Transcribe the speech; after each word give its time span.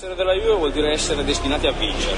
Essere 0.00 0.14
della 0.14 0.32
Juve 0.32 0.56
vuol 0.56 0.72
dire 0.72 0.92
essere 0.92 1.22
destinati 1.24 1.66
a 1.66 1.72
vincere. 1.72 2.16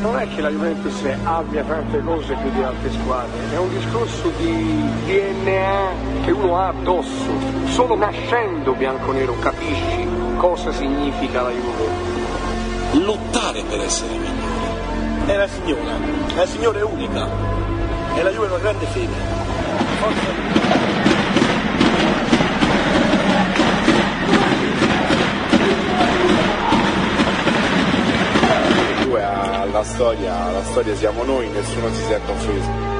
Non 0.00 0.16
è 0.16 0.28
che 0.32 0.40
la 0.40 0.48
Juventus 0.50 1.02
abbia 1.24 1.64
tante 1.64 2.00
cose 2.04 2.34
più 2.34 2.52
di 2.52 2.62
altre 2.62 2.92
squadre, 2.92 3.52
è 3.52 3.58
un 3.58 3.68
discorso 3.70 4.30
di 4.38 4.84
DNA 5.06 6.22
che 6.24 6.30
uno 6.30 6.56
ha 6.56 6.68
addosso. 6.68 7.32
Solo 7.64 7.96
nascendo 7.96 8.74
bianco-nero 8.74 9.36
capisci 9.40 10.06
cosa 10.36 10.70
significa 10.70 11.42
la 11.42 11.50
Juve. 11.50 13.04
Lottare 13.04 13.64
per 13.64 13.80
essere 13.80 14.12
migliore. 14.12 15.26
È 15.26 15.36
la 15.36 15.48
signora, 15.48 15.98
la 16.36 16.46
signora 16.46 16.78
è 16.78 16.84
unica. 16.84 17.59
E 18.14 18.22
la 18.22 18.30
Juve 18.30 18.46
è 18.46 18.50
una 18.50 18.58
grande 18.58 18.86
fede. 18.86 19.12
Forza. 19.98 20.58
La 29.72 29.84
storia, 29.84 30.50
la 30.50 30.62
storia 30.64 30.94
siamo 30.94 31.22
noi, 31.22 31.48
nessuno 31.48 31.88
si 31.94 32.02
sente 32.02 32.30
offeso. 32.30 32.90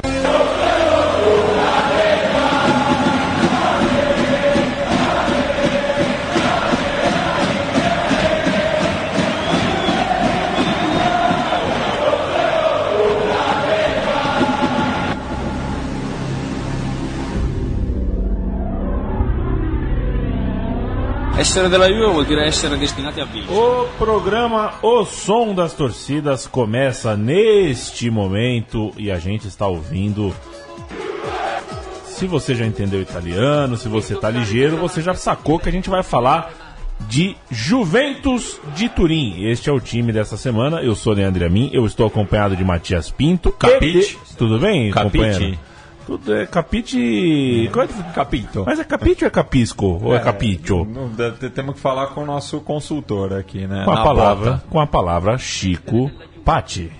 Essere 21.51 21.67
della 21.67 21.89
Juve 21.89 22.13
vuol 22.13 22.25
dire 22.25 22.45
essere 22.45 22.77
destinati 22.77 23.19
a 23.19 23.25
vincere. 23.25 23.53
O 23.53 23.85
programa 23.97 24.75
O 24.79 25.03
Som 25.03 25.53
das 25.53 25.73
Torcidas 25.73 26.47
começa 26.47 27.17
neste 27.17 28.09
momento 28.09 28.93
e 28.95 29.11
a 29.11 29.19
gente 29.19 29.49
está 29.49 29.67
ouvindo. 29.67 30.33
Se 32.05 32.25
você 32.25 32.55
já 32.55 32.65
entendeu 32.65 33.01
italiano, 33.01 33.75
se 33.75 33.89
você 33.89 34.15
tá 34.15 34.29
ligeiro, 34.29 34.77
você 34.77 35.01
já 35.01 35.13
sacou 35.13 35.59
que 35.59 35.67
a 35.67 35.71
gente 35.73 35.89
vai 35.89 36.03
falar 36.03 36.53
de 37.01 37.35
Juventus 37.49 38.57
de 38.73 38.87
Turim. 38.87 39.43
Este 39.43 39.69
é 39.69 39.73
o 39.73 39.79
time 39.81 40.13
dessa 40.13 40.37
semana. 40.37 40.81
Eu 40.81 40.95
sou 40.95 41.11
Leandro 41.11 41.45
Amin, 41.45 41.69
eu 41.73 41.85
estou 41.85 42.07
acompanhado 42.07 42.55
de 42.55 42.63
Matias 42.63 43.11
Pinto. 43.11 43.51
Capite. 43.51 44.17
Tudo 44.37 44.57
bem, 44.57 44.89
Capite. 44.89 45.17
companheiro? 45.17 45.59
Tudo 46.05 46.33
é 46.35 46.45
capite. 46.45 47.69
Qual 47.71 47.85
é- 47.85 48.13
Capito. 48.13 48.63
Mas 48.65 48.79
é 48.79 48.83
capite 48.83 49.23
ou 49.23 49.27
é 49.27 49.31
capisco? 49.31 49.85
Ou 50.03 50.15
é, 50.15 51.31
te- 51.31 51.49
temos 51.49 51.75
que 51.75 51.81
falar 51.81 52.07
com 52.07 52.21
o 52.23 52.25
nosso 52.25 52.59
consultor 52.61 53.33
aqui, 53.33 53.67
né? 53.67 53.83
Com 53.85 53.91
a 53.91 53.95
Na 53.95 54.03
palavra, 54.03 54.51
bota. 54.51 54.63
com 54.69 54.79
a 54.79 54.87
palavra 54.87 55.37
Chico 55.37 56.11
Pati. 56.43 56.91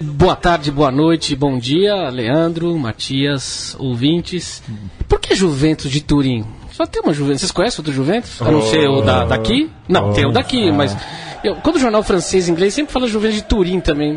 Boa 0.00 0.34
tarde, 0.36 0.70
boa 0.70 0.90
noite, 0.90 1.36
bom 1.36 1.58
dia, 1.58 2.08
Leandro, 2.10 2.76
Matias, 2.78 3.76
ouvintes. 3.78 4.62
Por 5.08 5.20
que 5.20 5.34
Juventus 5.34 5.90
de 5.90 6.00
Turim? 6.00 6.44
Só 6.72 6.86
tem 6.86 7.02
uma 7.02 7.12
Juventus. 7.12 7.40
Vocês 7.42 7.52
conhecem 7.52 7.80
outro 7.80 7.92
Juventus? 7.92 8.40
A 8.42 8.50
não 8.50 8.62
ser 8.62 8.88
o 8.88 9.00
da, 9.02 9.24
daqui? 9.24 9.70
Não, 9.88 10.12
tem 10.12 10.26
o 10.26 10.32
daqui, 10.32 10.72
mas. 10.72 10.96
eu- 11.44 11.56
quando 11.56 11.76
o 11.76 11.78
jornal 11.78 12.02
francês 12.02 12.48
e 12.48 12.50
inglês 12.50 12.74
sempre 12.74 12.92
fala 12.92 13.06
Juventus 13.06 13.36
de 13.36 13.44
Turim 13.44 13.78
também. 13.80 14.12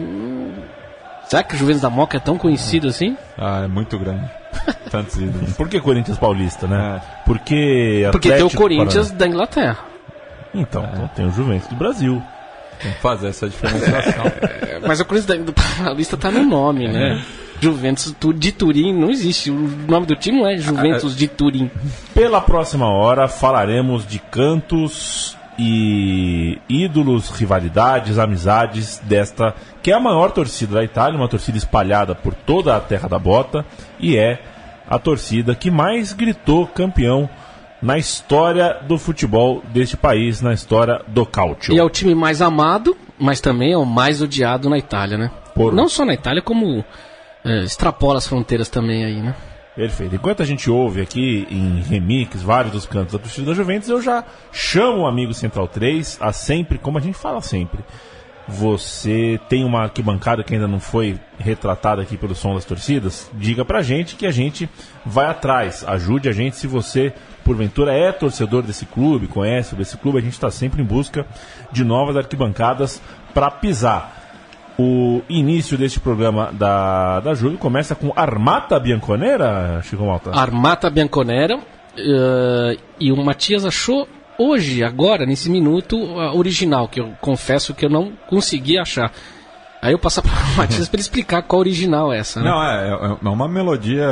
Será 1.28 1.44
que 1.44 1.56
o 1.56 1.58
Juventus 1.58 1.82
da 1.82 1.90
Moca 1.90 2.18
é 2.18 2.20
tão 2.20 2.38
conhecido 2.38 2.88
assim? 2.88 3.18
Ah, 3.38 3.62
é 3.64 3.68
muito 3.68 3.98
grande. 3.98 4.30
Tantos 4.92 5.16
ídolos. 5.18 5.54
Por 5.54 5.68
que 5.68 5.80
Corinthians 5.82 6.18
Paulista, 6.18 6.68
né? 6.68 7.02
Porque 7.26 8.08
Porque 8.12 8.32
tem 8.32 8.44
o 8.44 8.50
Corinthians 8.52 9.08
Parana- 9.10 9.18
da 9.20 9.28
Inglaterra. 9.28 9.78
Então, 10.54 10.88
então 10.94 11.08
tem 11.10 11.26
o 11.28 11.32
Juventus 11.32 11.68
do 11.68 11.76
Brasil. 11.76 12.22
Tem 12.82 12.92
que 12.92 13.00
fazer 13.00 13.28
essa 13.30 13.50
diferenciação. 13.50 14.24
Mas 14.88 15.00
o 15.00 15.06
Corinthians 15.06 15.40
da- 15.46 15.54
Paulista 15.84 16.16
tá 16.18 16.30
no 16.32 16.44
nome, 16.46 16.88
né? 16.88 17.22
Juventus 17.60 18.14
tu- 18.20 18.34
de 18.34 18.52
Turim 18.52 18.94
não 18.94 19.10
existe. 19.10 19.50
O 19.50 19.56
nome 19.88 20.06
do 20.06 20.16
time 20.16 20.40
não 20.40 20.48
é 20.48 20.58
Juventus 20.58 21.16
de 21.16 21.28
Turim. 21.28 21.72
Pela 22.14 22.40
próxima 22.42 22.88
hora 22.90 23.28
falaremos 23.28 24.06
de 24.06 24.20
cantos 24.20 25.38
e 25.58 26.60
ídolos, 26.68 27.30
rivalidades, 27.30 28.18
amizades 28.20 29.00
desta 29.04 29.54
que 29.82 29.92
é 29.92 29.94
a 29.94 30.00
maior 30.00 30.32
torcida 30.32 30.76
da 30.76 30.84
Itália, 30.84 31.18
uma 31.18 31.28
torcida 31.28 31.58
espalhada 31.58 32.14
por 32.16 32.34
toda 32.34 32.76
a 32.76 32.80
terra 32.80 33.08
da 33.08 33.20
bota 33.20 33.66
e 34.00 34.18
é 34.18 34.42
a 34.88 34.98
torcida 35.00 35.56
que 35.56 35.70
mais 35.72 36.12
gritou 36.14 36.66
campeão 36.68 37.30
na 37.82 37.98
história 37.98 38.78
do 38.88 38.98
futebol 38.98 39.62
deste 39.74 39.96
país, 39.96 40.42
na 40.42 40.54
história 40.54 41.02
do 41.08 41.26
calcio. 41.26 41.74
E 41.74 41.78
é 41.80 41.84
o 41.84 41.90
time 41.90 42.16
mais 42.16 42.42
amado, 42.42 42.98
mas 43.20 43.40
também 43.40 43.74
é 43.74 43.78
o 43.78 43.86
mais 43.86 44.22
odiado 44.22 44.70
na 44.70 44.78
Itália, 44.78 45.18
né? 45.18 45.32
Por- 45.54 45.74
Não 45.74 45.88
só 45.88 46.04
na 46.04 46.14
Itália, 46.14 46.42
como 46.42 46.84
é, 47.44 47.60
extrapola 47.64 48.18
as 48.18 48.28
fronteiras 48.28 48.70
também 48.70 49.06
aí, 49.06 49.22
né? 49.22 49.36
Perfeito. 49.76 50.16
Enquanto 50.16 50.42
a 50.42 50.46
gente 50.46 50.72
ouve 50.72 51.02
aqui 51.02 51.46
em 51.52 51.82
remix 51.82 52.42
vários 52.42 52.72
dos 52.72 52.86
cantos 52.86 53.12
da 53.12 53.20
torcida 53.20 53.48
da 53.48 53.54
Juventus, 53.54 53.90
eu 53.90 54.02
já 54.02 54.24
chamo 54.52 55.02
o 55.02 55.08
amigo 55.08 55.34
Central 55.34 55.68
3 55.68 56.18
a 56.22 56.32
sempre, 56.32 56.78
como 56.78 56.98
a 56.98 57.02
gente 57.02 57.18
fala 57.18 57.42
sempre. 57.42 57.84
Você 58.48 59.40
tem 59.50 59.66
uma 59.66 59.82
arquibancada 59.84 60.44
que 60.44 60.54
ainda 60.54 60.68
não 60.68 60.80
foi 60.80 61.20
retratada 61.38 62.02
aqui 62.02 62.16
pelo 62.16 62.36
som 62.36 62.54
das 62.54 62.64
torcidas? 62.64 63.30
Diga 63.34 63.66
pra 63.66 63.82
gente 63.82 64.16
que 64.16 64.26
a 64.26 64.32
gente 64.32 64.70
vai 65.06 65.26
atrás. 65.26 65.84
Ajude 65.86 66.30
a 66.30 66.32
gente 66.32 66.56
se 66.56 66.68
você, 66.68 67.12
porventura, 67.44 67.92
é 67.92 68.12
torcedor 68.12 68.62
desse 68.62 68.86
clube, 68.86 69.28
conhece 69.28 69.70
sobre 69.70 69.82
esse 69.82 69.98
clube. 69.98 70.20
A 70.20 70.22
gente 70.22 70.34
está 70.34 70.52
sempre 70.52 70.82
em 70.82 70.86
busca 70.86 71.26
de 71.72 71.84
novas 71.84 72.16
arquibancadas 72.16 73.02
para 73.34 73.50
pisar. 73.52 74.25
O 74.78 75.22
início 75.30 75.78
deste 75.78 76.00
programa 76.00 76.52
da, 76.52 77.22
da 77.22 77.34
Júlio 77.34 77.58
começa 77.58 77.96
com 77.96 78.12
Armata 78.16 78.78
Bianconera, 78.80 79.82
Chico 79.84 80.06
Malta? 80.06 80.32
Armata 80.32 80.90
Bianconera. 80.90 81.58
eh, 81.98 82.78
e 83.00 83.12
o 83.12 83.16
Matias 83.24 83.66
achou 83.66 84.06
hoje, 84.38 84.84
agora, 84.84 85.26
nesse 85.26 85.50
minuto, 85.50 86.20
a 86.20 86.34
original, 86.36 86.90
que 86.90 87.00
eu 87.00 87.14
confesso 87.22 87.74
que 87.74 87.86
eu 87.86 87.90
não 87.90 88.12
consegui 88.28 88.78
achar. 88.78 89.14
Aí 89.86 89.94
eu 89.94 90.00
passo 90.00 90.22
para 90.24 90.32
o 90.32 90.58
Matias 90.58 90.88
para 90.90 90.96
ele 90.98 91.02
explicar 91.02 91.42
qual 91.44 91.60
original 91.60 92.12
é 92.12 92.18
essa, 92.20 92.42
né? 92.42 92.50
Não, 92.50 92.64
é, 92.64 92.90
é- 92.90 93.18
é 93.26 93.30
uma 93.30 93.48
melodia 93.48 94.06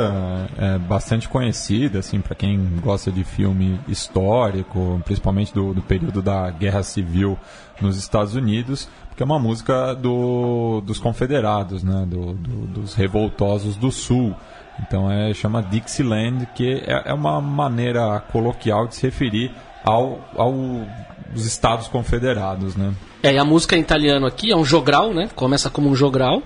é, 0.58 0.78
bastante 0.78 1.28
conhecida, 1.28 1.98
assim, 1.98 2.20
para 2.20 2.34
quem 2.34 2.76
gosta 2.82 3.10
de 3.10 3.24
filme 3.24 3.80
histórico, 3.88 5.00
principalmente 5.04 5.52
do, 5.52 5.74
do 5.74 5.82
período 5.82 6.22
da 6.22 6.50
Guerra 6.50 6.82
Civil 6.82 7.36
nos 7.80 7.96
Estados 7.96 8.34
Unidos, 8.34 8.88
porque 9.08 9.22
é 9.22 9.26
uma 9.26 9.38
música 9.38 9.94
do, 9.94 10.80
dos 10.86 10.98
confederados, 10.98 11.82
né, 11.82 12.04
do, 12.06 12.32
do- 12.34 12.66
dos 12.80 12.94
revoltosos 12.94 13.76
do 13.76 13.90
Sul. 13.90 14.34
Então 14.80 15.10
é 15.10 15.32
chama 15.34 15.62
Dixieland, 15.62 16.46
que 16.54 16.82
é, 16.86 17.10
é 17.10 17.14
uma 17.14 17.40
maneira 17.40 18.20
coloquial 18.32 18.86
de 18.88 18.96
se 18.96 19.02
referir 19.02 19.52
ao, 19.84 20.18
aos 20.36 21.44
Estados 21.44 21.86
Confederados, 21.88 22.74
né? 22.76 22.92
É, 23.24 23.32
e 23.32 23.38
a 23.38 23.44
música 23.44 23.74
em 23.74 23.80
italiano 23.80 24.26
aqui 24.26 24.52
é 24.52 24.56
um 24.56 24.64
jogral, 24.64 25.14
né? 25.14 25.30
Começa 25.34 25.70
como 25.70 25.88
um 25.88 25.96
jogral. 25.96 26.42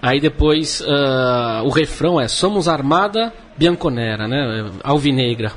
Aí 0.00 0.20
depois 0.20 0.80
ah, 0.86 1.62
o 1.64 1.68
refrão 1.68 2.20
é 2.20 2.28
Somos 2.28 2.68
Armada 2.68 3.32
Bianconera, 3.56 4.28
né? 4.28 4.70
Alvinegra. 4.84 5.52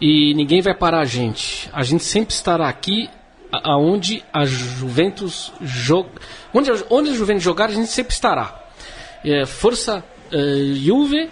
E 0.00 0.32
ninguém 0.34 0.62
vai 0.62 0.74
parar 0.74 1.00
a 1.00 1.04
gente. 1.04 1.68
A 1.74 1.82
gente 1.82 2.02
sempre 2.04 2.34
estará 2.34 2.68
aqui 2.68 3.08
aonde 3.52 4.24
a 4.32 4.46
Juventus 4.46 5.52
joga. 5.62 6.08
Onde, 6.54 6.70
a- 6.70 6.84
onde 6.90 7.10
a 7.10 7.14
Juventus 7.14 7.42
jogar, 7.42 7.68
a 7.68 7.72
gente 7.72 7.88
sempre 7.90 8.14
estará. 8.14 8.62
É, 9.22 9.44
força 9.44 10.02
eh, 10.32 10.72
Juve. 10.74 11.28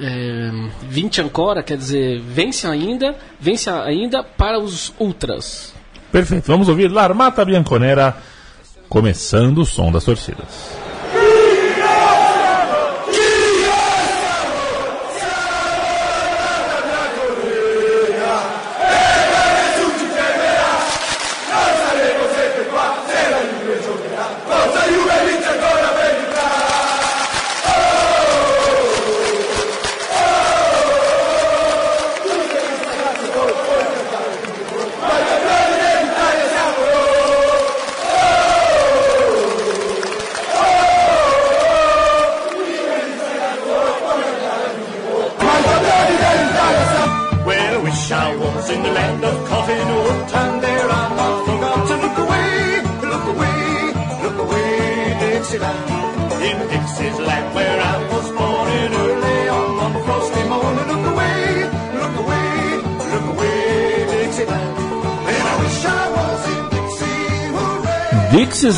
eh, 0.00 0.50
Vinte 0.88 1.20
ancora, 1.20 1.62
quer 1.62 1.76
dizer, 1.76 2.20
vence 2.20 2.66
ainda, 2.66 3.14
vence 3.40 3.70
ainda 3.70 4.22
para 4.24 4.58
os 4.58 4.92
ultras. 4.98 5.72
Perfeito, 6.12 6.52
vamos 6.52 6.68
ouvir 6.68 6.92
L'Armata 6.92 7.42
Bianconera, 7.42 8.14
começando 8.86 9.62
o 9.62 9.64
som 9.64 9.90
das 9.90 10.04
torcidas. 10.04 10.81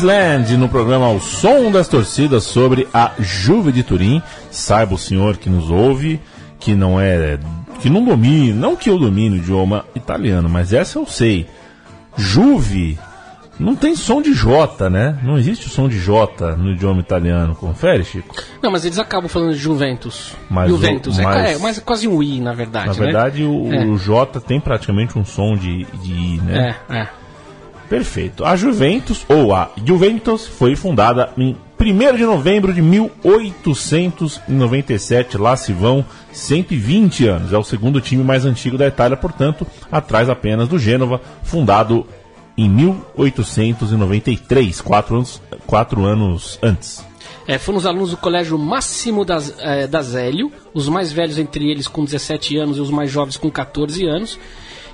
No 0.05 0.69
programa 0.69 1.09
O 1.09 1.19
Som 1.19 1.71
das 1.71 1.87
Torcidas 1.87 2.43
sobre 2.43 2.87
a 2.93 3.13
Juve 3.17 3.71
de 3.71 3.81
Turim. 3.81 4.21
Saiba 4.51 4.93
o 4.93 4.99
senhor 4.99 5.35
que 5.37 5.49
nos 5.49 5.71
ouve 5.71 6.21
que 6.59 6.75
não 6.75 6.99
é 7.01 7.39
que 7.79 7.89
não 7.89 8.05
domina, 8.05 8.53
não 8.55 8.75
que 8.75 8.87
eu 8.87 8.99
domine 8.99 9.37
o 9.37 9.41
idioma 9.41 9.83
italiano, 9.95 10.47
mas 10.47 10.73
essa 10.73 10.99
eu 10.99 11.07
sei. 11.07 11.47
Juve 12.15 12.99
não 13.59 13.75
tem 13.75 13.95
som 13.95 14.21
de 14.21 14.31
J, 14.31 14.91
né? 14.91 15.17
Não 15.23 15.39
existe 15.39 15.65
o 15.65 15.69
som 15.71 15.89
de 15.89 15.97
J 15.99 16.55
no 16.55 16.73
idioma 16.73 16.99
italiano. 16.99 17.55
Confere, 17.55 18.03
Chico? 18.03 18.35
Não, 18.61 18.69
mas 18.69 18.85
eles 18.85 18.99
acabam 18.99 19.27
falando 19.27 19.53
de 19.53 19.57
Juventus. 19.59 20.33
Mas 20.51 20.69
Juventus. 20.69 21.17
o- 21.17 21.21
É, 21.21 21.23
mas- 21.23 21.49
é, 21.55 21.57
mas 21.57 21.77
é 21.79 21.81
quase 21.81 22.07
um 22.07 22.21
I, 22.21 22.39
na 22.39 22.53
verdade. 22.53 22.89
Na 22.89 22.93
né? 22.93 22.99
verdade, 22.99 23.43
o, 23.43 23.73
É. 23.73 23.83
o 23.85 23.97
J 23.97 24.39
tem 24.39 24.59
praticamente 24.59 25.17
um 25.17 25.25
som 25.25 25.57
de, 25.57 25.83
de 26.03 26.11
I, 26.13 26.41
né? 26.45 26.75
É, 26.91 26.95
é. 26.99 27.07
Perfeito. 27.89 28.45
A 28.45 28.55
Juventus, 28.55 29.25
ou 29.29 29.53
a 29.53 29.69
Juventus, 29.83 30.47
foi 30.47 30.75
fundada 30.75 31.29
em 31.37 31.55
1 31.79 32.17
de 32.17 32.23
novembro 32.23 32.73
de 32.73 32.81
1897. 32.81 35.37
Lá 35.37 35.55
se 35.55 35.71
vão 35.71 36.03
120 36.31 37.27
anos. 37.27 37.53
É 37.53 37.57
o 37.57 37.63
segundo 37.63 38.01
time 38.01 38.23
mais 38.23 38.43
antigo 38.45 38.75
da 38.77 38.87
Itália, 38.87 39.17
portanto, 39.17 39.67
atrás 39.91 40.29
apenas 40.29 40.67
do 40.67 40.79
Gênova, 40.79 41.21
fundado 41.43 42.07
em 42.57 42.69
1893, 42.69 44.79
quatro 44.81 45.15
anos, 45.15 45.41
quatro 45.67 46.05
anos 46.05 46.57
antes. 46.63 47.03
É, 47.47 47.59
foram 47.59 47.77
os 47.77 47.85
alunos 47.85 48.09
do 48.11 48.17
Colégio 48.17 48.57
Máximo 48.57 49.23
das, 49.23 49.53
é, 49.59 49.85
da 49.85 50.01
Zélio, 50.01 50.51
os 50.73 50.89
mais 50.89 51.11
velhos 51.11 51.37
entre 51.37 51.69
eles 51.69 51.87
com 51.87 52.03
17 52.03 52.57
anos 52.57 52.77
e 52.77 52.81
os 52.81 52.89
mais 52.89 53.11
jovens 53.11 53.37
com 53.37 53.51
14 53.51 54.03
anos, 54.05 54.39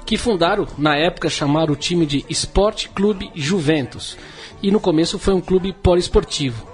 que 0.05 0.17
fundaram, 0.17 0.67
na 0.77 0.95
época, 0.95 1.29
chamaram 1.29 1.73
o 1.73 1.77
time 1.77 2.05
de 2.05 2.25
Sport 2.29 2.87
Clube 2.93 3.31
Juventus. 3.35 4.17
E 4.61 4.71
no 4.71 4.79
começo 4.79 5.17
foi 5.17 5.33
um 5.33 5.41
clube 5.41 5.73
poliesportivo. 5.73 6.67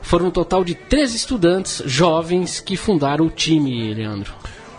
Foram 0.00 0.26
um 0.26 0.30
total 0.30 0.64
de 0.64 0.74
13 0.74 1.16
estudantes 1.16 1.82
jovens 1.86 2.60
que 2.60 2.76
fundaram 2.76 3.26
o 3.26 3.30
time, 3.30 3.94
Leandro. 3.94 4.32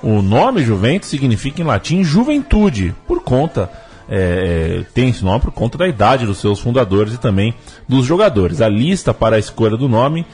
O 0.04 0.22
nome 0.22 0.64
Juventus 0.64 1.10
significa 1.10 1.62
em 1.62 1.66
latim 1.66 2.04
juventude, 2.04 2.94
por 3.08 3.22
conta. 3.22 3.72
é, 4.10 4.82
é, 4.82 4.86
tem 4.94 5.10
esse 5.10 5.24
nome 5.24 5.40
por 5.40 5.52
conta 5.52 5.78
da 5.78 5.88
idade 5.88 6.26
dos 6.26 6.40
seus 6.40 6.60
fundadores 6.60 7.14
e 7.14 7.18
também 7.18 7.54
dos 7.88 8.06
jogadores. 8.06 8.62
A 8.62 8.68
lista 8.68 9.14
para 9.14 9.38
a 9.38 9.40
escolha 9.40 9.78
do 9.78 9.88
nome, 9.88 10.26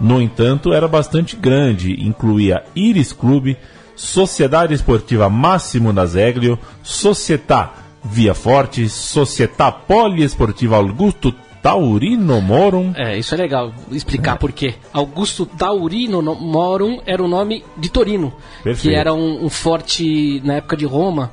no 0.00 0.20
entanto, 0.20 0.72
era 0.72 0.88
bastante 0.88 1.36
grande. 1.36 1.92
Incluía 2.02 2.64
Iris 2.74 3.12
Clube, 3.12 3.58
Sociedade 3.98 4.72
Esportiva 4.74 5.28
Máximo 5.28 5.92
da 5.92 6.06
Zeglio, 6.06 6.56
Società 6.84 7.72
Via 8.04 8.32
Forte, 8.32 8.88
Società 8.88 9.72
Poliesportiva 9.72 10.76
Augusto 10.76 11.34
Taurino 11.60 12.40
Morum. 12.40 12.92
É, 12.94 13.18
isso 13.18 13.34
é 13.34 13.38
legal 13.38 13.72
explicar 13.90 14.36
por 14.38 14.52
quê. 14.52 14.74
Augusto 14.92 15.44
Taurino 15.44 16.22
no- 16.22 16.36
Morum 16.36 17.00
era 17.04 17.20
o 17.20 17.26
nome 17.26 17.64
de 17.76 17.88
Torino, 17.90 18.32
Perfeito. 18.62 18.82
que 18.92 18.94
era 18.96 19.12
um, 19.12 19.44
um 19.44 19.48
forte 19.50 20.40
na 20.44 20.54
época 20.54 20.76
de 20.76 20.84
Roma, 20.86 21.32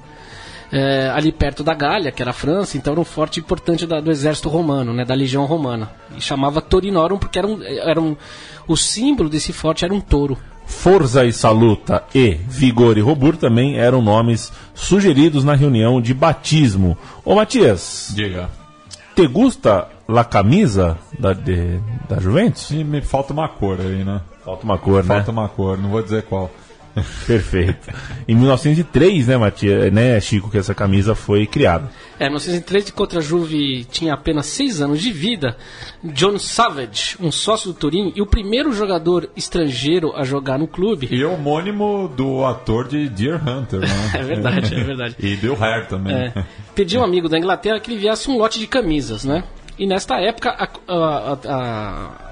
é, 0.72 1.12
ali 1.14 1.32
perto 1.32 1.64
da 1.64 1.76
Gália, 1.76 2.12
que 2.12 2.22
era 2.24 2.32
a 2.32 2.34
França, 2.34 2.76
então 2.78 2.94
era 2.94 3.00
um 3.00 3.06
forte 3.06 3.40
importante 3.40 3.86
da- 3.86 4.02
do 4.02 4.10
exército 4.10 4.50
romano, 4.50 4.92
né, 4.92 5.06
da 5.06 5.14
legião 5.14 5.46
romana. 5.46 5.92
E 6.18 6.20
chamava 6.20 6.60
Torinorum 6.62 7.20
porque 7.20 7.38
era 7.38 7.48
um, 7.48 7.62
era 7.62 8.02
um, 8.02 8.18
o 8.68 8.76
símbolo 8.76 9.30
desse 9.30 9.54
forte 9.54 9.86
era 9.86 9.94
um 9.94 10.02
touro. 10.02 10.36
Forza 10.66 11.26
e 11.26 11.32
Saluta 11.34 12.04
e 12.14 12.32
Vigor 12.48 12.98
e 12.98 13.02
Robur 13.02 13.38
também 13.38 13.78
eram 13.78 14.02
nomes 14.02 14.52
sugeridos 14.74 15.44
na 15.44 15.56
reunião 15.56 16.02
de 16.02 16.14
batismo. 16.14 16.98
Ô 17.24 17.36
Matias, 17.36 18.12
Diga. 18.16 18.50
te 19.16 19.28
gusta 19.28 19.88
la 20.08 20.24
camisa 20.24 20.98
da, 21.20 21.34
de- 21.34 21.80
da 22.10 22.20
Juventus? 22.20 22.70
E 22.72 22.84
me 22.84 23.02
falta 23.02 23.34
uma 23.34 23.48
cor 23.48 23.80
aí, 23.80 24.04
né? 24.04 24.22
Falta 24.44 24.64
uma 24.64 24.78
cor, 24.78 25.04
Falta 25.04 25.32
né? 25.32 25.40
uma 25.40 25.50
cor, 25.50 25.78
não 25.78 25.90
vou 25.90 26.02
dizer 26.04 26.24
qual. 26.24 26.52
Perfeito. 27.28 27.90
Em 28.28 28.36
1903, 28.36 29.28
né, 29.28 29.38
Matias, 29.38 29.92
né, 29.92 30.20
Chico, 30.22 30.50
que 30.50 30.58
essa 30.58 30.74
camisa 30.74 31.14
foi 31.14 31.46
criada. 31.46 31.90
É, 32.20 32.26
em 32.26 32.30
1903, 32.30 32.90
enquanto 32.90 33.18
a 33.18 33.22
Juve 33.22 33.84
tinha 33.86 34.14
apenas 34.14 34.46
6 34.46 34.82
anos 34.82 35.02
de 35.02 35.12
vida, 35.12 35.58
John 36.04 36.38
Savage, 36.40 37.18
um 37.20 37.32
sócio 37.32 37.74
do 37.74 37.78
Turim 37.78 38.14
e 38.16 38.22
o 38.22 38.26
primeiro 38.26 38.72
jogador 38.72 39.30
estrangeiro 39.36 40.16
a 40.16 40.24
jogar 40.24 40.58
no 40.58 40.68
clube, 40.68 41.08
E 41.12 41.24
homônimo 41.26 42.08
do 42.16 42.46
ator 42.46 42.88
de 42.88 43.10
Deer 43.10 43.42
Hunter, 43.46 43.82
né? 43.82 43.88
É 44.16 44.24
verdade, 44.24 44.74
é 44.76 44.84
verdade. 44.84 45.16
E 45.20 45.36
Bill 45.36 45.58
Hare 45.62 45.88
também. 45.88 46.14
É, 46.16 46.46
pediu 46.74 47.02
um 47.02 47.04
amigo 47.04 47.28
da 47.28 47.38
Inglaterra 47.38 47.80
que 47.80 47.90
ele 47.92 47.98
enviasse 47.98 48.30
um 48.30 48.38
lote 48.38 48.58
de 48.60 48.68
camisas, 48.68 49.26
né? 49.26 49.44
E 49.78 49.86
nesta 49.86 50.16
época 50.22 50.52
a, 50.52 50.64
a- 50.88 51.34
a- 51.34 51.40
a- 51.54 52.26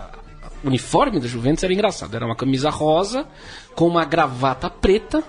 o 0.64 0.68
uniforme 0.70 1.20
da 1.20 1.28
Juventus 1.28 1.62
era 1.62 1.74
engraçado. 1.74 2.16
Era 2.16 2.26
uma 2.26 2.38
camisa 2.38 2.70
rosa 2.70 3.26
com 3.76 3.88
uma 3.88 4.06
gravata 4.06 4.70
preta 4.70 5.24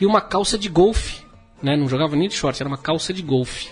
e 0.00 0.06
uma 0.06 0.20
calça 0.20 0.58
de 0.58 0.68
golfe. 0.68 1.22
Né? 1.62 1.76
Não 1.76 1.88
jogava 1.88 2.16
nem 2.16 2.28
de 2.28 2.34
short, 2.34 2.60
era 2.60 2.68
uma 2.68 2.78
calça 2.78 3.12
de 3.12 3.22
golfe. 3.22 3.68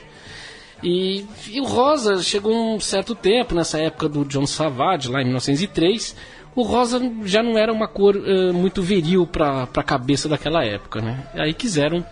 E, 0.82 1.24
e 1.48 1.60
o 1.60 1.64
rosa 1.64 2.22
chegou 2.22 2.54
um 2.54 2.78
certo 2.78 3.14
tempo, 3.14 3.54
nessa 3.54 3.78
época 3.78 4.08
do 4.08 4.24
John 4.24 4.46
Savage, 4.46 5.10
lá 5.10 5.20
em 5.20 5.24
1903. 5.24 6.14
O 6.54 6.62
rosa 6.62 7.00
já 7.24 7.42
não 7.42 7.58
era 7.58 7.72
uma 7.72 7.86
cor 7.88 8.16
eh, 8.16 8.52
muito 8.52 8.82
viril 8.82 9.26
para 9.26 9.64
a 9.64 9.82
cabeça 9.82 10.28
daquela 10.28 10.64
época, 10.64 11.00
né? 11.00 11.26
Aí 11.34 11.52
quiseram 11.52 12.04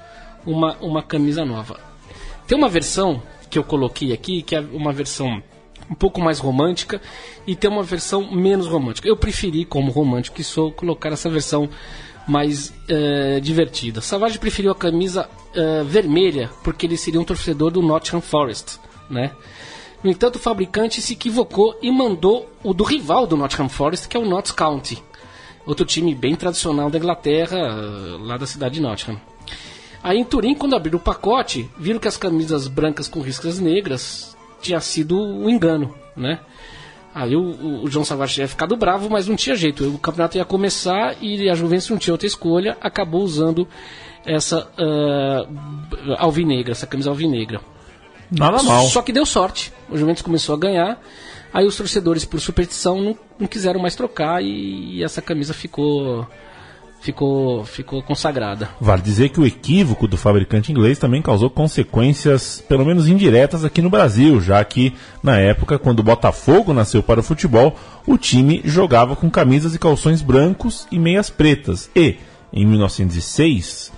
uma, 0.45 0.77
uma 0.81 1.03
camisa 1.03 1.45
nova. 1.45 1.81
Tem 2.47 2.57
uma 2.57 2.69
versão 2.69 3.23
que 3.49 3.59
eu 3.59 3.65
coloquei 3.65 4.13
aqui, 4.13 4.43
que 4.43 4.55
é 4.55 4.61
uma 4.61 4.93
versão 4.93 5.43
um 5.91 5.95
pouco 5.95 6.21
mais 6.21 6.39
romântica, 6.39 7.01
e 7.47 7.55
tem 7.55 7.71
uma 7.71 7.83
versão 7.83 8.31
menos 8.33 8.67
romântica. 8.67 9.09
Eu 9.09 9.17
preferi, 9.17 9.65
como 9.65 9.91
romântico 9.91 10.37
que 10.37 10.45
sou, 10.45 10.73
colocar 10.73 11.13
essa 11.13 11.29
versão 11.29 11.69
mais 12.27 12.73
eh, 12.89 13.39
divertida. 13.41 14.01
Savage 14.01 14.39
preferiu 14.39 14.73
a 14.73 14.75
camisa 14.75 15.29
eh, 15.55 15.83
vermelha, 15.85 16.51
porque 16.63 16.87
ele 16.87 16.97
seria 16.97 17.21
um 17.21 17.25
torcedor 17.25 17.71
do 17.71 17.83
Nottingham 17.83 18.21
Forest, 18.21 18.81
né? 19.11 19.33
No 20.03 20.11
entanto, 20.11 20.37
o 20.37 20.39
fabricante 20.39 21.01
se 21.01 21.15
equivocou 21.15 21.79
e 21.83 21.91
mandou 21.91 22.51
o 22.63 22.75
do 22.75 22.85
rival 22.85 23.27
do 23.27 23.37
Nottingham 23.37 23.69
Forest, 23.69 24.09
que 24.09 24.17
é 24.17 24.21
o 24.21 24.29
Notts 24.29 24.53
County. 24.53 25.03
Outro 25.67 25.87
time 25.87 26.15
bem 26.15 26.35
tradicional 26.35 26.91
da 26.91 26.99
Inglaterra, 26.99 27.59
eh, 27.59 28.17
lá 28.21 28.37
da 28.37 28.47
cidade 28.47 28.75
de 28.77 28.81
Nottingham. 28.81 29.21
Aí 30.03 30.19
em 30.19 30.25
Turim, 30.25 30.55
quando 30.55 30.77
abriram 30.77 30.99
o 30.99 31.03
pacote, 31.03 31.71
viram 31.79 31.99
que 31.99 32.09
as 32.09 32.19
camisas 32.19 32.69
brancas 32.69 33.09
com 33.09 33.21
riscas 33.21 33.59
negras 33.59 34.37
tinha 34.65 34.81
sido 34.81 35.21
um 35.21 35.49
engano, 35.49 35.95
né? 36.17 36.41
Aí 37.15 37.37
o, 37.37 37.43
o, 37.43 37.85
o 37.85 37.91
João 37.91 38.05
Savage 38.05 38.35
tinha 38.35 38.49
ficado 38.49 38.77
bravo, 38.77 39.09
mas 39.09 39.29
não 39.29 39.37
tinha 39.37 39.55
jeito. 39.55 39.87
O 39.89 39.99
campeonato 39.99 40.37
ia 40.37 40.45
começar 40.45 41.17
e 41.21 41.49
a 41.49 41.55
Juventus 41.55 41.89
não 41.89 41.99
tinha 41.99 42.13
outra 42.13 42.27
escolha, 42.27 42.77
acabou 42.81 43.23
usando 43.23 43.69
essa 44.27 44.69
ah, 44.77 45.47
alvinegra, 46.19 46.73
essa 46.73 46.87
camisa 46.87 47.11
alvinegra. 47.11 47.61
Nada 48.31 48.63
mal. 48.63 48.87
Só 48.87 49.01
que 49.01 49.13
deu 49.13 49.25
sorte. 49.25 49.73
O 49.89 49.97
Juventus 49.97 50.23
começou 50.23 50.57
a 50.57 50.59
ganhar. 50.59 51.01
Aí 51.53 51.65
os 51.65 51.77
torcedores, 51.77 52.25
por 52.25 52.41
superstição, 52.41 53.01
não, 53.01 53.17
não 53.39 53.47
quiseram 53.47 53.79
mais 53.79 53.95
trocar 53.95 54.43
e, 54.43 54.97
e 54.97 55.05
essa 55.05 55.23
camisa 55.23 55.55
ficou 55.55 56.27
ficou 57.05 57.65
ficou 57.65 58.03
consagrada. 58.03 58.71
Vale 58.81 59.03
dizer 59.03 59.29
que 59.29 59.39
o 59.39 59.47
equívoco 59.47 60.09
do 60.09 60.17
fabricante 60.17 60.73
inglês 60.73 60.99
também 60.99 61.21
causou 61.21 61.51
consequências, 61.51 62.65
pelo 62.67 62.85
menos 62.85 63.07
indiretas, 63.07 63.65
aqui 63.65 63.83
no 63.83 63.91
Brasil, 63.91 64.41
já 64.41 64.65
que, 64.65 64.95
na 65.23 65.39
época, 65.39 65.79
quando 65.79 66.01
o 66.01 66.03
Botafogo 66.03 66.73
nasceu 66.73 67.03
para 67.03 67.21
o 67.21 67.23
futebol, 67.23 67.77
o 68.07 68.17
time 68.17 68.63
jogava 68.65 69.15
com 69.15 69.31
camisas 69.31 69.75
e 69.75 69.79
calções 69.79 70.23
brancos 70.23 70.87
e 70.91 70.99
meias 70.99 71.29
pretas. 71.29 71.91
E, 71.95 72.17
em 72.51 72.65
1906, 72.65 73.93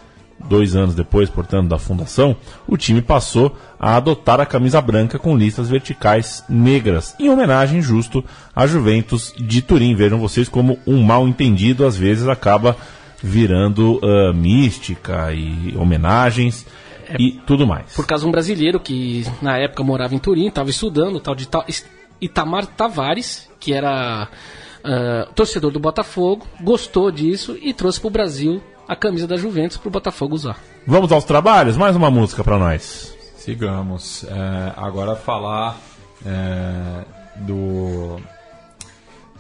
dois 0.49 0.75
anos 0.75 0.95
depois, 0.95 1.31
portanto, 1.31 1.69
da 1.69 1.79
fundação, 1.79 2.37
o 2.67 2.77
time 2.77 3.01
passou 3.01 3.57
a 3.79 3.97
adotar 3.97 4.41
a 4.41 4.47
camisa 4.47 4.81
branca 4.81 5.19
com 5.19 5.37
listas 5.37 5.69
verticais 5.69 6.45
negras, 6.49 7.15
em 7.19 7.31
homenagem 7.31 7.81
justo 7.81 8.25
à 8.55 8.67
Juventus 8.67 9.33
de 9.39 9.63
Turim. 9.63 9.95
Vejam 9.95 10.19
vocês 10.19 10.49
como 10.49 10.79
um 10.87 11.03
mal 11.03 11.27
entendido 11.29 11.87
às 11.87 11.97
vezes 11.97 12.29
acaba 12.29 12.77
virando 13.27 14.01
ah, 14.03 14.33
mística 14.33 15.33
e 15.33 15.75
homenagens 15.77 16.65
e 17.19 17.33
tudo 17.47 17.67
mais. 17.67 17.93
Por 17.95 18.07
causa 18.07 18.23
de 18.25 18.29
um 18.29 18.33
brasileiro 18.33 18.79
que 18.81 19.25
na 19.43 19.59
época 19.59 19.83
morava 19.83 20.15
em 20.15 20.19
Turim, 20.19 20.47
estava 20.47 20.71
estudando, 20.71 21.17
o 21.17 21.21
tal 21.21 21.35
de 21.35 21.47
Ta- 21.49 21.65
Itamar 22.21 22.67
Tavares, 22.67 23.49
que 23.61 23.73
era 23.73 24.29
ah, 24.85 25.29
torcedor 25.35 25.71
do 25.73 25.81
Botafogo, 25.81 26.47
gostou 26.61 27.11
disso 27.11 27.57
e 27.61 27.73
trouxe 27.75 28.01
para 28.01 28.09
o 28.09 28.11
Brasil 28.11 28.63
a 28.89 28.95
camisa 28.95 29.27
da 29.27 29.37
Juventus 29.37 29.77
pro 29.77 29.91
Botafogo 29.91 30.35
usar. 30.35 30.59
Vamos 30.87 31.11
aos 31.11 31.25
trabalhos? 31.25 31.77
Mais 31.77 31.97
uma 31.97 32.11
música 32.11 32.45
pra 32.45 32.57
nós. 32.59 33.13
Sigamos. 33.37 34.25
É, 34.25 34.73
agora 34.77 35.17
falar 35.17 35.77
é, 36.25 37.05
do 37.41 38.21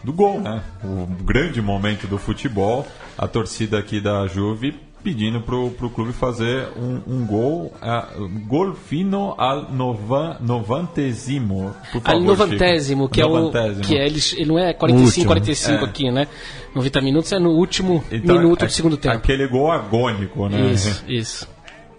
do 0.06 0.12
gol, 0.12 0.40
né? 0.40 0.62
O 0.84 1.06
grande 1.24 1.60
momento 1.60 2.06
do 2.06 2.16
futebol. 2.16 2.86
A 3.18 3.26
torcida 3.26 3.78
aqui 3.78 4.00
da 4.00 4.26
Juve 4.28 4.72
pedindo 5.02 5.40
pro, 5.40 5.70
pro 5.70 5.88
clube 5.90 6.12
fazer 6.12 6.66
um, 6.76 7.00
um 7.06 7.24
gol, 7.26 7.72
uh, 7.80 8.28
gol 8.46 8.74
fino 8.74 9.34
al 9.38 9.70
novan, 9.70 10.36
novantesimo. 10.40 11.74
Por 11.92 12.00
favor, 12.02 12.16
Al 12.18 12.20
novantésimo, 12.22 13.02
Chico. 13.04 13.14
que 13.14 13.20
é 13.20 13.26
o. 13.26 13.28
Novantésimo. 13.28 13.84
Que 13.84 13.96
é, 13.96 14.06
ele, 14.06 14.20
ele 14.36 14.46
não 14.46 14.58
é 14.58 14.72
45, 14.72 15.06
Último. 15.06 15.26
45 15.26 15.84
É. 15.84 15.88
aqui, 15.88 16.10
né? 16.10 16.26
90 16.74 17.00
minutos 17.00 17.32
é 17.32 17.38
no 17.38 17.50
último 17.50 18.02
Então, 18.10 18.36
minuto 18.36 18.64
é- 18.64 18.66
do 18.66 18.72
segundo 18.72 18.96
tempo. 18.96 19.16
Aquele 19.16 19.46
gol 19.46 19.70
agônico, 19.70 20.48
né? 20.48 20.72
Isso, 20.72 21.04
isso. 21.08 21.48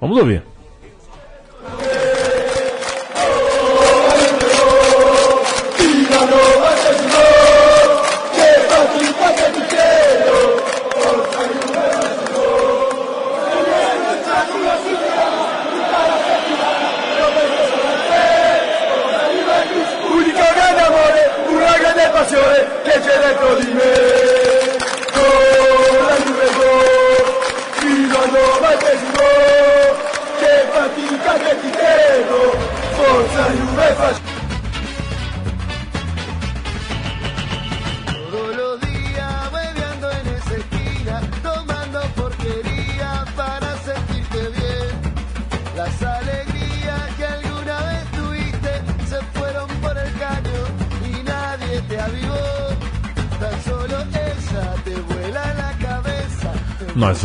Vamos 0.01 0.17
ouvir. 0.17 0.43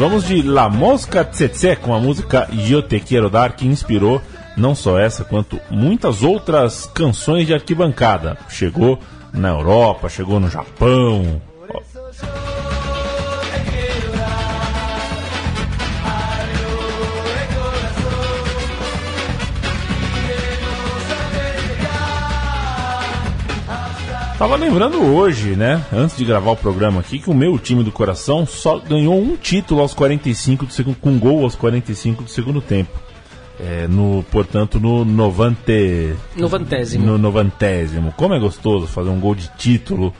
Vamos 0.03 0.27
de 0.27 0.43
La 0.43 0.69
Mosca 0.69 1.25
Tsetse 1.25 1.77
com 1.77 1.95
a 1.95 2.01
música 2.01 2.49
Yo 2.53 2.83
Te 2.83 2.99
Quero 2.99 3.31
Dar, 3.31 3.55
que 3.55 3.69
inspirou 3.69 4.21
não 4.57 4.75
só 4.75 4.99
essa, 4.99 5.23
quanto 5.23 5.61
muitas 5.71 6.25
outras 6.25 6.91
canções 6.93 7.47
de 7.47 7.55
arquibancada. 7.55 8.37
Chegou 8.49 8.99
na 9.33 9.51
Europa, 9.51 10.09
chegou 10.09 10.41
no 10.41 10.51
Japão. 10.51 11.41
Tava 24.43 24.57
lembrando 24.57 25.01
hoje, 25.01 25.51
né, 25.51 25.81
antes 25.93 26.17
de 26.17 26.25
gravar 26.25 26.51
o 26.51 26.57
programa 26.57 26.99
aqui, 26.99 27.21
que 27.21 27.31
o 27.31 27.35
meu 27.35 27.57
time 27.61 27.85
do 27.85 27.93
coração 27.93 28.45
só 28.45 28.77
ganhou 28.77 29.17
um 29.17 29.37
título 29.37 29.81
aos 29.81 29.95
45 29.95 30.67
do 30.67 30.73
segundo, 30.73 30.97
com 30.97 31.17
gol 31.17 31.45
aos 31.45 31.55
45 31.55 32.25
do 32.25 32.29
segundo 32.29 32.61
tempo. 32.61 32.91
É, 33.61 33.87
no, 33.87 34.25
portanto, 34.33 34.81
no 34.81 35.05
novante, 35.05 36.17
Novantésimo. 36.37 37.07
no 37.07 37.19
novantésimo. 37.19 38.13
Como 38.17 38.35
é 38.35 38.41
gostoso 38.41 38.89
fazer 38.89 39.11
um 39.11 39.21
gol 39.21 39.37
de 39.37 39.49
título 39.57 40.13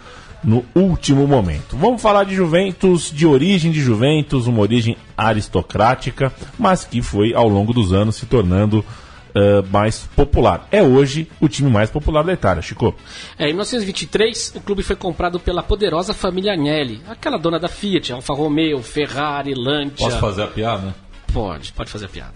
no 0.45 0.65
último 0.73 1.27
momento. 1.27 1.77
Vamos 1.77 2.01
falar 2.01 2.23
de 2.23 2.37
Juventus, 2.37 3.11
de 3.13 3.27
origem 3.27 3.73
de 3.73 3.81
Juventus, 3.81 4.47
uma 4.47 4.61
origem 4.61 4.97
aristocrática, 5.17 6.33
mas 6.57 6.85
que 6.85 7.03
foi 7.03 7.35
ao 7.35 7.49
longo 7.49 7.73
dos 7.73 7.93
anos 7.93 8.15
se 8.15 8.27
tornando 8.27 8.85
ah, 9.35 9.65
mais 9.71 10.07
popular. 10.15 10.67
É 10.71 10.83
hoje 10.83 11.29
o 11.41 11.49
time 11.49 11.71
mais 11.71 11.91
popular 11.91 12.23
da 12.23 12.33
Itália, 12.33 12.63
Chico. 12.63 12.95
É, 13.39 13.45
em 13.45 13.53
1923, 13.53 14.55
o 14.57 14.61
clube 14.61 14.83
foi 14.83 14.97
comprado 14.97 15.41
pela 15.41 15.63
poderosa 15.63 16.15
família 16.15 16.53
Agnelli, 16.53 17.03
aquela 17.09 17.39
dona 17.39 17.59
da 17.59 17.69
Fiat, 17.69 18.13
Alfa 18.13 18.35
Romeo, 18.35 18.83
Ferrari, 18.83 19.55
Lancia. 19.55 20.07
Posso 20.07 20.19
fazer 20.19 20.43
a 20.43 20.49
piada? 20.49 20.95
Pode, 21.33 21.73
pode 21.73 21.91
fazer 21.91 22.07
a 22.07 22.09
piada. 22.09 22.35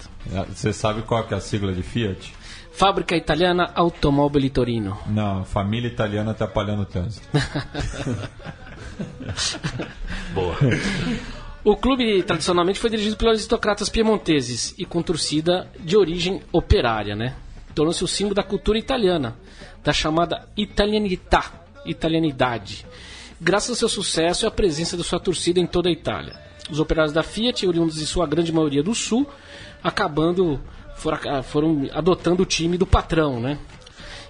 Você 0.49 0.73
sabe 0.73 1.03
qual 1.03 1.25
que 1.25 1.35
é 1.35 1.37
a 1.37 1.41
sigla 1.41 1.73
de 1.73 1.83
Fiat? 1.83 2.35
Fábrica 2.73 3.17
Italiana 3.17 3.71
Automobili 3.75 4.51
Torino. 4.51 4.99
Não, 5.07 5.45
família 5.45 5.89
italiana 5.89 6.33
atrapalhando 6.33 6.83
o 6.83 6.87
trânsito. 6.87 7.27
O 11.67 11.77
clube 11.77 12.23
tradicionalmente 12.23 12.79
foi 12.79 12.89
dirigido 12.89 13.17
pelos 13.17 13.33
aristocratas 13.33 13.89
piemonteses 13.89 14.73
e 14.79 14.85
com 14.85 15.03
torcida 15.03 15.69
de 15.81 15.97
origem 15.97 16.41
operária, 16.53 17.17
né? 17.17 17.35
Tornou-se 17.75 18.05
o 18.05 18.07
símbolo 18.07 18.37
da 18.37 18.45
cultura 18.45 18.79
italiana, 18.79 19.37
da 19.83 19.93
chamada 19.93 20.49
italianità, 20.57 21.67
italianidade, 21.85 22.87
graças 23.41 23.71
ao 23.71 23.75
seu 23.75 23.89
sucesso 23.89 24.45
e 24.45 24.47
à 24.47 24.51
presença 24.53 24.97
da 24.97 25.03
sua 25.03 25.19
torcida 25.19 25.59
em 25.59 25.67
toda 25.67 25.89
a 25.89 25.93
Itália. 25.93 26.41
Os 26.71 26.79
operários 26.79 27.13
da 27.13 27.25
Fiat, 27.25 27.67
oriundos 27.67 27.97
de 27.97 28.07
sua 28.07 28.29
grande 28.29 28.53
maioria 28.53 28.81
do 28.85 28.95
sul, 28.95 29.29
acabando 29.83 30.61
foram, 30.95 31.43
foram 31.43 31.89
adotando 31.93 32.45
o 32.45 32.47
time 32.47 32.79
do 32.79 32.87
patrão, 32.87 33.41
né? 33.41 33.59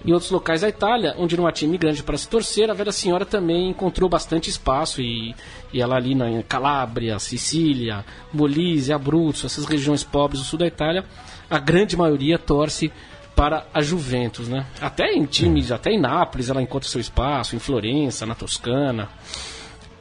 Em 0.05 0.13
outros 0.13 0.31
locais 0.31 0.61
da 0.61 0.69
Itália, 0.69 1.15
onde 1.17 1.35
não 1.35 1.47
há 1.47 1.51
time 1.51 1.77
grande 1.77 2.03
para 2.03 2.17
se 2.17 2.27
torcer, 2.29 2.69
a 2.69 2.73
Velha 2.73 2.91
Senhora 2.91 3.25
também 3.25 3.69
encontrou 3.69 4.09
bastante 4.09 4.49
espaço 4.49 5.01
e, 5.01 5.35
e 5.73 5.81
ela 5.81 5.95
ali 5.95 6.13
na 6.13 6.43
Calábria, 6.43 7.17
Sicília, 7.19 8.05
Molise, 8.31 8.93
Abruzzo, 8.93 9.45
essas 9.45 9.65
regiões 9.65 10.03
pobres 10.03 10.39
do 10.39 10.45
sul 10.45 10.59
da 10.59 10.67
Itália, 10.67 11.03
a 11.49 11.59
grande 11.59 11.97
maioria 11.97 12.37
torce 12.37 12.91
para 13.35 13.65
a 13.73 13.81
Juventus, 13.81 14.47
né? 14.47 14.65
Até 14.81 15.13
em 15.13 15.25
times, 15.25 15.71
até 15.71 15.91
em 15.91 15.99
Nápoles 15.99 16.49
ela 16.49 16.61
encontra 16.61 16.89
seu 16.89 16.99
espaço, 16.99 17.55
em 17.55 17.59
Florença, 17.59 18.25
na 18.25 18.33
Toscana. 18.33 19.09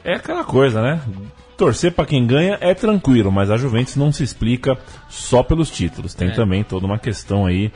É 0.03 0.15
aquela 0.15 0.45
coisa, 0.45 0.81
né? 0.81 1.01
Torcer 1.57 1.93
pra 1.93 2.07
quem 2.07 2.27
ganha 2.27 2.57
é 2.61 2.75
tranquilo, 2.75 3.33
mas 3.33 3.51
a 3.51 3.57
Juventus 3.57 3.97
não 3.97 4.13
se 4.13 4.23
explica 4.23 4.79
só 5.09 5.43
pelos 5.43 5.71
títulos. 5.71 6.15
Tem 6.15 6.29
É. 6.29 6.33
também 6.33 6.63
toda 6.63 6.87
uma 6.87 6.99
questão 6.99 7.45
aí 7.47 7.73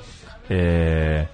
é, 0.49 1.27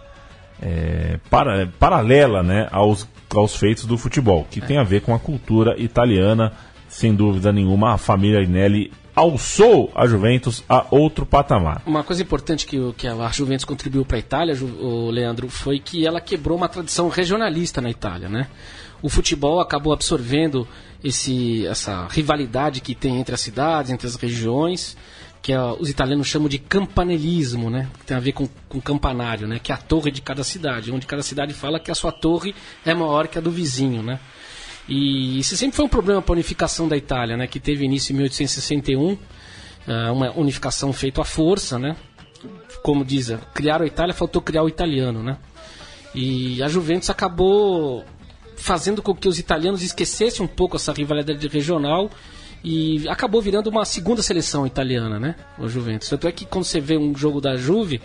é, 0.60 1.18
para- 1.30 1.66
paralela 1.78 2.42
né, 2.42 2.68
aos, 2.70 3.06
aos 3.34 3.56
feitos 3.56 3.84
do 3.84 3.96
futebol, 3.98 4.46
que 4.50 4.60
tem 4.60 4.78
a 4.78 4.82
ver 4.82 5.00
com 5.02 5.14
a 5.14 5.18
cultura 5.18 5.74
italiana. 5.80 6.52
Sem 6.88 7.14
dúvida 7.14 7.52
nenhuma, 7.52 7.94
a 7.94 7.98
família 7.98 8.40
Inelli 8.42 8.92
alçou 9.14 9.90
a 9.94 10.06
Juventus 10.06 10.62
a 10.68 10.86
outro 10.90 11.24
patamar. 11.24 11.82
Uma 11.86 12.04
coisa 12.04 12.22
importante 12.22 12.66
que, 12.66 12.92
que 12.92 13.06
a 13.08 13.28
Juventus 13.28 13.64
contribuiu 13.64 14.04
para 14.04 14.18
a 14.18 14.20
Itália, 14.20 14.54
o 14.62 15.10
Leandro, 15.10 15.48
foi 15.48 15.78
que 15.78 16.06
ela 16.06 16.20
quebrou 16.20 16.56
uma 16.56 16.68
tradição 16.68 17.08
regionalista 17.08 17.80
na 17.80 17.90
Itália, 17.90 18.28
né? 18.28 18.46
O 19.02 19.08
futebol 19.08 19.58
acabou 19.60 19.92
absorvendo 19.92 20.66
esse, 21.02 21.66
essa 21.66 22.06
rivalidade 22.08 22.80
que 22.80 22.94
tem 22.94 23.18
entre 23.18 23.34
as 23.34 23.40
cidades, 23.40 23.90
entre 23.90 24.06
as 24.06 24.16
regiões, 24.16 24.96
que 25.46 25.54
os 25.78 25.88
italianos 25.88 26.26
chamam 26.26 26.48
de 26.48 26.58
campanelismo, 26.58 27.70
né? 27.70 27.88
Que 28.00 28.06
tem 28.06 28.16
a 28.16 28.20
ver 28.20 28.32
com, 28.32 28.48
com 28.68 28.80
campanário, 28.80 29.46
né? 29.46 29.60
Que 29.62 29.70
é 29.70 29.76
a 29.76 29.78
torre 29.78 30.10
de 30.10 30.20
cada 30.20 30.42
cidade, 30.42 30.90
onde 30.90 31.06
cada 31.06 31.22
cidade 31.22 31.54
fala 31.54 31.78
que 31.78 31.88
a 31.88 31.94
sua 31.94 32.10
torre 32.10 32.52
é 32.84 32.92
maior 32.92 33.28
que 33.28 33.38
a 33.38 33.40
do 33.40 33.52
vizinho, 33.52 34.02
né? 34.02 34.18
E 34.88 35.38
isso 35.38 35.56
sempre 35.56 35.76
foi 35.76 35.84
um 35.84 35.88
problema 35.88 36.20
para 36.20 36.32
a 36.32 36.34
unificação 36.34 36.88
da 36.88 36.96
Itália, 36.96 37.36
né? 37.36 37.46
Que 37.46 37.60
teve 37.60 37.84
início 37.84 38.12
em 38.12 38.16
1861, 38.16 39.16
ah, 39.86 40.10
uma 40.10 40.32
unificação 40.32 40.92
feita 40.92 41.20
à 41.20 41.24
força, 41.24 41.78
né? 41.78 41.94
Como 42.82 43.04
diz, 43.04 43.30
criaram 43.54 43.84
a 43.84 43.86
Itália, 43.86 44.12
faltou 44.12 44.42
criar 44.42 44.64
o 44.64 44.68
italiano, 44.68 45.22
né? 45.22 45.38
E 46.12 46.60
a 46.60 46.66
Juventus 46.66 47.08
acabou 47.08 48.04
fazendo 48.56 49.00
com 49.00 49.14
que 49.14 49.28
os 49.28 49.38
italianos 49.38 49.84
esquecessem 49.84 50.44
um 50.44 50.48
pouco 50.48 50.74
essa 50.74 50.92
rivalidade 50.92 51.46
regional 51.46 52.10
e 52.68 53.08
acabou 53.08 53.40
virando 53.40 53.70
uma 53.70 53.84
segunda 53.84 54.20
seleção 54.20 54.66
italiana, 54.66 55.20
né? 55.20 55.36
O 55.56 55.68
Juventus. 55.68 56.08
Tanto 56.08 56.26
é 56.26 56.32
que 56.32 56.44
quando 56.44 56.64
você 56.64 56.80
vê 56.80 56.98
um 56.98 57.16
jogo 57.16 57.40
da 57.40 57.56
Juve, 57.56 58.02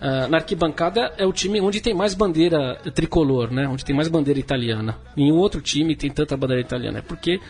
ah, 0.00 0.26
na 0.26 0.38
arquibancada 0.38 1.12
é 1.16 1.24
o 1.24 1.32
time 1.32 1.60
onde 1.60 1.80
tem 1.80 1.94
mais 1.94 2.12
bandeira 2.12 2.74
tricolor, 2.92 3.52
né? 3.52 3.68
Onde 3.68 3.84
tem 3.84 3.94
mais 3.94 4.08
bandeira 4.08 4.40
italiana. 4.40 4.98
Nenhum 5.16 5.36
outro 5.36 5.60
time 5.60 5.94
tem 5.94 6.10
tanta 6.10 6.36
bandeira 6.36 6.60
italiana. 6.60 6.98
É 6.98 7.00
porque 7.00 7.40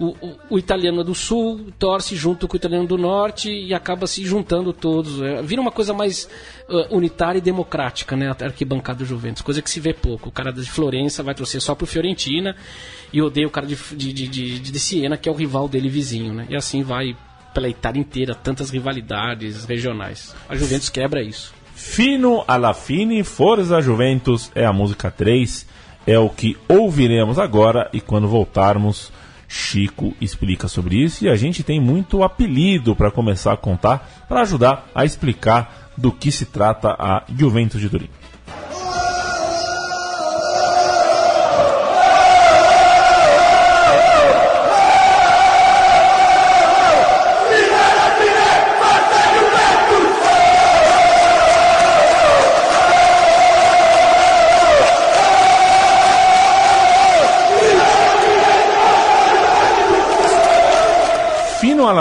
o, 0.00 0.06
o, 0.06 0.38
o 0.48 0.58
italiano 0.58 1.04
do 1.04 1.14
sul 1.14 1.66
torce 1.78 2.16
junto 2.16 2.48
com 2.48 2.54
o 2.54 2.56
italiano 2.56 2.86
do 2.86 2.96
norte 2.96 3.50
e 3.50 3.74
acaba 3.74 4.06
se 4.06 4.24
juntando 4.24 4.72
todos. 4.72 5.20
É, 5.20 5.42
vira 5.42 5.60
uma 5.60 5.70
coisa 5.70 5.92
mais 5.92 6.26
ah, 6.70 6.86
unitária 6.90 7.36
e 7.36 7.42
democrática, 7.42 8.16
né? 8.16 8.30
A 8.30 8.44
arquibancada 8.46 9.00
do 9.00 9.04
Juventus, 9.04 9.42
coisa 9.42 9.60
que 9.60 9.68
se 9.68 9.78
vê 9.78 9.92
pouco. 9.92 10.30
O 10.30 10.32
cara 10.32 10.50
de 10.50 10.62
Florença 10.70 11.22
vai 11.22 11.34
torcer 11.34 11.60
só 11.60 11.74
pro 11.74 11.86
Fiorentina 11.86 12.56
e 13.12 13.20
odeia 13.20 13.46
o 13.46 13.50
cara 13.50 13.66
de, 13.66 13.76
de, 13.76 14.12
de, 14.12 14.28
de, 14.28 14.58
de 14.58 14.80
Siena, 14.80 15.16
que 15.16 15.28
é 15.28 15.32
o 15.32 15.34
rival 15.34 15.68
dele 15.68 15.88
vizinho, 15.88 16.32
né? 16.32 16.46
E 16.48 16.56
assim 16.56 16.82
vai 16.82 17.16
pela 17.52 17.68
Itália 17.68 18.00
inteira, 18.00 18.34
tantas 18.34 18.70
rivalidades 18.70 19.64
regionais. 19.64 20.34
A 20.48 20.56
Juventus 20.56 20.88
quebra 20.88 21.22
isso. 21.22 21.52
Fino 21.74 22.44
alla 22.46 22.72
fine, 22.72 23.22
Forza 23.22 23.80
Juventus 23.80 24.50
é 24.54 24.64
a 24.64 24.72
música 24.72 25.10
3, 25.10 25.66
é 26.06 26.18
o 26.18 26.28
que 26.28 26.56
ouviremos 26.68 27.38
agora 27.38 27.88
e 27.92 28.00
quando 28.00 28.28
voltarmos, 28.28 29.12
Chico 29.48 30.14
explica 30.18 30.66
sobre 30.66 30.96
isso 30.96 31.24
e 31.24 31.28
a 31.28 31.36
gente 31.36 31.62
tem 31.62 31.78
muito 31.78 32.22
apelido 32.22 32.96
para 32.96 33.10
começar 33.10 33.52
a 33.52 33.56
contar 33.56 34.24
para 34.26 34.40
ajudar 34.40 34.88
a 34.94 35.04
explicar 35.04 35.92
do 35.96 36.10
que 36.10 36.32
se 36.32 36.46
trata 36.46 36.96
a 36.98 37.22
Juventus 37.36 37.78
de 37.78 37.90
Turim. 37.90 38.08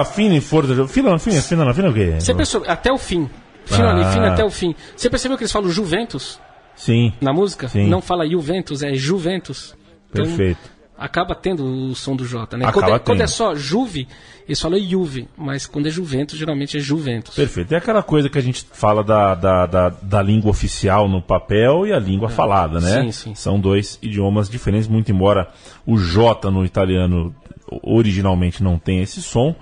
Juventus. 0.03 0.91
Fino 0.91 1.09
alla 1.09 1.19
fine, 1.19 1.41
fino 1.41 1.61
alla 1.61 1.73
fine 1.73 1.87
o 1.87 1.93
quê? 1.93 2.15
Você 2.19 2.33
percebeu, 2.33 2.69
até 2.69 2.91
o 2.91 2.97
fim. 2.97 3.29
Fino 3.65 3.87
ali, 3.87 4.01
Ah. 4.03 4.11
fino 4.11 4.25
até 4.25 4.43
o 4.43 4.49
fim. 4.49 4.75
Você 4.95 5.09
percebeu 5.09 5.37
que 5.37 5.43
eles 5.43 5.51
falam 5.51 5.69
Juventus 5.69 6.39
Sim, 6.75 7.13
na 7.21 7.31
música? 7.31 7.67
Sim. 7.67 7.87
Não 7.87 8.01
fala 8.01 8.27
Juventus, 8.27 8.81
é 8.83 8.93
Juventus. 8.93 9.75
Então, 10.09 10.25
perfeito. 10.25 10.59
Acaba 10.97 11.33
tendo 11.33 11.63
o 11.65 11.95
som 11.95 12.15
do 12.15 12.25
J, 12.25 12.57
né? 12.57 12.71
Quando 12.71 12.93
é, 12.93 12.99
quando 12.99 13.21
é 13.21 13.27
só 13.27 13.55
Juve, 13.55 14.07
eles 14.45 14.61
falam 14.61 14.79
Juve, 14.79 15.27
mas 15.35 15.65
quando 15.65 15.87
é 15.87 15.89
Juventus, 15.89 16.37
geralmente 16.37 16.77
é 16.77 16.79
Juventus. 16.79 17.33
Perfeito. 17.33 17.73
É 17.73 17.77
aquela 17.77 18.03
coisa 18.03 18.29
que 18.29 18.37
a 18.37 18.41
gente 18.41 18.67
fala 18.71 19.03
da, 19.03 19.33
da, 19.33 19.65
da, 19.65 19.89
da 19.89 20.21
língua 20.21 20.51
oficial 20.51 21.07
no 21.07 21.19
papel 21.19 21.87
e 21.87 21.93
a 21.93 21.97
língua 21.97 22.29
falada, 22.29 22.79
né? 22.79 22.99
É. 22.99 23.01
Sim, 23.03 23.11
sim. 23.11 23.35
São 23.35 23.59
dois 23.59 23.97
idiomas 23.99 24.47
diferentes, 24.47 24.87
muito 24.87 25.11
embora 25.11 25.47
o 25.87 25.97
J 25.97 26.51
no 26.51 26.63
italiano 26.63 27.33
originalmente 27.81 28.61
não 28.61 28.77
tenha 28.77 29.01
esse 29.01 29.21
som. 29.23 29.55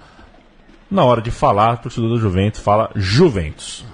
Na 0.90 1.04
hora 1.04 1.22
de 1.22 1.32
falar, 1.32 1.76
o 1.76 1.78
torcedor 1.78 2.10
do 2.10 2.20
Juventus 2.20 2.62
fala 2.62 2.90
Juventus. 2.96 3.86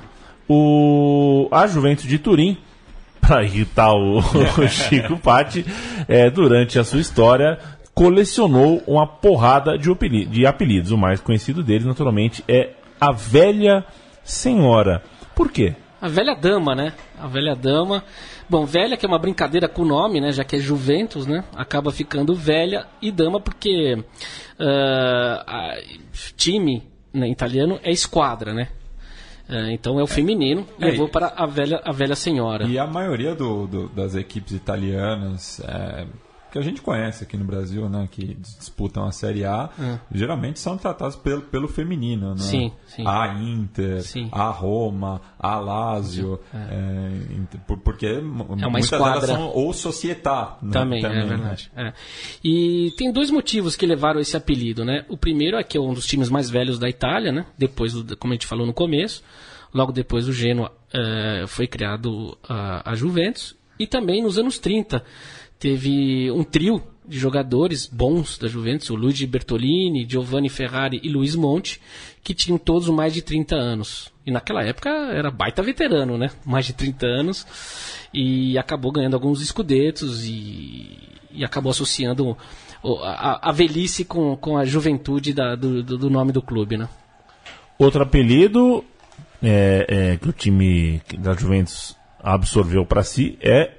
O, 0.47 1.47
a 1.51 1.67
Juventus 1.67 2.05
de 2.05 2.17
Turim, 2.17 2.57
para 3.19 3.43
irritar 3.43 3.91
o, 3.93 4.19
o 4.19 4.67
Chico 4.69 5.17
Patti, 5.17 5.65
é, 6.07 6.29
durante 6.29 6.79
a 6.79 6.83
sua 6.83 6.99
história, 6.99 7.59
colecionou 7.93 8.83
uma 8.85 9.07
porrada 9.07 9.77
de, 9.77 10.25
de 10.25 10.45
apelidos. 10.45 10.91
O 10.91 10.97
mais 10.97 11.19
conhecido 11.19 11.63
deles, 11.63 11.85
naturalmente, 11.85 12.43
é 12.47 12.71
a 12.99 13.11
Velha 13.11 13.83
Senhora. 14.23 15.03
Por 15.33 15.51
quê? 15.51 15.75
A 16.05 16.07
velha 16.07 16.35
dama, 16.35 16.75
né? 16.75 16.93
A 17.19 17.25
velha 17.27 17.55
dama. 17.55 18.03
Bom, 18.47 18.63
velha 18.63 18.95
que 18.95 19.05
é 19.05 19.09
uma 19.09 19.17
brincadeira 19.17 19.67
com 19.67 19.81
o 19.81 19.85
nome, 19.85 20.21
né? 20.21 20.31
Já 20.31 20.43
que 20.43 20.55
é 20.55 20.59
Juventus, 20.59 21.25
né? 21.25 21.43
Acaba 21.55 21.91
ficando 21.91 22.35
velha 22.35 22.85
e 23.01 23.09
dama 23.11 23.39
porque 23.39 23.97
ah, 24.59 25.43
a- 25.47 25.77
time 26.37 26.83
né, 27.13 27.27
italiano 27.29 27.79
é 27.83 27.91
esquadra, 27.91 28.53
né? 28.53 28.67
Ah, 29.49 29.71
então 29.71 29.99
é 29.99 30.03
o 30.03 30.07
feminino, 30.07 30.65
É, 30.79 30.85
levou 30.91 31.07
e- 31.07 31.11
para 31.11 31.33
a 31.35 31.45
velha, 31.45 31.81
a 31.83 31.91
velha 31.91 32.15
senhora. 32.15 32.65
E 32.65 32.77
a 32.77 32.85
maioria 32.85 33.33
do- 33.33 33.65
do- 33.67 33.89
das 33.89 34.13
equipes 34.15 34.53
italianas 34.53 35.59
é, 35.61 36.05
que 36.55 36.59
a 36.59 36.61
gente 36.61 36.81
conhece 36.81 37.21
aqui 37.25 37.35
no 37.35 37.43
Brasil, 37.43 37.89
né, 37.89 38.07
que 38.09 38.33
disputam 38.35 39.03
a 39.05 39.11
Série 39.11 39.43
A, 39.43 39.69
geralmente 40.09 40.57
são 40.57 40.77
tratadas 40.77 41.13
pelo, 41.13 41.41
pelo 41.41 41.67
feminino, 41.67 42.29
né? 42.29 42.35
É. 42.35 42.43
Sim, 42.43 42.71
sim. 42.87 43.03
A 43.05 43.27
Inter, 43.33 44.01
Sim. 44.03 44.29
a 44.31 44.47
Roma, 44.49 45.19
a 45.37 45.57
Lazio, 45.59 46.39
é, 46.53 47.57
por- 47.67 47.79
porque 47.79 48.05
é 48.05 48.19
uma 48.19 48.45
muitas 48.69 48.89
esquadra. 48.89 49.27
são 49.27 49.49
ou 49.49 49.73
Società. 49.73 50.57
né, 50.61 50.71
Também, 50.71 51.03
é 51.05 51.25
verdade. 51.25 51.69
é. 51.75 51.91
E 52.41 52.93
tem 52.97 53.11
dois 53.11 53.29
motivos 53.29 53.75
que 53.75 53.85
levaram 53.85 54.21
esse 54.21 54.37
apelido, 54.37 54.85
né? 54.85 55.05
O 55.09 55.17
primeiro 55.17 55.57
é 55.57 55.63
que 55.63 55.77
é 55.77 55.81
um 55.81 55.93
dos 55.93 56.05
times 56.05 56.29
mais 56.29 56.49
velhos 56.49 56.79
da 56.79 56.87
Itália, 56.87 57.33
né? 57.33 57.45
Depois, 57.57 57.91
do, 57.91 58.15
como 58.15 58.31
a 58.31 58.35
gente 58.35 58.47
falou 58.47 58.65
no 58.65 58.73
começo, 58.73 59.21
logo 59.73 59.91
depois 59.91 60.25
o 60.29 60.31
Genoa 60.31 60.71
eh, 60.93 61.43
foi 61.47 61.67
criado 61.67 62.37
a, 62.47 62.91
a 62.91 62.95
Juventus. 62.95 63.55
E 63.77 63.85
também 63.85 64.23
nos 64.23 64.39
anos 64.39 64.57
30 64.57 65.03
teve 65.65 66.29
um 66.29 66.43
trio 66.43 66.79
de 67.07 67.17
jogadores 67.17 67.87
bons 67.91 68.37
da 68.37 68.47
Juventus, 68.47 68.91
o 68.91 68.95
Luigi 68.95 69.25
Bertolini, 69.25 70.05
Giovanni 70.07 70.47
Ferrari 70.47 70.99
e 71.03 71.09
Luiz 71.09 71.33
Monte, 71.35 71.81
que 72.23 72.35
tinham 72.35 72.55
todos 72.59 72.87
mais 72.89 73.11
de 73.15 73.23
30 73.23 73.55
anos. 73.55 74.11
E 74.23 74.29
naquela 74.29 74.61
época 74.63 74.89
era 74.89 75.31
baita 75.31 75.63
veterano, 75.63 76.19
né? 76.19 76.29
Mais 76.45 76.67
de 76.67 76.73
30 76.73 77.07
anos. 77.07 77.47
E 78.13 78.55
acabou 78.59 78.91
ganhando 78.91 79.15
alguns 79.15 79.41
escudetos 79.41 80.23
e, 80.25 80.99
e 81.31 81.43
acabou 81.43 81.71
associando 81.71 82.37
a, 83.03 83.49
a 83.49 83.51
velhice 83.51 84.05
com, 84.05 84.35
com 84.37 84.55
a 84.59 84.65
juventude 84.65 85.33
da- 85.33 85.55
do, 85.55 85.81
do- 85.81 85.97
do 85.97 86.09
nome 86.11 86.31
do 86.31 86.43
clube, 86.43 86.77
né? 86.77 86.87
Outro 87.79 88.03
apelido 88.03 88.85
é, 89.41 89.85
é, 90.13 90.17
que 90.17 90.29
o 90.29 90.33
time 90.33 91.01
da 91.17 91.33
Juventus 91.33 91.95
absorveu 92.21 92.85
para 92.85 93.01
si 93.03 93.35
é 93.41 93.71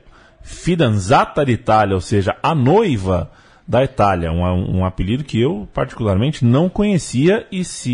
Fidanzata 0.47 1.45
d'Italia, 1.45 1.95
ou 1.95 2.01
seja, 2.01 2.37
a 2.43 2.55
noiva 2.55 3.31
da 3.69 3.83
Itália. 3.83 4.31
Um, 4.31 4.79
um 4.79 4.85
apelido 4.85 5.25
que 5.25 5.41
eu, 5.41 5.67
particularmente, 5.75 6.45
não 6.45 6.69
conhecia 6.69 7.45
e 7.51 7.65
se, 7.65 7.91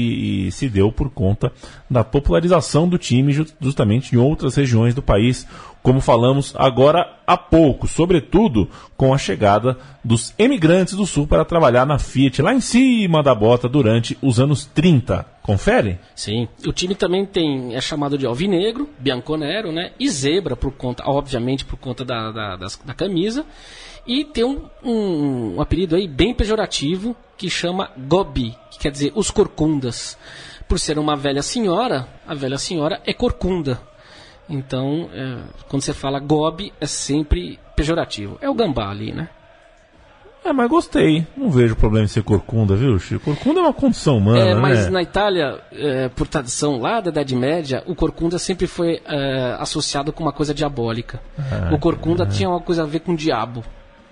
e 0.47 0.53
se 0.53 0.69
deu 0.69 0.93
por 0.93 1.09
conta 1.09 1.51
da 1.91 2.05
popularização 2.05 2.87
do 2.87 2.99
time 2.99 3.33
ju- 3.33 3.47
justamente 3.59 4.15
em 4.15 4.19
outras 4.19 4.55
regiões 4.55 4.95
do 4.95 5.01
país, 5.01 5.47
como 5.83 5.99
falamos 6.01 6.55
agora 6.59 7.11
há 7.27 7.38
pouco, 7.38 7.88
sobretudo 7.88 8.69
com 8.99 9.15
a 9.15 9.19
chegada 9.19 9.79
dos 10.05 10.35
emigrantes 10.38 10.95
do 10.95 11.07
Sul 11.07 11.27
para 11.27 11.45
trabalhar 11.45 11.87
na 11.87 11.99
Fiat 11.99 12.43
lá 12.43 12.53
em 12.53 12.61
cima 12.61 13.23
da 13.23 13.35
bota 13.35 13.67
durante 13.67 14.17
os 14.21 14.38
anos 14.38 14.67
30. 14.67 15.25
Confere? 15.42 15.98
Sim. 16.14 16.48
O 16.66 16.72
time 16.72 16.94
também 16.94 17.26
tem 17.26 17.74
é 17.74 17.81
chamado 17.81 18.16
de 18.16 18.24
alvinegro, 18.26 18.88
bianconero, 18.98 19.72
né? 19.72 19.92
E 19.98 20.09
zebra 20.09 20.55
por 20.57 20.72
conta, 20.72 21.02
obviamente 21.07 21.64
por 21.64 21.76
conta 21.78 22.05
da, 22.05 22.31
da, 22.31 22.57
das- 22.57 22.76
da 22.85 22.94
camisa. 22.94 23.44
E 24.07 24.24
tem 24.24 24.44
um, 24.44 24.68
um, 24.85 25.57
um 25.57 25.61
apelido 25.61 25.96
aí 25.96 26.07
bem 26.07 26.33
pejorativo 26.35 27.16
que 27.37 27.50
chama 27.50 27.90
Gobi, 27.96 28.57
que 28.70 28.78
quer 28.78 28.90
dizer 28.92 29.12
os 29.14 29.31
corcundas. 29.31 30.16
Por 30.68 30.78
ser 30.78 30.98
uma 30.98 31.16
velha 31.16 31.42
senhora, 31.42 32.09
a 32.26 32.35
velha 32.35 32.57
senhora 32.59 33.00
é 33.05 33.12
corcunda. 33.12 33.81
Então, 34.48 35.09
é, 35.12 35.38
quando 35.68 35.83
você 35.83 35.92
fala 35.94 36.18
Gobi, 36.20 36.72
é 36.81 36.87
sempre 36.87 37.59
pejorativo. 37.76 38.38
É 38.40 38.48
o 38.48 38.55
gambá 38.55 38.90
ali, 38.90 39.12
né? 39.12 39.28
É, 40.44 40.52
mas 40.52 40.68
gostei. 40.68 41.26
Não 41.37 41.50
vejo 41.50 41.76
problema 41.76 42.05
em 42.05 42.09
ser 42.09 42.22
corcunda, 42.22 42.74
viu, 42.74 42.98
Chico? 42.98 43.24
Corcunda 43.24 43.61
é 43.61 43.62
uma 43.62 43.72
condição 43.72 44.18
humana, 44.18 44.40
É, 44.40 44.55
mas 44.55 44.85
né? 44.87 44.90
na 44.90 45.02
Itália, 45.02 45.61
é, 45.70 46.09
por 46.09 46.26
tradição 46.26 46.81
lá 46.81 47.00
da 47.00 47.11
Idade 47.11 47.35
Média, 47.37 47.83
o 47.87 47.94
corcunda 47.94 48.38
sempre 48.38 48.66
foi 48.66 49.00
é, 49.07 49.57
associado 49.61 50.12
com 50.12 50.22
uma 50.24 50.33
coisa 50.33 50.52
diabólica. 50.52 51.20
Ah, 51.38 51.70
o 51.72 51.78
corcunda 51.78 52.26
tinha 52.26 52.48
uma 52.48 52.61
coisa 52.61 52.83
a 52.83 52.87
ver 52.87 53.00
com 53.00 53.12
o 53.12 53.16
diabo. 53.16 53.62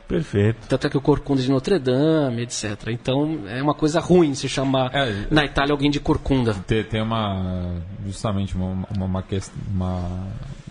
Perfeito. 0.07 0.67
Tanto 0.69 0.87
é 0.87 0.91
que 0.91 0.97
o 0.97 1.01
corcunda 1.01 1.41
de 1.41 1.49
Notre 1.51 1.79
Dame, 1.79 2.43
etc. 2.43 2.89
Então 2.89 3.41
é 3.49 3.63
uma 3.63 3.75
coisa 3.75 4.01
ruim 4.01 4.35
se 4.35 4.49
chamar 4.49 4.91
É, 4.95 5.27
na 5.31 5.45
Itália 5.45 5.73
alguém 5.73 5.91
de 5.91 6.01
corcunda. 6.01 6.55
Tem, 6.67 6.83
tem 6.83 7.01
uma 7.03 7.75
justamente 8.05 8.55
uma, 8.57 8.67
uma, 8.97 9.07
uma, 9.07 9.25
uma- 9.73 10.27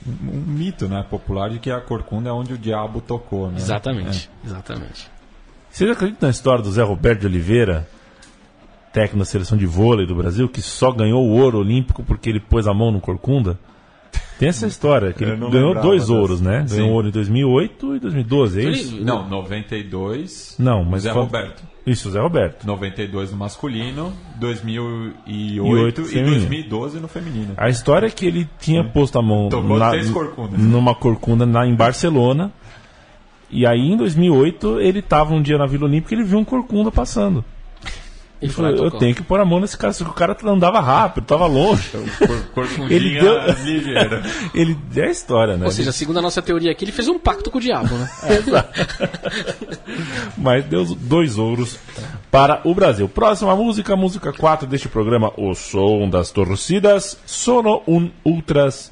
um 0.07 0.41
mito 0.45 0.87
né, 0.87 1.05
popular 1.09 1.49
de 1.49 1.59
que 1.59 1.69
a 1.71 1.79
corcunda 1.79 2.29
é 2.29 2.33
onde 2.33 2.53
o 2.53 2.57
diabo 2.57 2.99
tocou. 3.01 3.47
Né? 3.49 3.57
Exatamente, 3.57 4.29
exatamente. 4.45 5.09
Vocês 5.71 5.89
acreditam 5.89 6.27
na 6.27 6.31
história 6.31 6.63
do 6.63 6.71
Zé 6.71 6.83
Roberto 6.83 7.21
de 7.21 7.27
Oliveira, 7.27 7.87
técnico 8.91 9.19
da 9.19 9.25
seleção 9.25 9.57
de 9.57 9.65
vôlei 9.65 10.05
do 10.05 10.15
Brasil, 10.15 10.49
que 10.49 10.61
só 10.61 10.91
ganhou 10.91 11.23
o 11.25 11.31
ouro 11.39 11.59
olímpico 11.59 12.03
porque 12.03 12.29
ele 12.29 12.39
pôs 12.39 12.67
a 12.67 12.73
mão 12.73 12.91
no 12.91 12.99
corcunda? 12.99 13.57
Tem 14.39 14.47
essa 14.47 14.65
história, 14.67 15.11
que 15.11 15.21
ele 15.23 15.35
ganhou 15.35 15.73
dois 15.81 16.03
dessa. 16.03 16.13
ouros, 16.13 16.39
né? 16.39 16.65
Sim. 16.65 16.77
Ganhou 16.77 16.93
ouro 16.93 17.09
em 17.09 17.11
2008 17.11 17.95
e 17.95 17.99
2012, 17.99 18.59
é 18.65 18.69
isso? 18.69 19.03
Não, 19.03 19.27
92. 19.27 20.55
Não, 20.57 20.83
mas 20.85 21.03
Zé 21.03 21.11
quando- 21.11 21.25
Roberto. 21.25 21.63
Isso, 21.85 22.09
Zé 22.11 22.19
Roberto. 22.21 22.65
92 22.65 23.31
no 23.31 23.37
masculino, 23.37 24.13
2008 24.39 25.63
oito 25.65 26.01
e 26.01 26.05
feminino. 26.05 26.35
2012 26.39 26.99
no 26.99 27.07
feminino. 27.07 27.53
A 27.57 27.67
história 27.69 28.07
é 28.07 28.09
que 28.09 28.25
ele 28.25 28.47
tinha 28.59 28.83
posto 28.83 29.17
a 29.19 29.21
mão 29.21 29.49
Tomou 29.49 29.77
na- 29.77 29.89
três 29.89 30.09
corcundas. 30.09 30.59
numa 30.59 30.95
corcunda 30.95 31.45
na, 31.45 31.65
em 31.67 31.75
Barcelona. 31.75 32.51
E 33.49 33.65
aí, 33.65 33.79
em 33.79 33.97
2008, 33.97 34.79
ele 34.79 34.99
estava 34.99 35.33
um 35.33 35.41
dia 35.41 35.57
na 35.57 35.65
Vila 35.65 35.85
Olímpica 35.85 36.13
e 36.13 36.17
ele 36.17 36.23
viu 36.23 36.37
um 36.39 36.45
corcunda 36.45 36.91
passando. 36.91 37.43
Ele 38.41 38.53
falou, 38.53 38.71
e 38.71 38.77
eu 38.77 38.89
tenho 38.91 39.13
que 39.13 39.21
pôr 39.21 39.37
a 39.41 39.43
mão 39.43 39.59
nesse 39.59 39.77
cara, 39.77 39.91
só 39.91 40.05
que 40.05 40.11
o 40.11 40.13
cara 40.13 40.37
andava 40.45 40.79
rápido, 40.79 41.25
tava 41.25 41.45
longe. 41.45 41.89
Cor, 41.89 42.41
corcundinha 42.53 42.95
Ele 42.95 43.19
deu- 43.19 43.37
ligeira. 43.65 44.23
Ele 44.55 44.77
é 44.95 45.01
a 45.07 45.11
história, 45.11 45.57
né? 45.57 45.65
Ou 45.65 45.71
seja, 45.71 45.91
segundo 45.91 46.19
a 46.19 46.21
nossa 46.21 46.41
teoria 46.41 46.71
aqui, 46.71 46.85
ele 46.85 46.93
fez 46.93 47.09
um 47.09 47.19
pacto 47.19 47.51
com 47.51 47.57
o 47.57 47.61
diabo, 47.61 47.93
né? 47.95 48.09
Mas 50.37 50.63
deu 50.65 50.85
dois 50.85 51.37
ouros 51.37 51.77
para 52.31 52.61
o 52.63 52.73
Brasil. 52.73 53.09
Próxima 53.09 53.53
música, 53.57 53.93
música 53.97 54.31
4 54.31 54.65
deste 54.67 54.87
programa, 54.87 55.33
O 55.35 55.53
Som 55.53 56.09
das 56.09 56.31
Torcidas, 56.31 57.17
Sono 57.25 57.81
un 57.85 58.09
Ultras 58.23 58.89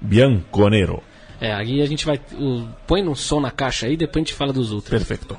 Bianconero. 0.00 1.00
É, 1.40 1.52
aí 1.52 1.82
a 1.82 1.86
gente 1.86 2.04
vai. 2.06 2.20
o- 2.38 2.66
põe 2.86 3.02
no 3.02 3.14
som 3.16 3.40
na 3.40 3.50
caixa 3.50 3.86
aí, 3.86 3.96
depois 3.96 4.22
a 4.22 4.24
gente 4.26 4.34
fala 4.34 4.52
dos 4.52 4.72
outros. 4.72 4.90
Perfeito. 4.90 5.36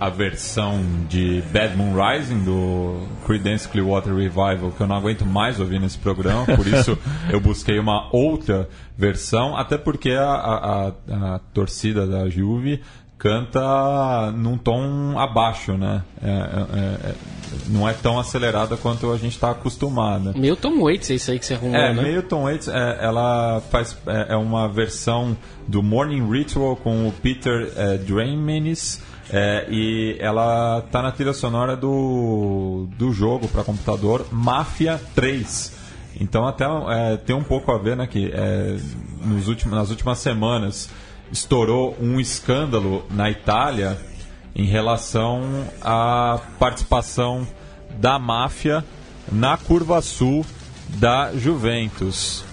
A 0.00 0.08
versão 0.10 0.80
de 1.08 1.42
Bad 1.52 1.76
Moon 1.76 1.94
Rising 1.94 2.44
do 2.44 3.06
Creedence 3.26 3.68
Clearwater 3.68 4.14
Revival, 4.14 4.72
que 4.76 4.80
eu 4.80 4.86
não 4.86 4.96
aguento 4.96 5.24
mais 5.24 5.58
ouvir 5.60 5.80
nesse 5.80 5.98
programa, 5.98 6.44
por 6.56 6.66
isso 6.66 6.96
eu 7.30 7.40
busquei 7.40 7.78
uma 7.78 8.08
outra 8.14 8.68
versão, 8.96 9.56
até 9.56 9.76
porque 9.78 10.10
a, 10.10 10.24
a- 10.24 10.88
a- 10.88 11.34
a 11.34 11.38
torcida 11.52 12.06
da 12.06 12.28
Juve 12.28 12.80
canta 13.18 14.30
num 14.32 14.58
tom 14.58 15.18
abaixo, 15.18 15.72
né? 15.78 16.02
É- 16.22 16.28
é- 16.28 17.10
é- 17.10 17.14
não 17.68 17.88
é 17.88 17.92
tão 17.92 18.18
acelerada 18.18 18.76
quanto 18.76 19.10
a 19.12 19.16
gente 19.16 19.32
está 19.34 19.50
acostumado. 19.52 20.32
Meio 20.36 20.56
Tom 20.56 20.80
Waits, 20.82 21.10
é 21.10 21.14
isso 21.14 21.30
aí 21.30 21.38
que 21.38 21.46
você 21.46 21.54
arrumou, 21.54 21.76
É, 21.76 21.94
né? 21.94 22.02
meio 22.02 22.22
Tom 22.22 22.42
Waits, 22.44 22.68
é, 22.68 22.98
ela 23.00 23.62
faz 23.70 23.96
é, 24.06 24.34
é 24.34 24.36
uma 24.36 24.68
versão 24.68 25.36
do 25.66 25.82
Morning 25.82 26.28
Ritual 26.30 26.76
com 26.76 27.08
o 27.08 27.12
Peter 27.12 27.72
é, 27.76 27.96
é, 29.36 29.66
e 29.68 30.16
ela 30.20 30.80
tá 30.92 31.02
na 31.02 31.10
trilha 31.10 31.32
sonora 31.32 31.76
do, 31.76 32.86
do 32.96 33.12
jogo 33.12 33.48
para 33.48 33.64
computador 33.64 34.24
Mafia 34.30 35.00
3. 35.12 35.72
Então 36.20 36.46
até 36.46 36.64
é, 36.64 37.16
tem 37.16 37.34
um 37.34 37.42
pouco 37.42 37.72
a 37.72 37.76
ver, 37.76 37.96
né, 37.96 38.06
que 38.06 38.30
é, 38.32 38.78
nos 39.24 39.48
últimos, 39.48 39.76
nas 39.76 39.90
últimas 39.90 40.18
semanas 40.18 40.88
estourou 41.32 41.96
um 42.00 42.20
escândalo 42.20 43.04
na 43.10 43.28
Itália 43.28 43.98
em 44.54 44.66
relação 44.66 45.42
à 45.82 46.38
participação 46.60 47.44
da 47.98 48.20
máfia 48.20 48.84
na 49.32 49.56
curva 49.56 50.00
sul 50.00 50.46
da 50.90 51.34
Juventus. 51.34 52.44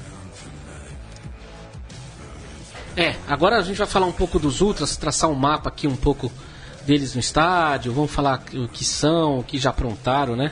É, 2.98 3.16
agora 3.28 3.58
a 3.58 3.62
gente 3.62 3.78
vai 3.78 3.86
falar 3.86 4.08
um 4.08 4.12
pouco 4.12 4.40
dos 4.40 4.62
Ultras, 4.62 4.98
traçar 4.98 5.30
um 5.30 5.36
mapa 5.36 5.70
aqui 5.70 5.88
um 5.88 5.96
pouco 5.96 6.32
deles 6.86 7.14
no 7.14 7.20
estádio, 7.20 7.92
vamos 7.94 8.12
falar 8.12 8.44
o 8.54 8.68
que 8.68 8.84
são, 8.84 9.40
o 9.40 9.44
que 9.44 9.58
já 9.58 9.70
aprontaram, 9.70 10.36
né? 10.36 10.52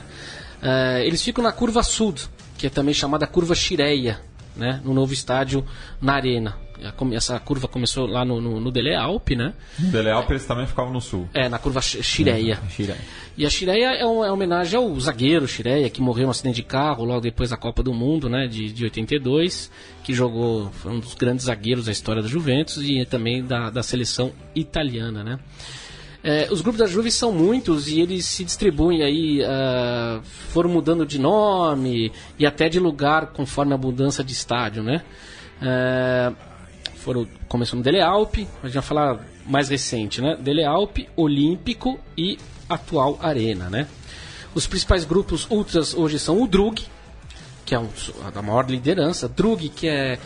É, 0.62 1.04
eles 1.06 1.22
ficam 1.22 1.42
na 1.42 1.52
curva 1.52 1.82
sul, 1.82 2.14
que 2.58 2.66
é 2.66 2.70
também 2.70 2.92
chamada 2.94 3.26
curva 3.26 3.54
Chireia, 3.54 4.20
né? 4.56 4.80
No 4.84 4.92
novo 4.92 5.12
estádio 5.12 5.64
na 6.00 6.14
Arena. 6.14 6.56
Come- 6.96 7.14
Essa 7.14 7.38
curva 7.38 7.68
começou 7.68 8.06
lá 8.06 8.24
no, 8.24 8.40
no, 8.40 8.58
no 8.58 8.70
Dele 8.70 8.94
Alpe, 8.94 9.36
né? 9.36 9.52
Dele 9.78 10.10
Alpe 10.10 10.32
eles 10.32 10.46
também 10.46 10.66
ficavam 10.66 10.90
no 10.90 11.00
sul. 11.00 11.28
É, 11.34 11.46
na 11.46 11.58
curva 11.58 11.82
Chireia. 11.82 12.58
Chireia. 12.70 12.98
E 13.36 13.44
a 13.44 13.50
Chireia 13.50 13.96
é, 13.96 14.06
um, 14.06 14.24
é 14.24 14.32
homenagem 14.32 14.78
ao 14.78 14.98
zagueiro 14.98 15.46
Chireia, 15.46 15.90
que 15.90 16.00
morreu 16.00 16.24
num 16.24 16.30
acidente 16.30 16.56
de 16.56 16.62
carro 16.62 17.04
logo 17.04 17.20
depois 17.20 17.50
da 17.50 17.56
Copa 17.58 17.82
do 17.82 17.92
Mundo, 17.92 18.30
né, 18.30 18.46
de, 18.46 18.72
de 18.72 18.84
82, 18.84 19.70
que 20.02 20.14
jogou, 20.14 20.70
foi 20.72 20.92
um 20.92 21.00
dos 21.00 21.12
grandes 21.14 21.44
zagueiros 21.46 21.84
da 21.84 21.92
história 21.92 22.22
da 22.22 22.28
Juventus 22.28 22.78
e 22.82 23.04
também 23.04 23.44
da, 23.44 23.68
da 23.68 23.82
seleção 23.82 24.32
italiana, 24.54 25.22
né. 25.22 25.38
É, 26.22 26.48
os 26.50 26.60
grupos 26.60 26.78
da 26.78 26.86
Juve 26.86 27.10
são 27.10 27.32
muitos 27.32 27.88
e 27.88 28.00
eles 28.00 28.26
se 28.26 28.44
distribuem 28.44 29.02
aí, 29.02 29.42
ah, 29.42 30.20
foram 30.52 30.68
mudando 30.68 31.06
de 31.06 31.18
nome 31.18 32.12
e 32.38 32.44
até 32.44 32.68
de 32.68 32.78
lugar 32.78 33.28
conforme 33.28 33.72
a 33.72 33.78
mudança 33.78 34.22
de 34.22 34.32
estádio, 34.32 34.82
né. 34.82 35.02
É, 35.62 36.32
foram, 36.96 37.26
começou 37.48 37.78
no 37.78 37.82
Dele 37.82 38.00
Alpe, 38.02 38.46
a 38.62 38.66
gente 38.66 38.74
vai 38.74 38.82
falar 38.82 39.26
mais 39.46 39.70
recente, 39.70 40.20
né? 40.20 40.36
Dele 40.36 40.64
Alpe, 40.64 41.08
Olímpico 41.16 41.98
e 42.16 42.38
atual 42.68 43.18
Arena, 43.22 43.70
né? 43.70 43.86
Os 44.54 44.66
principais 44.66 45.04
grupos 45.04 45.46
ultras 45.50 45.94
hoje 45.94 46.18
são 46.18 46.42
o 46.42 46.46
Drug, 46.46 46.82
que 47.64 47.74
é 47.74 47.78
um, 47.78 47.88
a 48.34 48.42
maior 48.42 48.68
liderança, 48.68 49.28
Drug, 49.28 49.68
que 49.70 49.88
é, 49.88 50.18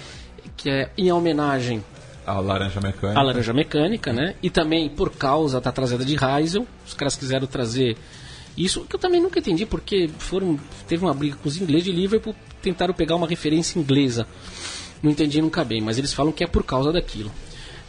que 0.56 0.68
é 0.68 0.90
em 0.98 1.12
homenagem 1.12 1.84
A 2.26 2.40
laranja 2.40 2.80
mecânica. 2.80 3.18
a 3.18 3.22
laranja 3.22 3.52
mecânica, 3.52 4.12
né? 4.12 4.34
E 4.42 4.50
também 4.50 4.88
por 4.88 5.10
causa 5.10 5.60
da 5.60 5.70
trazida 5.70 6.04
de 6.04 6.16
Heisel, 6.22 6.66
os 6.86 6.94
caras 6.94 7.16
quiseram 7.16 7.46
trazer 7.46 7.96
isso, 8.56 8.84
que 8.84 8.94
eu 8.94 9.00
também 9.00 9.20
nunca 9.20 9.40
entendi 9.40 9.66
porque 9.66 10.08
foram 10.18 10.58
teve 10.86 11.04
uma 11.04 11.12
briga 11.12 11.36
com 11.36 11.48
os 11.48 11.60
ingleses 11.60 11.84
de 11.84 11.92
Liverpool, 11.92 12.34
tentaram 12.62 12.94
pegar 12.94 13.16
uma 13.16 13.26
referência 13.26 13.78
inglesa. 13.78 14.26
Não 15.02 15.10
entendi 15.10 15.42
nunca 15.42 15.64
bem, 15.64 15.80
mas 15.80 15.98
eles 15.98 16.12
falam 16.12 16.32
que 16.32 16.44
é 16.44 16.46
por 16.46 16.64
causa 16.64 16.92
daquilo. 16.92 17.30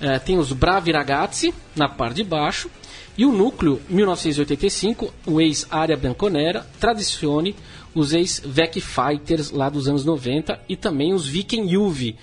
É, 0.02 0.20
tem 0.20 0.38
os 0.38 0.52
Bravi 0.52 0.92
Ragazzi 0.92 1.54
na 1.76 1.88
parte 1.88 2.18
de 2.18 2.24
baixo 2.24 2.70
e 3.18 3.26
o 3.26 3.32
núcleo 3.32 3.82
1985, 3.88 5.14
o 5.26 5.40
ex-Área 5.40 5.96
Bianconera, 5.96 6.66
Tradizione, 6.80 7.56
os 7.94 8.12
ex-Vec 8.12 8.82
Fighters 8.82 9.52
lá 9.52 9.70
dos 9.70 9.88
anos 9.88 10.04
90 10.04 10.60
e 10.68 10.76
também 10.76 11.14
os 11.14 11.26
Viking 11.26 11.70
Juve, 11.70 12.18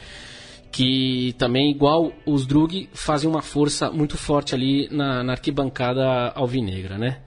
que 0.72 1.34
também, 1.38 1.70
igual 1.70 2.10
os 2.24 2.46
Drug, 2.46 2.88
fazem 2.94 3.28
uma 3.28 3.42
força 3.42 3.90
muito 3.90 4.16
forte 4.16 4.54
ali 4.54 4.88
na, 4.90 5.22
na 5.22 5.32
arquibancada 5.32 6.32
alvinegra, 6.34 6.96
né? 6.96 7.18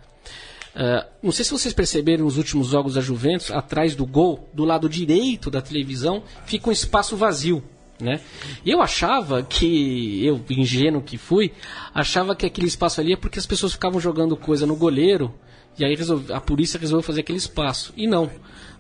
Uh, 0.76 1.08
não 1.24 1.32
sei 1.32 1.46
se 1.46 1.52
vocês 1.52 1.74
perceberam 1.74 2.26
nos 2.26 2.38
últimos 2.38 2.68
jogos 2.68 2.96
da 2.96 3.02
Juventus, 3.02 3.50
atrás 3.52 3.96
do 3.96 4.06
gol, 4.06 4.50
do 4.54 4.66
lado 4.66 4.90
direito 4.90 5.50
da 5.50 5.62
televisão, 5.62 6.24
fica 6.46 6.68
um 6.70 6.74
espaço 6.74 7.16
vazio. 7.16 7.64
Né? 7.98 8.20
E 8.66 8.72
eu 8.72 8.82
achava 8.82 9.42
que, 9.42 10.26
eu, 10.26 10.44
ingênuo 10.50 11.02
que 11.02 11.18
fui, 11.18 11.54
achava 11.94 12.36
que 12.36 12.46
aquele 12.46 12.68
espaço 12.68 13.00
ali 13.00 13.14
é 13.14 13.16
porque 13.16 13.40
as 13.40 13.46
pessoas 13.46 13.72
ficavam 13.72 14.02
jogando 14.02 14.36
coisa 14.36 14.66
no 14.66 14.76
goleiro 14.76 15.34
e 15.80 15.86
aí 15.86 15.96
resolve- 15.96 16.34
a 16.34 16.42
polícia 16.42 16.78
resolveu 16.78 17.04
fazer 17.04 17.22
aquele 17.22 17.38
espaço. 17.38 17.94
E 17.96 18.06
não. 18.06 18.30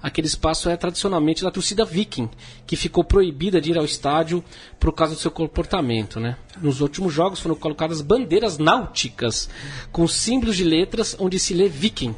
Aquele 0.05 0.27
espaço 0.27 0.69
é 0.69 0.77
tradicionalmente 0.77 1.41
da 1.41 1.49
torcida 1.49 1.83
viking, 1.83 2.29
que 2.67 2.75
ficou 2.75 3.03
proibida 3.03 3.59
de 3.59 3.71
ir 3.71 3.77
ao 3.79 3.83
estádio 3.83 4.45
por 4.79 4.93
causa 4.93 5.15
do 5.15 5.19
seu 5.19 5.31
comportamento. 5.31 6.19
Né? 6.19 6.37
Nos 6.61 6.79
últimos 6.79 7.11
jogos 7.11 7.39
foram 7.39 7.55
colocadas 7.55 8.01
bandeiras 8.01 8.59
náuticas 8.59 9.49
com 9.91 10.07
símbolos 10.07 10.57
de 10.57 10.63
letras 10.63 11.15
onde 11.19 11.39
se 11.39 11.55
lê 11.55 11.67
viking. 11.67 12.13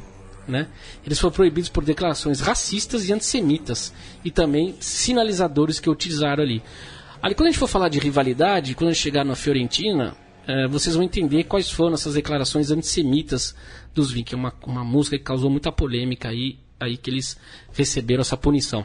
Né? 0.46 0.68
Eles 1.02 1.18
foram 1.18 1.32
proibidos 1.32 1.70
por 1.70 1.82
declarações 1.82 2.40
racistas 2.40 3.08
e 3.08 3.12
antissemitas 3.14 3.90
e 4.22 4.30
também 4.30 4.74
sinalizadores 4.80 5.80
que 5.80 5.88
utilizaram 5.88 6.42
ali. 6.42 6.62
Ali, 7.22 7.34
quando 7.34 7.46
a 7.46 7.50
gente 7.52 7.58
for 7.58 7.68
falar 7.68 7.88
de 7.88 7.98
rivalidade, 7.98 8.74
quando 8.74 8.90
a 8.90 8.92
gente 8.92 9.02
chegar 9.02 9.24
na 9.24 9.34
Fiorentina, 9.34 10.14
eh, 10.46 10.68
vocês 10.68 10.94
vão 10.94 11.02
entender 11.02 11.44
quais 11.44 11.70
foram 11.70 11.94
essas 11.94 12.12
declarações 12.12 12.70
antissemitas 12.70 13.54
dos 13.94 14.12
Vikings. 14.12 14.36
Uma, 14.36 14.52
uma 14.66 14.84
música 14.84 15.16
que 15.16 15.24
causou 15.24 15.48
muita 15.48 15.72
polêmica 15.72 16.28
aí, 16.28 16.58
aí 16.80 16.96
que 16.96 17.10
eles 17.10 17.36
receberam 17.72 18.20
essa 18.20 18.36
punição. 18.36 18.84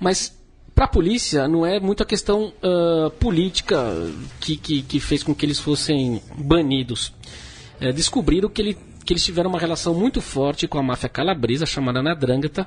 Mas 0.00 0.36
para 0.74 0.86
a 0.86 0.88
polícia 0.88 1.46
não 1.46 1.64
é 1.64 1.78
muito 1.78 2.02
a 2.02 2.06
questão 2.06 2.52
ah, 2.62 3.10
política 3.20 3.92
que, 4.40 4.56
que, 4.56 4.82
que 4.82 5.00
fez 5.00 5.22
com 5.22 5.34
que 5.34 5.46
eles 5.46 5.60
fossem 5.60 6.20
banidos. 6.36 7.12
eh, 7.80 7.92
descobriram 7.92 8.48
que, 8.48 8.60
ele, 8.60 8.78
que 9.04 9.12
eles 9.12 9.24
tiveram 9.24 9.50
uma 9.50 9.58
relação 9.58 9.94
muito 9.94 10.20
forte 10.20 10.66
com 10.66 10.78
a 10.78 10.82
máfia 10.82 11.08
calabresa, 11.08 11.66
chamada 11.66 12.02
Nadrangata, 12.02 12.66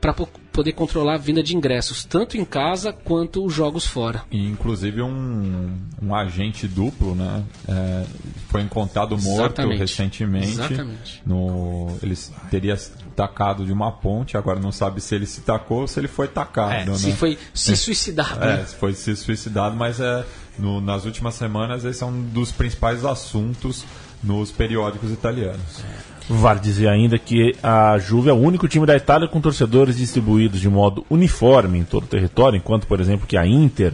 para 0.00 0.12
poder 0.52 0.72
controlar 0.72 1.14
a 1.14 1.18
venda 1.18 1.42
de 1.42 1.56
ingressos, 1.56 2.04
tanto 2.04 2.36
em 2.36 2.44
casa 2.44 2.92
quanto 2.92 3.44
os 3.44 3.52
jogos 3.54 3.86
fora. 3.86 4.22
E, 4.30 4.46
inclusive 4.46 5.00
um, 5.00 5.74
um 6.02 6.14
agente 6.14 6.68
duplo, 6.68 7.14
né? 7.14 7.42
é, 7.66 8.04
foi 8.48 8.60
encontrado 8.60 9.16
morto 9.18 9.60
Exatamente. 9.60 9.78
recentemente. 9.78 10.48
Exatamente. 10.48 11.22
No, 11.24 11.96
ele 12.02 12.14
teria 12.50 12.76
tacado 13.16 13.64
de 13.64 13.72
uma 13.72 13.90
ponte, 13.90 14.36
agora 14.36 14.60
não 14.60 14.70
sabe 14.72 15.00
se 15.00 15.14
ele 15.14 15.24
se 15.26 15.40
tacou 15.40 15.80
ou 15.82 15.88
se 15.88 15.98
ele 15.98 16.08
foi 16.08 16.28
tacado. 16.28 16.90
né? 16.92 16.98
Se 16.98 17.12
foi 17.12 17.38
se 17.54 17.74
suicidado. 17.76 18.44
É, 18.44 18.56
né? 18.58 18.64
foi 18.64 18.92
se 18.92 19.16
suicidado, 19.16 19.74
mas 19.74 20.00
é, 20.00 20.24
no- 20.58 20.80
nas 20.82 21.04
últimas 21.06 21.34
semanas 21.34 21.84
esse 21.84 22.02
é 22.02 22.06
um 22.06 22.22
dos 22.22 22.52
principais 22.52 23.04
assuntos 23.04 23.84
nos 24.22 24.50
periódicos 24.50 25.10
italianos. 25.10 25.82
Vale 26.28 26.58
dizer 26.60 26.88
ainda 26.88 27.18
que 27.18 27.54
a 27.62 27.98
Juve 27.98 28.30
é 28.30 28.32
o 28.32 28.36
único 28.36 28.66
time 28.66 28.86
da 28.86 28.96
Itália 28.96 29.28
com 29.28 29.42
torcedores 29.42 29.98
distribuídos 29.98 30.58
de 30.58 30.68
modo 30.70 31.04
uniforme 31.10 31.78
em 31.78 31.84
todo 31.84 32.04
o 32.04 32.08
território, 32.08 32.56
enquanto, 32.56 32.86
por 32.86 32.98
exemplo, 32.98 33.26
que 33.26 33.36
a 33.36 33.46
Inter, 33.46 33.92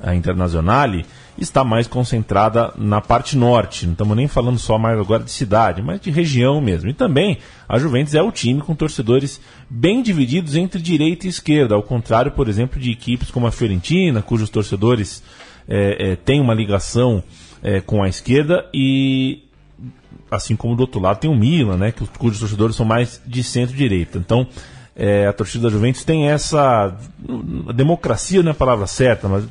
a 0.00 0.14
Internazionale, 0.14 1.04
está 1.36 1.64
mais 1.64 1.88
concentrada 1.88 2.72
na 2.76 3.00
parte 3.00 3.36
norte. 3.36 3.86
Não 3.86 3.92
estamos 3.92 4.16
nem 4.16 4.28
falando 4.28 4.56
só 4.56 4.78
mais 4.78 4.96
agora 4.98 5.24
de 5.24 5.32
cidade, 5.32 5.82
mas 5.82 6.00
de 6.00 6.12
região 6.12 6.60
mesmo. 6.60 6.88
E 6.88 6.94
também 6.94 7.38
a 7.68 7.76
Juventus 7.76 8.14
é 8.14 8.22
o 8.22 8.30
time 8.30 8.60
com 8.60 8.76
torcedores 8.76 9.40
bem 9.68 10.00
divididos 10.00 10.54
entre 10.54 10.80
direita 10.80 11.26
e 11.26 11.30
esquerda, 11.30 11.74
ao 11.74 11.82
contrário, 11.82 12.30
por 12.30 12.48
exemplo, 12.48 12.80
de 12.80 12.92
equipes 12.92 13.32
como 13.32 13.48
a 13.48 13.52
Fiorentina, 13.52 14.22
cujos 14.22 14.48
torcedores 14.48 15.24
eh, 15.68 15.96
eh, 15.98 16.16
têm 16.16 16.40
uma 16.40 16.54
ligação 16.54 17.20
eh, 17.64 17.80
com 17.80 18.00
a 18.00 18.08
esquerda 18.08 18.64
e 18.72 19.42
assim 20.36 20.56
como 20.56 20.76
do 20.76 20.80
outro 20.80 21.00
lado 21.00 21.18
tem 21.18 21.30
o 21.30 21.34
Milan, 21.34 21.76
né, 21.76 21.92
que, 21.92 22.06
cujos 22.18 22.40
torcedores 22.40 22.76
são 22.76 22.86
mais 22.86 23.20
de 23.26 23.42
centro-direita. 23.42 24.18
Então, 24.18 24.46
é, 24.96 25.26
a 25.26 25.32
torcida 25.32 25.64
da 25.64 25.70
Juventus 25.70 26.04
tem 26.04 26.28
essa. 26.28 26.96
Democracia 27.74 28.42
não 28.42 28.50
é 28.50 28.52
a 28.52 28.54
palavra 28.54 28.86
certa, 28.86 29.28
mas 29.28 29.44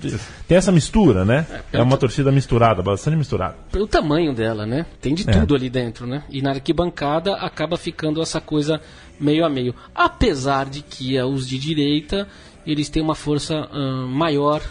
tem 0.48 0.58
essa 0.58 0.72
mistura, 0.72 1.26
né? 1.26 1.46
É 1.72 1.82
uma 1.82 1.98
torcida 1.98 2.32
misturada, 2.32 2.82
bastante 2.82 3.18
misturada. 3.18 3.58
Pelo 3.70 3.86
tamanho 3.86 4.34
dela, 4.34 4.66
né? 4.66 4.86
Tem 5.02 5.14
de 5.14 5.30
É. 5.30 5.34
tudo 5.34 5.54
ali 5.54 5.70
dentro, 5.70 6.08
né? 6.08 6.24
E 6.30 6.42
na 6.42 6.52
arquibancada 6.52 7.36
acaba 7.36 7.76
ficando 7.76 8.22
essa 8.22 8.40
coisa 8.40 8.80
meio 9.20 9.46
a 9.46 9.50
meio. 9.50 9.76
Apesar 9.94 10.66
de 10.66 10.82
que 10.82 11.22
os 11.22 11.46
de 11.46 11.58
direita, 11.58 12.26
eles 12.66 12.88
têm 12.88 13.04
uma 13.04 13.16
força 13.16 13.68
ah, 13.70 14.06
maior 14.08 14.62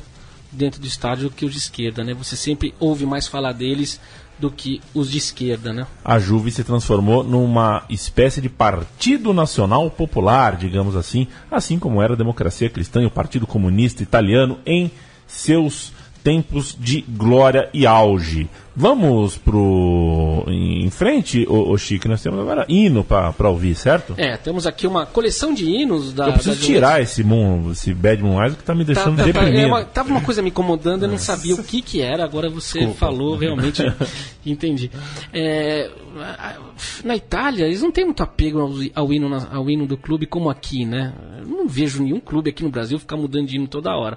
dentro 0.53 0.81
do 0.81 0.87
estádio 0.87 1.31
que 1.31 1.45
os 1.45 1.53
de 1.53 1.59
esquerda, 1.59 2.05
né? 2.05 2.15
Você 2.15 2.37
sempre 2.37 2.75
ouve 2.79 3.07
mais 3.07 3.27
falar 3.27 3.53
deles 3.53 4.01
do 4.39 4.51
que 4.51 4.81
os 4.95 5.11
de 5.11 5.19
esquerda, 5.19 5.73
né? 5.73 5.87
A 6.05 6.19
Juve 6.19 6.51
se 6.51 6.65
transformou 6.65 7.23
numa 7.23 7.85
espécie 7.89 8.41
de 8.41 8.49
partido 8.49 9.33
nacional 9.33 9.91
popular, 9.91 10.57
digamos 10.57 10.97
assim, 10.97 11.29
assim 11.51 11.79
como 11.79 12.03
era 12.03 12.15
a 12.15 12.17
democracia 12.17 12.69
cristã 12.69 13.03
e 13.03 13.07
o 13.07 13.11
Partido 13.11 13.47
Comunista 13.47 14.03
Italiano 14.03 14.59
em 14.67 14.91
seus 15.27 15.93
tempos 16.23 16.77
de 16.79 17.03
glória 17.03 17.69
e 17.75 17.87
auge. 17.87 18.49
Vamos 18.75 19.37
pro 19.37 20.45
em 20.49 20.89
frente, 20.89 21.45
ô 21.47 21.77
Chico, 21.77 22.09
nós 22.09 22.23
temos 22.23 22.41
agora 22.41 22.65
hino 22.71 23.05
para 23.05 23.51
ouvir, 23.51 23.75
certo? 23.75 24.15
É, 24.17 24.35
temos 24.39 24.67
aqui 24.67 24.87
uma 24.87 25.05
coleção 25.05 25.53
de 25.53 25.67
hinos 25.67 26.15
da. 26.15 26.29
Eu 26.29 26.33
preciso 26.33 26.51
da 26.51 26.55
Juventus. 26.55 26.75
tirar 26.75 27.03
esse, 27.03 27.23
moon, 27.23 27.71
esse 27.73 27.93
Bad 27.93 28.23
Moonrise 28.23 28.57
que 28.57 28.63
tá 28.65 28.75
me 28.75 28.83
Tá, 28.87 28.93
deixando 28.95 29.17
tá, 29.17 29.23
tá, 29.23 29.27
reprimido. 29.27 29.59
é 29.59 29.67
uma- 29.67 29.85
tava 29.85 30.09
uma 30.09 30.23
coisa 30.23 30.41
me 30.41 30.49
incomodando, 30.49 31.03
eu 31.03 31.09
não 31.11 31.19
sabia 31.19 31.55
o 31.55 31.63
que 31.63 31.83
que 31.83 32.01
era, 32.01 32.25
agora 32.25 32.49
você 32.49 32.79
Desculpa. 32.79 32.99
falou, 32.99 33.37
realmente 33.37 33.83
entendi. 34.47 34.91
É, 35.35 35.91
na 37.05 37.15
Itália, 37.15 37.67
eles 37.67 37.83
não 37.83 37.93
têm 37.93 38.07
muito 38.07 38.23
apego 38.23 38.59
ao, 38.61 38.71
ao 38.95 39.13
hino, 39.13 39.29
ao 39.53 39.69
hino 39.69 39.87
do 39.87 39.99
clube 39.99 40.25
como 40.25 40.49
aqui, 40.49 40.87
né? 40.87 41.13
Eu 41.41 41.47
não 41.47 41.69
vejo 41.69 42.03
nenhum 42.03 42.21
clube 42.21 42.49
aqui 42.49 42.63
no 42.63 42.71
Brasil 42.71 42.99
ficar 42.99 43.19
mudando 43.19 43.49
de 43.49 43.57
hino 43.57 43.69
toda 43.69 43.95
hora. 43.95 44.17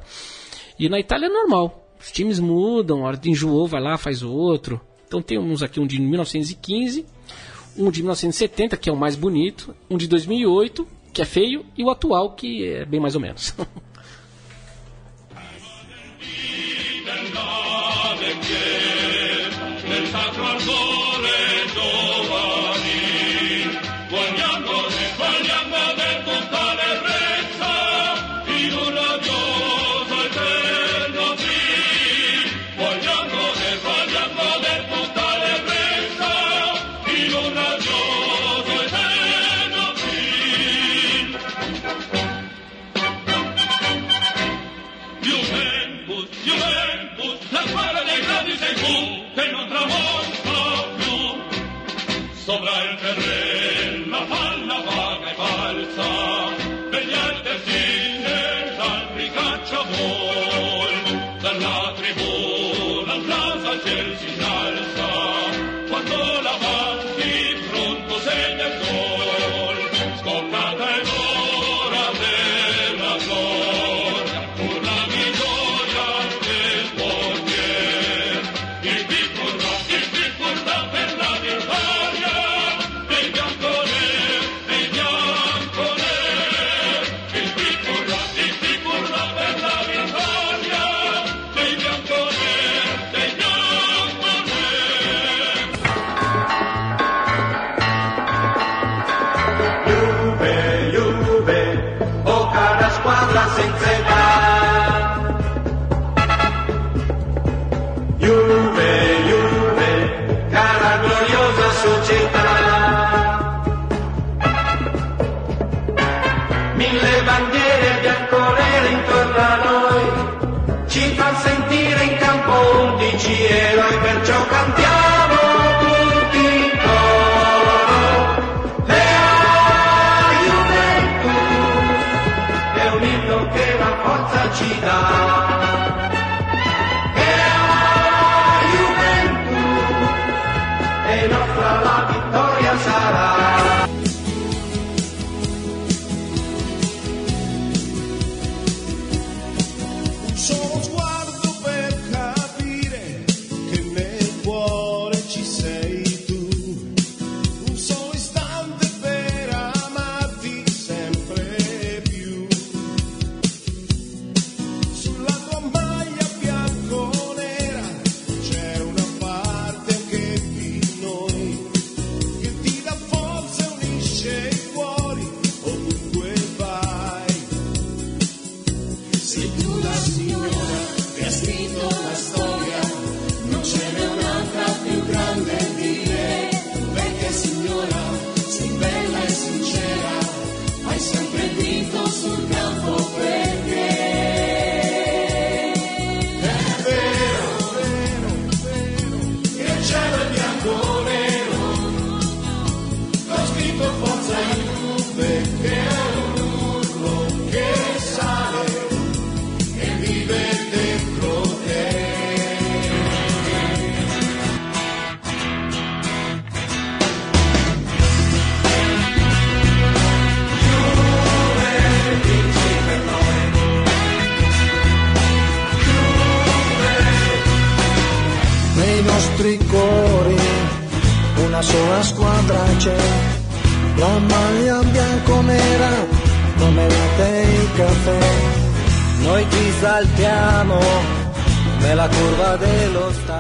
E 0.80 0.88
na 0.88 0.98
Itália 1.00 1.26
é 1.26 1.30
normal. 1.30 1.82
Os 2.00 2.12
times 2.12 2.40
mudam, 2.40 3.04
a 3.04 3.08
hora 3.08 3.18
de 3.18 3.30
enjoou, 3.30 3.68
vai 3.68 3.82
lá, 3.82 3.98
faz 3.98 4.22
outro. 4.22 4.80
Então 5.08 5.22
tem 5.22 5.40
uns 5.40 5.64
aqui, 5.64 5.80
um 5.80 5.88
de 5.88 6.00
1915, 6.00 7.06
um 7.78 7.92
de 7.92 8.02
1970, 8.02 8.78
que 8.78 8.90
é 8.90 8.94
o 8.94 8.98
mais 8.98 9.16
bonito, 9.16 9.76
um 9.90 9.98
de 9.98 10.08
2008, 10.08 10.88
que 11.14 11.22
é 11.22 11.26
feio, 11.26 11.66
e 11.78 11.84
o 11.84 11.90
atual, 11.90 12.32
que 12.32 12.66
é 12.66 12.86
bem 12.86 13.00
mais 13.00 13.16
ou 13.16 13.22
menos. 13.22 13.56
tutta 26.26 27.14
che 49.46 49.52
non 49.52 49.68
tramonta. 49.68 50.34
Sopra 52.34 52.84
il 52.84 52.98
terreno 53.00 54.10
la 54.10 54.26
palla 54.28 54.82
vaga 54.82 55.32
e 55.32 55.36
balza, 55.36 56.10
per 56.90 57.06
gli 57.06 57.14
altri 57.14 58.20
nel 58.22 58.76
ricaccia 59.16 59.84
vol. 59.84 61.38
Dalla 61.42 61.94
tribuna 61.96 63.14
applauso 63.14 63.70
al 63.70 63.82
ciel 63.84 64.18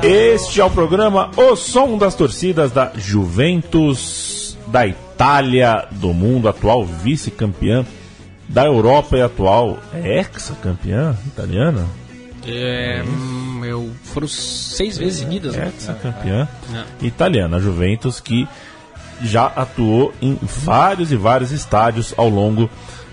Este 0.03 0.61
é 0.61 0.65
o 0.65 0.69
programa 0.69 1.31
O 1.35 1.55
Som 1.55 1.97
das 1.97 2.15
Torcidas 2.15 2.71
da 2.71 2.91
Juventus 2.95 4.57
da 4.67 4.85
Itália, 4.85 5.87
do 5.91 6.13
mundo, 6.13 6.47
atual 6.49 6.83
vice-campeã 6.85 7.85
da 8.47 8.65
Europa 8.65 9.17
e 9.17 9.21
atual 9.21 9.77
ex-campeã 10.03 11.15
italiana. 11.25 11.85
É, 12.45 13.03
hum, 13.07 13.63
eu, 13.65 13.89
foram 14.03 14.27
seis 14.27 14.97
vezes 14.97 15.19
seguidas. 15.19 15.55
né? 15.55 15.71
Ex-campeã 15.75 16.47
É. 16.73 17.05
italiana, 17.05 17.57
a 17.57 17.59
Juventus, 17.59 18.19
que 18.19 18.47
já 19.23 19.45
atuou 19.47 20.13
em 20.21 20.37
vários 20.41 21.11
e 21.11 21.15
vários 21.15 21.51
estádios 21.51 22.13
ao 22.17 22.29
longo 22.29 22.69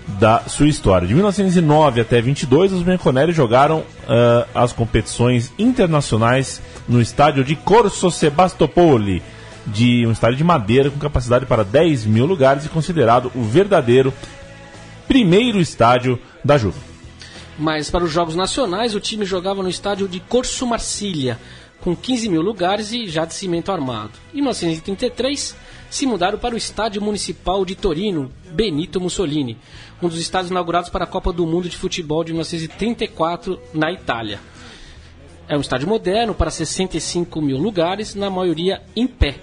da 0.07 0.41
sua 0.47 0.67
história. 0.67 1.07
De 1.07 1.13
1909 1.13 2.01
até 2.01 2.21
22, 2.21 2.73
os 2.73 2.83
Bianconeri 2.83 3.31
jogaram 3.31 3.83
ah, 4.07 4.45
as 4.53 4.73
competições 4.73 5.51
internacionais 5.57 6.61
no 6.87 7.01
estádio 7.01 7.43
de 7.43 7.55
Corso 7.55 8.11
Sebastopoli, 8.11 9.21
de 9.65 10.05
um 10.05 10.11
estádio 10.11 10.37
de 10.37 10.43
madeira 10.43 10.89
com 10.89 10.99
capacidade 10.99 11.45
para 11.45 11.63
10 11.63 12.05
mil 12.05 12.25
lugares 12.25 12.65
e 12.65 12.69
considerado 12.69 13.31
o 13.33 13.43
verdadeiro 13.43 14.13
primeiro 15.07 15.59
estádio 15.59 16.19
da 16.43 16.57
Juve. 16.57 16.79
Mas 17.57 17.89
para 17.89 18.03
os 18.03 18.11
jogos 18.11 18.35
nacionais, 18.35 18.95
o 18.95 18.99
time 18.99 19.25
jogava 19.25 19.61
no 19.61 19.69
estádio 19.69 20.07
de 20.07 20.19
Corso 20.19 20.65
Marsilha, 20.65 21.39
com 21.79 21.95
15 21.95 22.29
mil 22.29 22.41
lugares 22.41 22.91
e 22.91 23.07
já 23.07 23.25
de 23.25 23.33
cimento 23.33 23.71
armado. 23.71 24.11
Em 24.33 24.37
1933, 24.41 25.55
se 25.89 26.07
mudaram 26.07 26.39
para 26.39 26.55
o 26.55 26.57
Estádio 26.57 27.01
Municipal 27.01 27.63
de 27.63 27.75
Torino, 27.75 28.31
Benito 28.51 28.99
Mussolini, 28.99 29.57
um 30.05 30.09
dos 30.09 30.19
estádios 30.19 30.51
inaugurados 30.51 30.89
para 30.89 31.05
a 31.05 31.07
Copa 31.07 31.31
do 31.31 31.45
Mundo 31.45 31.69
de 31.69 31.77
Futebol 31.77 32.23
de 32.23 32.33
1934 32.33 33.59
na 33.73 33.91
Itália. 33.91 34.39
É 35.47 35.57
um 35.57 35.61
estádio 35.61 35.87
moderno 35.87 36.33
para 36.33 36.49
65 36.49 37.41
mil 37.41 37.57
lugares, 37.57 38.15
na 38.15 38.29
maioria 38.29 38.81
em 38.95 39.07
pé. 39.07 39.35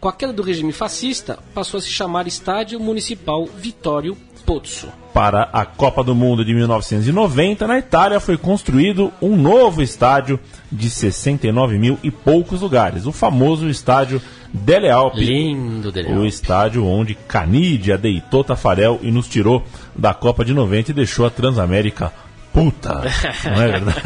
Com 0.00 0.08
a 0.08 0.12
queda 0.12 0.32
do 0.32 0.42
regime 0.42 0.72
fascista, 0.72 1.38
passou 1.54 1.78
a 1.78 1.80
se 1.80 1.88
chamar 1.88 2.26
Estádio 2.26 2.78
Municipal 2.78 3.46
Vittorio 3.46 4.16
Pozzo. 4.46 4.88
Para 5.12 5.48
a 5.52 5.64
Copa 5.64 6.04
do 6.04 6.14
Mundo 6.14 6.44
de 6.44 6.54
1990, 6.54 7.66
na 7.66 7.78
Itália 7.78 8.20
foi 8.20 8.36
construído 8.36 9.12
um 9.20 9.34
novo 9.34 9.82
estádio 9.82 10.38
de 10.70 10.88
69 10.88 11.78
mil 11.78 11.98
e 12.02 12.10
poucos 12.10 12.60
lugares, 12.60 13.06
o 13.06 13.12
famoso 13.12 13.68
estádio 13.68 14.22
Dele 14.52 14.88
Alpi. 14.90 15.24
Lindo 15.24 15.90
Dele 15.90 16.10
O 16.10 16.16
Alpi. 16.18 16.28
estádio 16.28 16.86
onde 16.86 17.14
Canidia 17.14 17.98
deitou 17.98 18.44
Tafarel 18.44 19.00
e 19.02 19.10
nos 19.10 19.26
tirou 19.26 19.64
da 19.94 20.14
Copa 20.14 20.44
de 20.44 20.54
90 20.54 20.90
e 20.92 20.94
deixou 20.94 21.26
a 21.26 21.30
Transamérica 21.30 22.12
puta. 22.52 23.02
Não 23.44 23.62
é 23.62 23.68
verdade? 23.68 24.00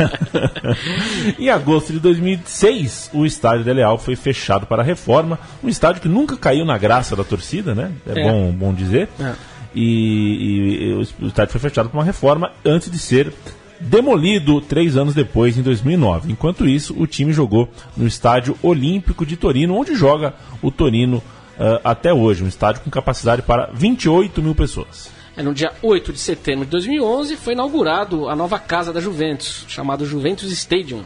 em 1.38 1.48
agosto 1.50 1.92
de 1.92 2.00
2006, 2.00 3.10
o 3.14 3.24
estádio 3.24 3.64
Dele 3.64 3.82
Alpi 3.82 4.04
foi 4.04 4.16
fechado 4.16 4.66
para 4.66 4.82
reforma. 4.82 5.38
Um 5.62 5.68
estádio 5.68 6.02
que 6.02 6.08
nunca 6.08 6.36
caiu 6.36 6.64
na 6.64 6.76
graça 6.76 7.14
da 7.14 7.22
torcida, 7.22 7.74
né? 7.74 7.92
É, 8.06 8.20
É. 8.20 8.24
Bom, 8.24 8.50
bom 8.50 8.74
dizer. 8.74 9.08
É. 9.20 9.32
E, 9.74 10.78
e 10.80 10.92
o 10.92 11.26
estádio 11.26 11.52
foi 11.52 11.60
fechado 11.60 11.88
por 11.88 11.98
uma 11.98 12.04
reforma 12.04 12.52
antes 12.64 12.90
de 12.90 12.98
ser 12.98 13.32
demolido 13.80 14.60
três 14.60 14.96
anos 14.96 15.14
depois, 15.14 15.56
em 15.56 15.62
2009. 15.62 16.32
Enquanto 16.32 16.68
isso, 16.68 16.94
o 16.98 17.06
time 17.06 17.32
jogou 17.32 17.68
no 17.96 18.06
Estádio 18.06 18.56
Olímpico 18.62 19.24
de 19.24 19.36
Torino, 19.36 19.74
onde 19.74 19.94
joga 19.94 20.34
o 20.60 20.70
Torino 20.70 21.22
ah, 21.58 21.80
até 21.84 22.12
hoje. 22.12 22.42
Um 22.42 22.48
estádio 22.48 22.82
com 22.82 22.90
capacidade 22.90 23.42
para 23.42 23.70
28 23.74 24.42
mil 24.42 24.54
pessoas. 24.54 25.10
É, 25.36 25.42
no 25.42 25.54
dia 25.54 25.72
8 25.82 26.12
de 26.12 26.18
setembro 26.18 26.64
de 26.64 26.70
2011 26.70 27.36
foi 27.36 27.52
inaugurado 27.52 28.28
a 28.28 28.34
nova 28.34 28.58
casa 28.58 28.92
da 28.92 29.00
Juventus, 29.00 29.64
chamada 29.68 30.04
Juventus 30.04 30.50
Stadium, 30.52 31.04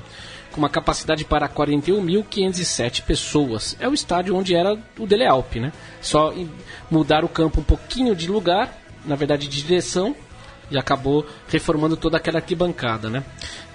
com 0.55 0.61
uma 0.61 0.69
capacidade 0.69 1.25
para 1.25 1.49
41.507 1.49 3.03
pessoas. 3.03 3.77
É 3.81 3.89
o 3.89 3.93
estádio 3.93 4.37
onde 4.37 4.55
era 4.55 4.79
o 4.97 5.07
Dele 5.07 5.27
Alpi, 5.27 5.59
né? 5.59 5.73
Só 6.01 6.33
mudar 6.89 7.25
o 7.25 7.29
campo 7.29 7.61
um 7.61 7.65
pouquinho 7.65 8.15
de 8.15 8.29
lugar, 8.29 8.81
na 9.05 9.17
verdade 9.17 9.49
de 9.49 9.63
direção, 9.63 10.15
e 10.71 10.79
acabou 10.79 11.27
reformando 11.49 11.97
toda 11.97 12.17
aquela 12.17 12.39
arquibancada, 12.39 13.11
né? 13.11 13.25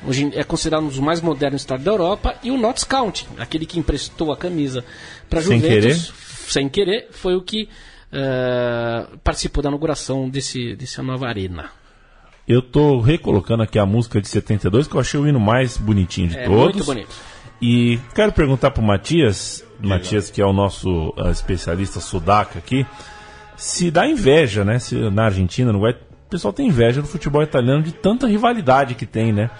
Hoje 0.07 0.31
é 0.33 0.43
considerado 0.43 0.85
um 0.85 0.87
dos 0.87 0.99
mais 0.99 1.19
modernos 1.19 1.61
estádios 1.61 1.85
da 1.85 1.91
Europa 1.91 2.35
e 2.41 2.49
o 2.49 2.57
Notts 2.57 2.85
County, 2.85 3.27
aquele 3.37 3.65
que 3.65 3.77
emprestou 3.77 4.31
a 4.31 4.37
camisa 4.37 4.85
para 5.29 5.41
Sem 5.41 5.59
Juventus, 5.59 6.13
sem 6.47 6.69
querer, 6.69 7.09
foi 7.11 7.35
o 7.35 7.41
que 7.41 7.67
eh, 8.11 9.07
participou 9.21 9.61
da 9.61 9.69
inauguração 9.69 10.29
desse, 10.29 10.75
dessa 10.75 11.03
nova 11.03 11.27
arena. 11.27 11.69
Eu 12.49 12.63
tô 12.63 12.99
recolocando 12.99 13.61
aqui 13.61 13.77
a 13.77 13.85
música 13.85 14.19
de 14.19 14.27
72, 14.27 14.87
que 14.87 14.95
eu 14.95 14.99
achei 14.99 15.19
o 15.19 15.27
hino 15.27 15.39
mais 15.39 15.77
bonitinho 15.77 16.29
de 16.29 16.37
É 16.39 16.45
todos. 16.45 16.73
muito 16.73 16.83
bonito. 16.83 17.15
E 17.61 17.99
quero 18.15 18.31
perguntar 18.31 18.71
pro 18.71 18.81
Matias, 18.81 19.63
Matias 19.79 20.31
que 20.31 20.41
é 20.41 20.45
o 20.45 20.51
nosso 20.51 21.13
ah, 21.15 21.29
especialista 21.29 21.99
sudaca 21.99 22.57
aqui, 22.57 22.87
se 23.55 23.91
dá 23.91 24.07
inveja, 24.07 24.65
né? 24.65 24.79
Se 24.79 24.95
na 25.11 25.25
Argentina, 25.25 25.71
no 25.71 25.77
Uruguai, 25.77 26.01
o 26.25 26.29
pessoal 26.29 26.51
tem 26.51 26.67
inveja 26.67 27.03
do 27.03 27.07
futebol 27.07 27.43
italiano 27.43 27.83
de 27.83 27.91
tanta 27.91 28.25
rivalidade 28.25 28.95
que 28.95 29.05
tem, 29.05 29.31
né? 29.31 29.51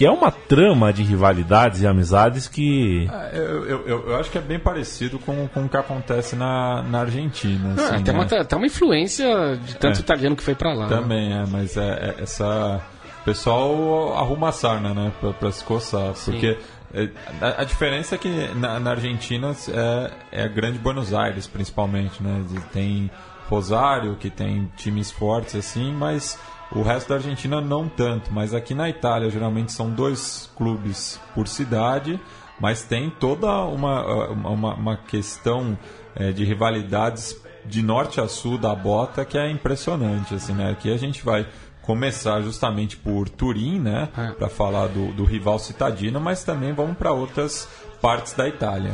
Que 0.00 0.06
é 0.06 0.10
uma 0.10 0.30
trama 0.30 0.94
de 0.94 1.02
rivalidades 1.02 1.82
e 1.82 1.86
amizades 1.86 2.48
que. 2.48 3.06
É, 3.12 3.36
Eu, 3.36 3.64
eu, 3.66 4.08
eu- 4.08 4.16
acho 4.16 4.30
que 4.30 4.38
é 4.38 4.40
bem 4.40 4.58
parecido 4.58 5.18
com, 5.18 5.46
com 5.48 5.64
o 5.64 5.68
que 5.68 5.76
acontece 5.76 6.34
na, 6.34 6.82
na 6.84 7.00
Argentina. 7.00 7.74
Ah, 7.78 7.82
assim, 7.96 8.02
tem, 8.04 8.14
né? 8.14 8.20
uma, 8.20 8.44
tem 8.46 8.58
uma 8.58 8.66
influência 8.66 9.58
de 9.62 9.76
tanto 9.76 9.98
É. 9.98 10.00
italiano 10.00 10.34
que 10.34 10.42
foi 10.42 10.54
pra 10.54 10.72
lá. 10.72 10.88
né? 10.88 10.96
Também 10.96 11.34
é, 11.34 11.44
mas 11.46 11.76
é, 11.76 12.14
é- 12.18 12.22
essa. 12.22 12.80
O 13.20 13.24
pessoal 13.26 14.16
arruma 14.16 14.48
a 14.48 14.52
sarna, 14.52 14.94
né? 14.94 15.12
Pra, 15.20 15.34
pra 15.34 15.52
se 15.52 15.62
coçar. 15.62 16.14
Porque 16.24 16.56
é, 16.94 17.10
a, 17.38 17.60
a 17.60 17.64
diferença 17.64 18.14
é 18.14 18.18
que 18.18 18.30
na, 18.54 18.80
na 18.80 18.92
Argentina 18.92 19.54
é, 19.68 20.10
é 20.32 20.42
a 20.44 20.48
grande 20.48 20.78
Buenos 20.78 21.12
Aires, 21.12 21.46
principalmente, 21.46 22.22
né? 22.22 22.42
Tem 22.72 23.10
Rosário, 23.50 24.16
que 24.16 24.30
tem 24.30 24.72
times 24.78 25.10
fortes 25.10 25.54
assim, 25.56 25.92
mas 25.92 26.38
o 26.72 26.82
resto 26.82 27.08
da 27.08 27.16
Argentina 27.16 27.60
não 27.60 27.88
tanto. 27.88 28.32
Mas 28.32 28.54
aqui 28.54 28.74
na 28.74 28.88
Itália, 28.88 29.30
geralmente 29.30 29.72
são 29.72 29.90
dois 29.90 30.50
clubes 30.56 31.20
por 31.34 31.48
cidade, 31.48 32.20
mas 32.60 32.82
tem 32.82 33.10
toda 33.10 33.48
uma, 33.64 34.28
uma, 34.30 34.74
uma 34.74 34.96
questão 34.96 35.78
é, 36.14 36.32
de 36.32 36.44
rivalidades 36.44 37.36
de 37.64 37.82
norte 37.82 38.20
a 38.20 38.28
sul 38.28 38.56
da 38.56 38.74
bota 38.74 39.24
que 39.24 39.36
é 39.36 39.50
impressionante. 39.50 40.34
Assim, 40.34 40.52
né? 40.52 40.70
Aqui 40.70 40.92
a 40.92 40.96
gente 40.96 41.24
vai 41.24 41.46
começar 41.82 42.40
justamente 42.42 42.96
por 42.96 43.28
Turim, 43.28 43.80
né? 43.80 44.08
É. 44.16 44.30
Para 44.32 44.48
falar 44.48 44.88
do, 44.88 45.12
do 45.12 45.24
rival 45.24 45.58
citadino, 45.58 46.20
mas 46.20 46.44
também 46.44 46.72
vamos 46.72 46.96
para 46.96 47.12
outras 47.12 47.68
partes 48.00 48.32
da 48.34 48.48
Itália. 48.48 48.92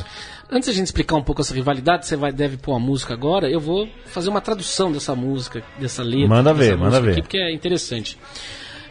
Antes 0.51 0.67
de 0.67 0.71
a 0.71 0.75
gente 0.75 0.87
explicar 0.87 1.17
um 1.17 1.23
pouco 1.23 1.41
essa 1.41 1.53
rivalidade, 1.53 2.07
você 2.07 2.17
vai, 2.17 2.33
deve 2.33 2.57
pôr 2.57 2.75
a 2.75 2.79
música 2.79 3.13
agora, 3.15 3.51
eu 3.51 3.59
vou 3.59 3.89
fazer 4.07 4.29
uma 4.29 4.41
tradução 4.41 4.93
dessa 4.93 5.15
música, 5.15 5.63
dessa 5.79 6.03
letra. 6.03 6.29
Manda 6.29 6.55
ver, 6.55 6.77
manda 6.77 7.01
ver. 7.01 7.13
Aqui, 7.13 7.23
porque 7.23 7.39
é 7.39 7.53
interessante. 7.53 8.17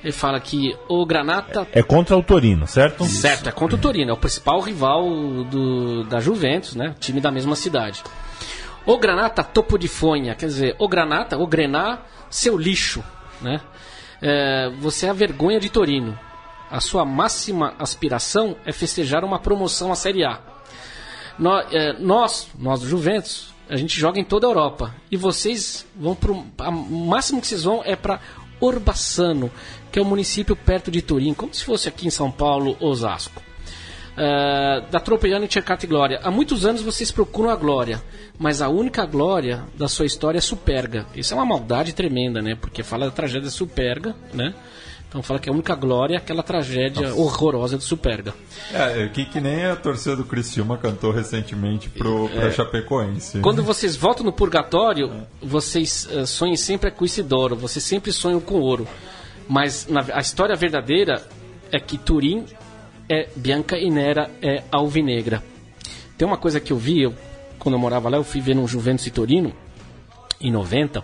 Ele 0.03 0.11
fala 0.11 0.39
que 0.39 0.75
o 0.87 1.03
Granata 1.05 1.67
É 1.71 1.81
contra 1.81 2.15
o 2.15 2.21
Torino, 2.21 2.67
certo? 2.67 3.05
Certo, 3.05 3.49
é 3.49 3.51
contra 3.51 3.75
o 3.75 3.79
Torino, 3.79 4.11
é 4.11 4.13
o 4.13 4.17
principal 4.17 4.59
rival 4.59 5.03
do, 5.45 6.03
da 6.03 6.19
Juventus, 6.19 6.75
né? 6.75 6.93
Time 6.99 7.19
da 7.21 7.31
mesma 7.31 7.55
cidade. 7.55 8.03
O 8.85 8.97
Granata 8.99 9.43
topo 9.43 9.79
de 9.79 9.87
fonha, 9.87 10.35
quer 10.35 10.45
dizer, 10.45 10.75
o 10.77 10.87
Granata, 10.87 11.37
o 11.37 11.47
Grená, 11.47 12.01
seu 12.29 12.57
lixo, 12.57 13.03
né? 13.41 13.61
É, 14.21 14.69
você 14.79 15.07
é 15.07 15.09
a 15.09 15.13
vergonha 15.13 15.59
de 15.59 15.69
Torino. 15.69 16.17
A 16.69 16.79
sua 16.79 17.05
máxima 17.05 17.73
aspiração 17.79 18.57
é 18.65 18.71
festejar 18.71 19.23
uma 19.23 19.39
promoção 19.39 19.91
à 19.91 19.95
Série 19.95 20.23
A. 20.23 20.54
É, 21.71 21.93
Nós, 21.99 22.47
nós 22.57 22.81
do 22.81 22.87
Juventus, 22.87 23.53
a 23.69 23.75
gente 23.75 23.99
joga 23.99 24.19
em 24.19 24.23
toda 24.23 24.47
a 24.47 24.49
Europa. 24.49 24.95
E 25.11 25.17
vocês 25.17 25.85
vão 25.95 26.15
pro. 26.15 26.45
a- 26.57 26.69
O 26.69 27.05
máximo 27.07 27.41
que 27.41 27.47
vocês 27.47 27.63
vão 27.63 27.81
é 27.83 27.95
para 27.95 28.19
Orbassano, 28.59 29.51
que 29.91 29.99
é 29.99 30.01
um 30.01 30.05
município 30.05 30.55
perto 30.55 30.89
de 30.89 31.01
Turim, 31.01 31.33
como 31.33 31.53
se 31.53 31.63
fosse 31.65 31.87
aqui 31.89 32.07
em 32.07 32.11
São 32.11 32.31
Paulo, 32.31 32.77
Osasco. 32.79 33.41
É, 34.17 34.81
da 34.89 34.99
Tropiano 35.01 35.43
e 35.45 35.51
Cercate 35.51 35.85
Glória. 35.85 36.21
Há 36.23 36.31
muitos 36.31 36.65
anos 36.65 36.81
vocês 36.81 37.11
procuram 37.11 37.49
a 37.49 37.55
glória, 37.57 38.01
mas 38.39 38.61
a 38.61 38.69
única 38.69 39.05
glória 39.05 39.65
da 39.77 39.89
sua 39.89 40.05
história 40.05 40.37
é 40.37 40.41
Superga. 40.41 41.05
Isso 41.13 41.33
é 41.33 41.35
uma 41.35 41.45
maldade 41.45 41.93
tremenda, 41.93 42.41
né? 42.41 42.55
Porque 42.55 42.81
fala 42.81 43.07
da 43.07 43.11
tragédia 43.11 43.49
Superga, 43.49 44.15
né? 44.33 44.53
Então 45.15 45.23
fala 45.23 45.39
que 45.39 45.49
a 45.49 45.53
única 45.53 45.73
glória 45.75 46.15
é 46.15 46.17
aquela 46.17 46.43
tragédia 46.43 47.15
horrorosa 47.15 47.77
de 47.77 47.85
Superga. 47.85 48.33
É, 48.73 49.07
que, 49.07 49.23
que 49.23 49.39
nem 49.39 49.65
a 49.65 49.73
torcida 49.73 50.13
do 50.13 50.25
Criciúma 50.25 50.77
cantou 50.77 51.09
recentemente 51.09 51.87
pro, 51.87 52.27
pra 52.27 52.51
Chapecoense. 52.51 53.37
É. 53.37 53.41
Quando 53.41 53.63
vocês 53.63 53.95
voltam 53.95 54.25
no 54.25 54.33
purgatório, 54.33 55.25
vocês 55.41 56.05
eh, 56.11 56.25
sonham 56.25 56.57
sempre 56.57 56.91
com 56.91 57.05
Isidoro, 57.05 57.55
vocês 57.55 57.81
sempre 57.81 58.11
sonham 58.11 58.41
com 58.41 58.55
ouro. 58.55 58.85
Mas 59.47 59.87
na- 59.87 60.03
a 60.13 60.19
história 60.19 60.53
verdadeira 60.53 61.23
é 61.71 61.79
que 61.79 61.97
Turim 61.97 62.43
é 63.09 63.29
Bianca 63.37 63.77
e 63.77 63.89
Nera 63.89 64.29
é 64.41 64.63
alvinegra. 64.69 65.41
Tem 66.17 66.27
uma 66.27 66.35
coisa 66.37 66.59
que 66.59 66.73
eu 66.73 66.77
vi, 66.77 67.03
eu, 67.03 67.13
quando 67.57 67.75
eu 67.75 67.79
morava 67.79 68.09
lá, 68.09 68.17
eu 68.17 68.23
fui 68.25 68.41
ver 68.41 68.53
no 68.53 68.67
Juventus 68.67 69.07
e 69.07 69.11
Torino, 69.11 69.53
em 70.41 70.51
90. 70.51 71.01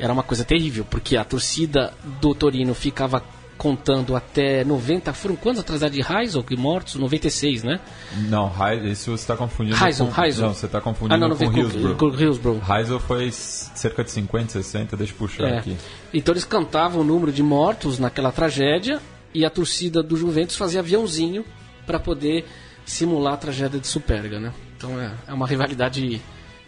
Era 0.00 0.12
uma 0.12 0.24
coisa 0.24 0.44
terrível, 0.44 0.84
porque 0.84 1.16
a 1.16 1.24
torcida 1.24 1.94
do 2.20 2.34
Torino 2.34 2.74
ficava 2.74 3.22
contando 3.56 4.14
até 4.14 4.64
90. 4.64 5.12
Foram 5.12 5.36
quantos 5.36 5.60
atrás 5.60 5.80
de 5.90 6.00
Heisel 6.00 6.42
que 6.42 6.56
mortos? 6.56 6.94
96, 6.96 7.62
né? 7.62 7.80
Não, 8.28 8.52
isso 8.84 9.10
você 9.10 9.14
está 9.22 9.36
confundindo 9.36 9.76
Heisel, 9.82 10.06
com... 10.06 10.22
Heisel. 10.22 10.46
Não, 10.48 10.54
você 10.54 10.66
está 10.66 10.80
confundindo 10.80 11.14
Ah, 11.14 11.18
não, 11.18 11.28
não 11.28 11.36
com 11.36 11.50
com- 11.50 11.58
Hillsborough. 11.58 11.96
com 11.96 12.08
Hillsborough. 12.08 12.60
Heisel 12.70 13.00
foi 13.00 13.30
cerca 13.32 14.04
de 14.04 14.10
50, 14.10 14.52
60, 14.52 14.96
deixa 14.96 15.12
eu 15.12 15.16
puxar 15.18 15.44
É. 15.48 15.58
aqui. 15.58 15.76
Então 16.12 16.32
eles 16.32 16.44
cantavam 16.44 17.00
o 17.00 17.04
número 17.04 17.32
de 17.32 17.42
mortos 17.42 17.98
naquela 17.98 18.30
tragédia 18.32 19.00
e 19.34 19.44
a 19.44 19.50
torcida 19.50 20.02
do 20.02 20.16
Juventus 20.16 20.56
fazia 20.56 20.80
aviãozinho 20.80 21.44
para 21.86 21.98
poder 21.98 22.44
simular 22.84 23.34
a 23.34 23.36
tragédia 23.36 23.80
de 23.80 23.86
Superga, 23.86 24.38
né? 24.38 24.52
Então 24.76 25.00
é, 25.00 25.12
é 25.28 25.32
uma 25.32 25.46
rivalidade 25.46 26.20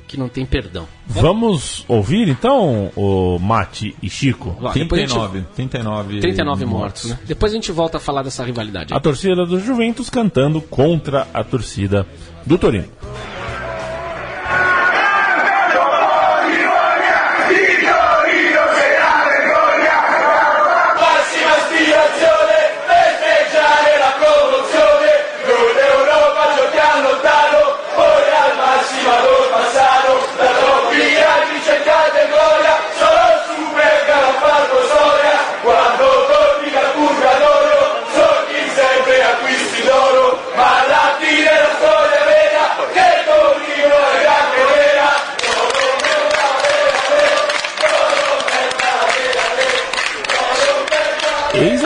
que 0.09 0.19
não 0.19 0.29
tem 0.29 0.45
perdão. 0.45 0.89
Vamos 1.07 1.85
ouvir 1.87 2.29
então 2.29 2.91
o 2.97 3.39
Mate 3.39 3.95
e 4.03 4.09
Chico? 4.11 4.57
Depois 4.75 5.03
a 5.03 5.07
gente- 5.07 5.13
39, 5.13 5.45
39, 5.55 6.21
39 6.21 6.65
mortos, 6.65 7.05
né? 7.11 7.19
Depois 7.27 7.53
a 7.53 7.55
gente 7.55 7.71
volta 7.71 7.99
a 7.99 8.01
falar 8.01 8.23
dessa 8.23 8.43
rivalidade. 8.45 8.93
A 8.95 8.99
torcida 8.99 9.45
do 9.47 9.61
Juventus 9.61 10.09
cantando 10.11 10.61
contra 10.61 11.29
a 11.33 11.45
torcida 11.45 12.07
do 12.45 12.57
Torino. 12.59 12.89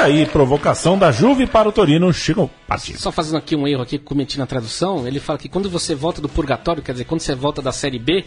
Aí, 0.03 0.27
provocação 0.27 0.99
da 0.99 1.13
Juve 1.13 1.47
para 1.47 1.69
o 1.69 1.71
Torino, 1.71 2.13
Chico 2.13 2.51
Patti. 2.67 2.99
Só 2.99 3.13
fazendo 3.13 3.37
aqui 3.37 3.55
um 3.55 3.69
erro 3.69 3.83
aqui 3.83 4.01
cometi 4.01 4.37
na 4.37 4.47
tradução, 4.47 5.07
ele 5.07 5.21
fala 5.21 5.39
que 5.39 5.49
quando 5.49 5.71
você 5.71 5.95
volta 5.95 6.21
do 6.21 6.29
purgatório, 6.29 6.83
quer 6.83 6.91
dizer, 6.91 7.05
quando 7.05 7.21
você 7.21 7.37
volta 7.37 7.63
da 7.63 7.71
série 7.71 8.01
B, 8.01 8.25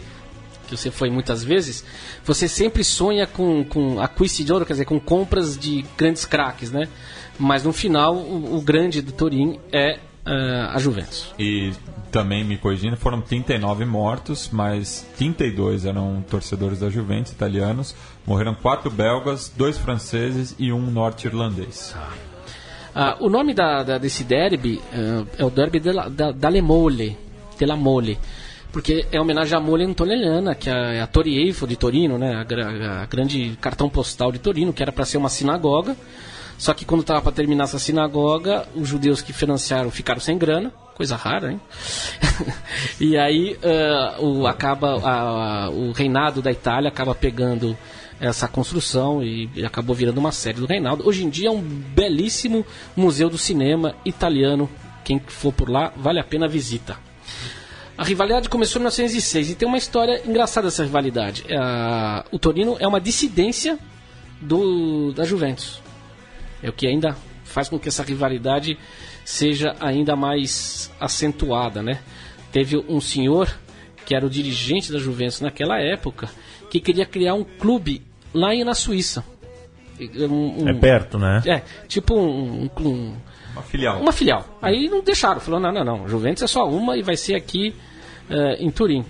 que 0.66 0.74
você 0.74 0.90
foi 0.90 1.10
muitas 1.10 1.44
vezes, 1.44 1.84
você 2.24 2.48
sempre 2.48 2.82
sonha 2.82 3.26
com, 3.26 3.62
com 3.62 4.00
acquisti 4.00 4.42
de 4.42 4.54
ouro, 4.54 4.64
quer 4.64 4.72
dizer, 4.72 4.86
com 4.86 4.98
compras 4.98 5.58
de 5.58 5.84
grandes 5.98 6.24
craques, 6.24 6.72
né? 6.72 6.88
Mas 7.38 7.62
no 7.62 7.74
final, 7.74 8.16
o, 8.16 8.56
o 8.56 8.60
grande 8.62 9.02
do 9.02 9.12
Turim 9.12 9.60
é 9.70 9.98
ah, 10.26 10.72
a 10.74 10.78
Juventus. 10.78 11.32
E 11.38 11.72
também 12.10 12.44
me 12.44 12.56
corrigindo, 12.58 12.96
foram 12.96 13.20
39 13.20 13.84
mortos, 13.84 14.48
mas 14.52 15.06
32 15.16 15.84
eram 15.84 16.24
torcedores 16.28 16.80
da 16.80 16.88
Juventus 16.90 17.32
italianos. 17.32 17.94
Morreram 18.26 18.54
quatro 18.54 18.90
belgas, 18.90 19.52
dois 19.56 19.78
franceses 19.78 20.54
e 20.58 20.72
um 20.72 20.90
norte-irlandês. 20.90 21.94
Ah, 22.94 23.16
o 23.20 23.28
nome 23.28 23.52
da, 23.54 23.82
da- 23.82 23.98
desse 23.98 24.24
derby 24.24 24.80
ah, 24.92 25.24
é 25.38 25.44
o 25.44 25.50
derby 25.50 25.78
della, 25.80 26.08
da, 26.08 26.32
dalle 26.32 26.62
Mole, 26.62 27.16
della 27.58 27.76
Mole, 27.76 28.18
porque 28.72 29.06
é 29.12 29.20
homenagem 29.20 29.56
à 29.56 29.60
Mole 29.60 29.84
Antonelliana, 29.84 30.54
que 30.54 30.70
é 30.70 31.00
a 31.00 31.06
Torre 31.06 31.36
Eiffel 31.36 31.68
de 31.68 31.76
Torino, 31.76 32.16
né, 32.18 32.34
a, 32.34 32.44
gra- 32.44 33.02
a 33.02 33.06
grande 33.06 33.56
cartão 33.60 33.88
postal 33.90 34.32
de 34.32 34.38
Torino, 34.38 34.72
que 34.72 34.82
era 34.82 34.92
para 34.92 35.04
ser 35.04 35.18
uma 35.18 35.28
sinagoga. 35.28 35.94
Só 36.58 36.72
que 36.72 36.84
quando 36.84 37.02
estava 37.02 37.20
para 37.20 37.32
terminar 37.32 37.64
essa 37.64 37.78
sinagoga, 37.78 38.66
os 38.74 38.88
judeus 38.88 39.20
que 39.20 39.32
financiaram 39.32 39.90
ficaram 39.90 40.20
sem 40.20 40.38
grana, 40.38 40.72
coisa 40.94 41.14
rara, 41.16 41.52
hein? 41.52 41.60
e 43.00 43.16
aí 43.16 43.58
ah, 43.62 44.16
o, 44.20 44.46
acaba 44.46 44.96
a- 45.06 45.64
a- 45.66 45.70
o 45.70 45.92
reinado 45.92 46.40
da 46.40 46.50
Itália 46.50 46.88
acaba 46.88 47.14
pegando 47.14 47.76
essa 48.18 48.48
construção 48.48 49.22
e, 49.22 49.50
e 49.54 49.64
acabou 49.66 49.94
virando 49.94 50.18
uma 50.18 50.32
série 50.32 50.58
do 50.58 50.66
Reinaldo. 50.66 51.06
Hoje 51.06 51.22
em 51.24 51.28
dia 51.28 51.48
é 51.48 51.52
um 51.52 51.60
belíssimo 51.60 52.64
museu 52.96 53.28
do 53.28 53.36
cinema 53.36 53.94
italiano. 54.04 54.68
Quem 55.04 55.20
for 55.26 55.52
por 55.52 55.68
lá, 55.68 55.92
vale 55.96 56.18
a 56.18 56.24
pena 56.24 56.46
a 56.46 56.48
visita. 56.48 56.96
A 57.98 58.02
rivalidade 58.04 58.48
começou 58.48 58.78
em 58.80 58.84
1906 58.84 59.50
e 59.50 59.54
tem 59.54 59.68
uma 59.68 59.76
história 59.78 60.22
engraçada 60.26 60.68
essa 60.68 60.82
rivalidade. 60.82 61.44
Ah, 61.54 62.24
o 62.32 62.38
Torino 62.38 62.76
é 62.80 62.88
uma 62.88 63.00
dissidência 63.00 63.78
do, 64.40 65.12
da 65.12 65.24
Juventus. 65.24 65.80
É 66.62 66.68
o 66.68 66.72
que 66.72 66.86
ainda 66.86 67.16
faz 67.44 67.68
com 67.68 67.78
que 67.78 67.88
essa 67.88 68.02
rivalidade 68.02 68.78
seja 69.24 69.74
ainda 69.80 70.14
mais 70.16 70.90
acentuada, 71.00 71.82
né? 71.82 72.00
Teve 72.52 72.76
um 72.88 73.00
senhor 73.00 73.48
que 74.04 74.14
era 74.14 74.24
o 74.24 74.30
dirigente 74.30 74.92
da 74.92 74.98
Juventus 74.98 75.40
naquela 75.40 75.78
época 75.80 76.28
que 76.70 76.80
queria 76.80 77.04
criar 77.06 77.34
um 77.34 77.44
clube 77.44 78.02
lá 78.32 78.54
em- 78.54 78.64
na 78.64 78.74
Suíça. 78.74 79.24
Um- 80.00 80.62
um- 80.64 80.68
É 80.68 80.74
perto, 80.74 81.18
né? 81.18 81.42
É, 81.46 81.62
tipo 81.88 82.14
um, 82.14 82.64
um- 82.64 82.70
um- 82.86 83.16
Uma 83.52 83.62
filial. 83.62 84.00
uma 84.00 84.12
filial. 84.12 84.58
Aí 84.60 84.88
não 84.88 85.02
deixaram, 85.02 85.40
falou, 85.40 85.58
não, 85.58 85.72
não, 85.72 85.84
não, 85.84 86.08
Juventus 86.08 86.42
é 86.42 86.46
só 86.46 86.68
uma 86.68 86.96
e 86.96 87.02
vai 87.02 87.16
ser 87.16 87.34
aqui 87.34 87.74
eh, 88.28 88.56
em 88.60 88.70
Turim. 88.70 89.04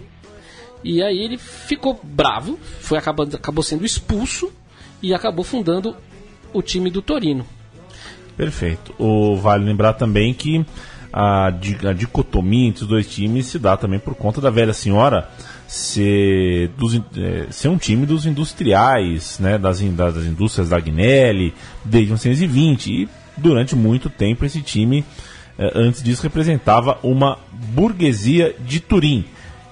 E 0.84 1.02
aí 1.02 1.18
ele 1.18 1.38
ficou 1.38 1.98
bravo, 2.02 2.58
foi 2.80 2.98
acabando, 2.98 3.34
acabou 3.34 3.64
sendo 3.64 3.84
expulso 3.84 4.52
e 5.02 5.12
acabou 5.14 5.42
fundando 5.44 5.96
o 6.56 6.62
time 6.62 6.90
do 6.90 7.02
Torino. 7.02 7.46
Perfeito. 8.36 8.94
O, 8.98 9.36
vale 9.36 9.64
lembrar 9.64 9.94
também 9.94 10.34
que 10.34 10.64
a, 11.12 11.46
a 11.46 11.92
dicotomia 11.92 12.68
entre 12.68 12.82
os 12.82 12.88
dois 12.88 13.08
times 13.08 13.46
se 13.46 13.58
dá 13.58 13.76
também 13.76 13.98
por 13.98 14.14
conta 14.14 14.40
da 14.40 14.50
velha 14.50 14.72
senhora 14.72 15.28
ser, 15.66 16.68
dos 16.76 16.94
eh, 16.94 17.46
ser 17.50 17.68
um 17.68 17.78
time 17.78 18.06
dos 18.06 18.26
industriais, 18.26 19.38
né, 19.38 19.58
das, 19.58 19.80
das 19.80 20.24
indústrias 20.24 20.68
da 20.68 20.76
Agnelli, 20.76 21.54
desde 21.84 22.08
1920. 22.08 22.92
E 22.92 23.08
durante 23.36 23.74
muito 23.74 24.10
tempo 24.10 24.44
esse 24.44 24.60
time, 24.60 25.04
eh, 25.58 25.72
antes 25.74 26.02
disso, 26.02 26.22
representava 26.22 26.98
uma 27.02 27.38
burguesia 27.52 28.54
de 28.60 28.80
Turim. 28.80 29.24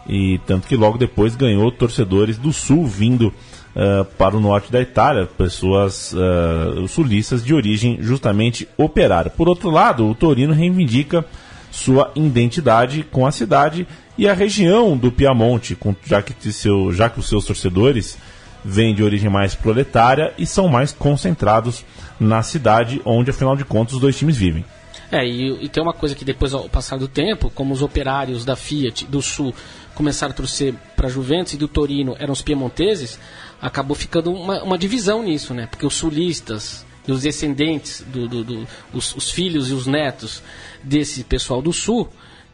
E 0.09 0.39
tanto 0.47 0.67
que 0.67 0.77
logo 0.77 0.99
depois 0.99 1.37
ganhou 1.37 1.71
torcedores 1.71 2.37
do 2.37 2.53
sul 2.53 2.87
vindo 2.87 3.33
eh, 3.77 4.05
para 4.17 4.37
o 4.37 4.41
norte 4.41 4.71
da 4.71 4.81
Itália, 4.81 5.27
pessoas 5.27 6.15
eh, 6.15 6.87
sulistas 6.89 7.45
de 7.45 7.55
origem 7.55 7.99
justamente 8.01 8.69
operária. 8.77 9.31
Por 9.31 9.49
outro 9.49 9.71
lado, 9.71 10.07
o 10.09 10.15
Torino 10.15 10.53
reivindica 10.53 11.25
sua 11.71 12.13
identidade 12.15 13.03
com 13.11 13.27
a 13.27 13.33
cidade 13.33 13.87
e 14.17 14.29
a 14.29 14.33
região 14.33 14.97
do 14.97 15.11
Piamonte, 15.11 15.75
com- 15.75 15.95
já, 16.07 16.23
que 16.23 16.53
seu, 16.53 16.93
já 16.93 17.09
que 17.11 17.19
os 17.19 17.29
seus 17.29 17.45
torcedores 17.45 18.17
vêm 18.65 18.95
de 18.95 19.03
origem 19.03 19.29
mais 19.29 19.55
proletária 19.55 20.33
e 20.39 20.47
são 20.47 20.69
mais 20.69 20.93
concentrados 20.93 21.85
na 22.19 22.43
cidade, 22.43 23.03
onde 23.05 23.31
afinal 23.31 23.57
de 23.57 23.65
contas 23.65 23.95
os 23.95 24.01
dois 24.01 24.17
times 24.17 24.37
vivem. 24.37 24.65
É, 25.11 25.27
e, 25.27 25.65
e 25.65 25.69
tem 25.69 25.83
uma 25.83 25.93
coisa 25.93 26.15
que 26.15 26.25
depois, 26.25 26.55
ao 26.55 26.69
passar 26.69 26.97
do 26.97 27.07
tempo, 27.07 27.51
como 27.51 27.75
os 27.75 27.83
operários 27.83 28.45
da 28.45 28.57
Fiat 28.57 29.05
do 29.07 29.21
Sul 29.21 29.55
começaram 29.95 30.33
a 30.33 30.37
torcer 30.37 30.75
para 30.97 31.09
Juventus 31.09 31.53
e 31.53 31.57
do 31.57 31.69
Torino 31.69 32.17
eram 32.19 32.33
os 32.33 32.43
piemonteses, 32.43 33.19
acabou 33.67 33.97
ficando 33.97 34.31
uma, 34.33 34.63
uma 34.63 34.77
divisão 34.79 35.23
nisso, 35.23 35.55
né? 35.55 35.67
Porque 35.67 35.87
os 35.87 35.95
sulistas 35.95 36.85
e 37.09 37.13
os 37.13 37.23
descendentes, 37.23 38.05
do, 38.13 38.29
do- 38.29 38.45
do- 38.45 38.69
os, 38.93 39.15
os 39.17 39.31
filhos 39.31 39.71
e 39.71 39.73
os 39.73 39.87
netos 39.87 40.43
desse 40.83 41.25
pessoal 41.25 41.63
do 41.63 41.73
Sul, 41.73 42.09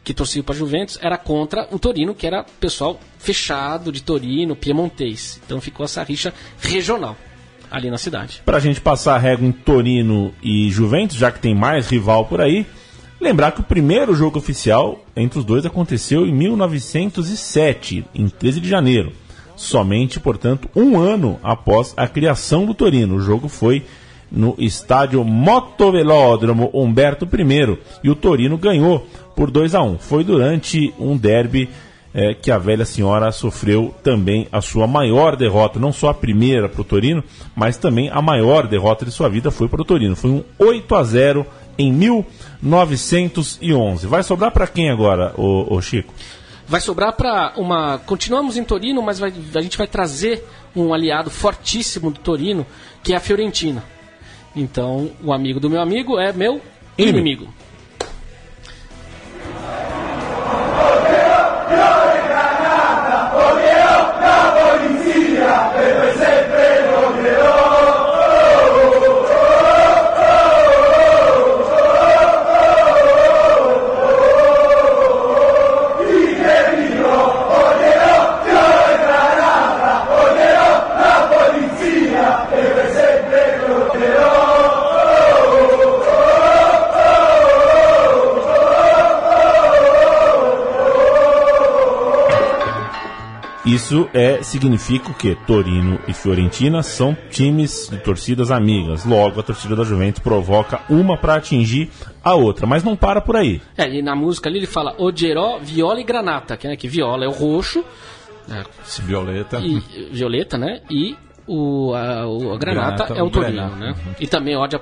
que 0.04 0.14
torciam 0.14 0.42
para 0.44 0.54
Juventus, 0.54 0.98
era 1.02 1.18
contra 1.18 1.68
o 1.70 1.78
Torino, 1.78 2.14
que 2.14 2.26
era 2.26 2.44
pessoal 2.60 2.98
fechado 3.18 3.90
de 3.92 4.02
Torino, 4.02 4.54
piemontês. 4.56 5.40
Então 5.44 5.60
ficou 5.60 5.84
essa 5.84 6.02
rixa 6.02 6.32
regional 6.60 7.16
ali 7.70 7.90
na 7.90 7.98
cidade. 7.98 8.40
Para 8.44 8.56
a 8.56 8.60
gente 8.60 8.80
passar 8.80 9.14
a 9.14 9.18
régua 9.18 9.46
em 9.46 9.52
Torino 9.52 10.32
e 10.42 10.70
Juventus, 10.70 11.16
já 11.16 11.30
que 11.30 11.38
tem 11.40 11.54
mais 11.54 11.86
rival 11.88 12.24
por 12.26 12.40
aí, 12.40 12.66
lembrar 13.20 13.52
que 13.52 13.60
o 13.60 13.64
primeiro 13.64 14.14
jogo 14.14 14.38
oficial 14.38 15.04
entre 15.14 15.38
os 15.38 15.44
dois 15.44 15.64
aconteceu 15.66 16.26
em 16.26 16.32
1907, 16.32 18.04
em 18.14 18.28
13 18.28 18.60
de 18.60 18.68
janeiro. 18.68 19.12
Somente, 19.60 20.18
portanto, 20.18 20.68
um 20.74 20.98
ano 20.98 21.38
após 21.42 21.92
a 21.94 22.08
criação 22.08 22.64
do 22.64 22.72
Torino. 22.72 23.16
O 23.16 23.20
jogo 23.20 23.46
foi 23.46 23.84
no 24.32 24.54
estádio 24.56 25.22
Motovelódromo 25.22 26.70
Humberto 26.72 27.26
I 27.26 27.78
e 28.02 28.08
o 28.08 28.14
Torino 28.14 28.56
ganhou 28.56 29.06
por 29.36 29.50
2 29.50 29.74
a 29.74 29.82
1 29.82 29.98
Foi 29.98 30.24
durante 30.24 30.94
um 30.98 31.14
derby 31.14 31.68
é, 32.14 32.32
que 32.32 32.50
a 32.50 32.56
velha 32.56 32.86
senhora 32.86 33.30
sofreu 33.32 33.94
também 34.02 34.48
a 34.50 34.62
sua 34.62 34.86
maior 34.86 35.36
derrota, 35.36 35.78
não 35.78 35.92
só 35.92 36.08
a 36.08 36.14
primeira 36.14 36.66
para 36.66 36.80
o 36.80 36.84
Torino, 36.84 37.22
mas 37.54 37.76
também 37.76 38.08
a 38.08 38.22
maior 38.22 38.66
derrota 38.66 39.04
de 39.04 39.10
sua 39.10 39.28
vida 39.28 39.50
foi 39.50 39.68
para 39.68 39.82
o 39.82 39.84
Torino. 39.84 40.16
Foi 40.16 40.30
um 40.30 40.42
8 40.58 40.94
a 40.94 41.04
0 41.04 41.44
em 41.76 41.92
1911. 41.92 44.06
Vai 44.06 44.22
sobrar 44.22 44.52
para 44.52 44.66
quem 44.66 44.88
agora, 44.88 45.34
o, 45.36 45.78
Chico? 45.82 46.14
Vai 46.70 46.80
sobrar 46.80 47.12
para 47.14 47.52
uma. 47.56 47.98
Continuamos 48.06 48.56
em 48.56 48.62
Torino, 48.62 49.02
mas 49.02 49.18
vai- 49.18 49.32
a 49.56 49.60
gente 49.60 49.76
vai 49.76 49.88
trazer 49.88 50.46
um 50.76 50.94
aliado 50.94 51.28
fortíssimo 51.28 52.12
do 52.12 52.20
Torino, 52.20 52.64
que 53.02 53.12
é 53.12 53.16
a 53.16 53.20
Fiorentina. 53.20 53.82
Então, 54.54 55.10
o 55.20 55.32
amigo 55.32 55.58
do 55.58 55.68
meu 55.68 55.80
amigo 55.80 56.16
é 56.16 56.32
meu 56.32 56.60
Inimigo. 56.96 57.52
Isso 93.70 94.08
é 94.12 94.42
significa 94.42 95.12
o 95.12 95.14
quê? 95.14 95.36
Torino 95.46 96.00
e 96.08 96.12
Fiorentina 96.12 96.82
são 96.82 97.16
times 97.30 97.88
de 97.88 97.98
torcidas 97.98 98.50
amigas. 98.50 99.04
Logo, 99.04 99.38
a 99.38 99.44
torcida 99.44 99.76
da 99.76 99.84
Juventus 99.84 100.20
provoca 100.20 100.80
uma 100.90 101.16
para 101.16 101.36
atingir 101.36 101.88
a 102.20 102.34
outra, 102.34 102.66
mas 102.66 102.82
não 102.82 102.96
para 102.96 103.20
por 103.20 103.36
aí. 103.36 103.62
É, 103.78 103.88
e 103.88 104.02
na 104.02 104.16
música 104.16 104.48
ali 104.48 104.58
ele 104.58 104.66
fala 104.66 104.96
Ogeró, 104.98 105.60
Viola 105.60 106.00
e 106.00 106.04
Granata, 106.04 106.56
que, 106.56 106.66
é, 106.66 106.74
que 106.74 106.88
viola 106.88 107.24
é 107.24 107.28
o 107.28 107.30
roxo, 107.30 107.84
né, 108.48 108.64
Violeta. 109.04 109.60
e 109.60 109.78
violeta, 110.10 110.58
né? 110.58 110.80
E 110.90 111.16
o, 111.52 111.94
a, 111.94 112.26
o- 112.28 112.52
a 112.52 112.58
granata, 112.58 112.96
Granata, 113.06 113.14
é 113.18 113.22
o 113.22 113.30
Torino, 113.30 113.52
granata, 113.52 113.76
né? 113.76 113.94
E 114.20 114.26
também 114.26 114.56
odia, 114.56 114.80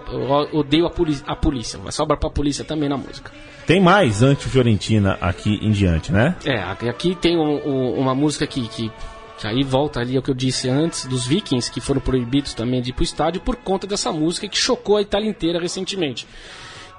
odeio 0.53 0.87
a, 0.87 0.91
poli- 0.91 1.23
a 1.27 1.35
polícia. 1.35 1.79
Vai 1.79 1.93
sobrar 1.93 2.19
pra 2.19 2.29
polícia 2.29 2.65
também 2.65 2.89
na 2.89 2.97
música. 2.97 3.33
Tem 3.67 3.81
mais 3.81 4.23
anti-Fiorentina 4.23 5.17
aqui 5.21 5.59
em 5.63 5.71
diante, 5.71 6.13
né? 6.13 6.37
É, 6.45 6.59
aqui- 6.89 7.15
tem 7.15 7.37
um- 7.39 7.67
um- 7.67 7.95
uma 7.99 8.15
música 8.15 8.47
que, 8.47 8.67
que, 8.69 8.91
que 9.39 9.47
aí 9.47 9.63
volta 9.63 10.01
ali 10.01 10.17
ao 10.17 10.23
que 10.23 10.31
eu 10.31 10.35
disse 10.35 10.69
antes, 10.69 11.07
dos 11.07 11.27
vikings, 11.27 11.71
que 11.71 11.81
foram 11.81 12.01
proibidos 12.01 12.53
também 12.55 12.83
de 12.83 12.91
ir 12.91 12.93
pro 12.93 13.05
estádio 13.05 13.41
por 13.41 13.57
conta 13.57 13.87
dessa 13.87 14.13
música 14.13 14.47
que 14.49 14.57
chocou 14.59 14.97
a 14.97 15.03
Itália 15.03 15.29
inteira 15.29 15.59
recentemente. 15.61 16.27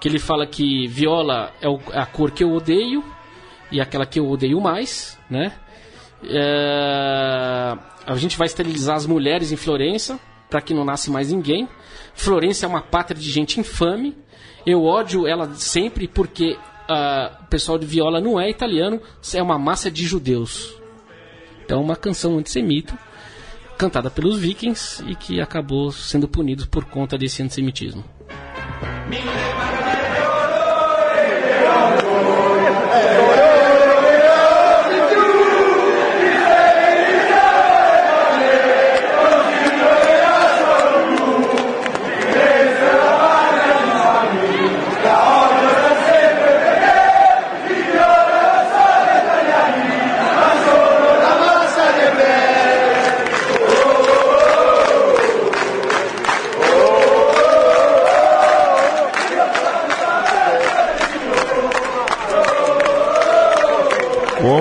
Que 0.01 0.07
ele 0.07 0.17
fala 0.19 0.47
que 0.47 0.87
viola 0.87 1.51
é 1.61 1.67
é 1.67 1.99
a 1.99 2.05
cor 2.05 2.31
que 2.31 2.43
eu 2.43 2.51
odeio 2.53 3.03
e 3.71 3.79
aquela 3.81 4.05
que 4.05 4.19
eu 4.19 4.27
odeio 4.29 4.59
mais, 4.61 5.19
né? 5.29 5.51
É, 6.23 7.77
a 8.05 8.15
gente 8.15 8.37
vai 8.37 8.47
esterilizar 8.47 8.95
as 8.95 9.05
mulheres 9.05 9.51
em 9.51 9.55
Florença 9.55 10.19
para 10.49 10.61
que 10.61 10.73
não 10.73 10.83
nasce 10.83 11.11
mais 11.11 11.31
ninguém. 11.31 11.67
Florença 12.13 12.65
é 12.65 12.69
uma 12.69 12.81
pátria 12.81 13.19
de 13.19 13.29
gente 13.29 13.59
infame. 13.59 14.17
Eu 14.65 14.83
ódio 14.83 15.27
ela 15.27 15.53
sempre 15.53 16.07
porque 16.07 16.57
ah, 16.87 17.39
o 17.43 17.45
pessoal 17.47 17.77
de 17.77 17.85
viola 17.85 18.19
não 18.19 18.39
é 18.39 18.49
italiano, 18.49 18.99
é 19.33 19.41
uma 19.41 19.59
massa 19.59 19.91
de 19.91 20.03
judeus. 20.03 20.75
Então, 21.63 21.81
uma 21.81 21.95
canção 21.95 22.37
antissemita 22.37 22.97
cantada 23.77 24.09
pelos 24.09 24.37
vikings 24.37 25.03
e 25.07 25.15
que 25.15 25.39
acabou 25.39 25.91
sendo 25.91 26.27
punido 26.27 26.67
por 26.67 26.83
conta 26.85 27.17
desse 27.17 27.41
antissemitismo. 27.41 28.03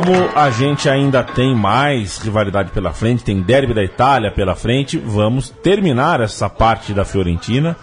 Como 0.08 0.30
a 0.34 0.50
gente 0.50 0.88
ainda 0.88 1.22
tem 1.22 1.54
mais 1.54 2.16
rivalidade 2.16 2.70
pela 2.70 2.94
frente, 2.94 3.22
tem 3.22 3.42
derby 3.42 3.74
da 3.74 3.84
Itália 3.84 4.30
pela 4.32 4.56
frente, 4.56 4.96
vamos 4.96 5.50
terminar 5.50 6.22
essa 6.22 6.48
parte 6.48 6.94
da 6.94 7.04
Fiorentina. 7.04 7.76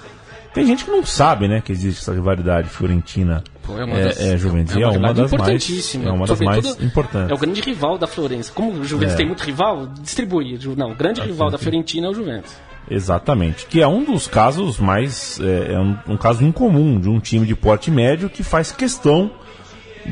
Tem 0.52 0.66
gente 0.66 0.86
que 0.86 0.90
não 0.90 1.06
sabe, 1.06 1.48
né, 1.48 1.62
que 1.64 1.72
existe 1.72 2.02
essa 2.02 2.12
rivalidade 2.12 2.68
Fiorentina 2.68 3.44
Pô, 3.62 3.78
é 3.78 3.86
uma 3.86 3.96
é, 3.96 4.06
das- 4.06 4.20
é, 4.20 4.38
Juventus. 4.40 4.76
É 4.76 4.80
uma, 4.80 4.92
rivalidade 4.92 5.22
das 5.22 5.32
mais, 5.40 5.94
é 5.94 6.10
uma 6.12 6.26
das 6.26 6.42
mais 6.42 6.82
importantes. 6.82 7.30
É 7.30 7.34
o 7.36 7.38
grande 7.38 7.62
rival 7.62 7.96
da 7.96 8.08
Florença. 8.08 8.52
Como 8.52 8.72
o 8.72 8.84
Juventus 8.84 9.14
É. 9.14 9.18
tem 9.18 9.28
muito 9.28 9.44
rival, 9.44 9.86
distribui. 10.02 10.58
Não, 10.76 10.94
o 10.94 10.96
grande 10.96 11.22
rival 11.22 11.52
da 11.52 11.60
Fiorentina 11.60 12.08
é 12.08 12.10
o 12.10 12.14
Juventus. 12.16 12.56
Exatamente. 12.90 13.68
Que 13.68 13.84
é 13.84 13.88
um 13.88 14.04
dos 14.04 14.26
casos 14.26 14.80
mais. 14.80 15.40
É, 15.40 15.74
é 15.74 15.80
um, 15.80 15.96
um 16.08 16.18
caso 16.18 16.44
incomum 16.44 17.00
de 17.00 17.08
um 17.08 17.20
time 17.20 17.46
de 17.46 17.56
porte 17.56 17.92
médio 17.92 18.32
que 18.32 18.42
faz 18.42 18.72
questão 18.72 19.30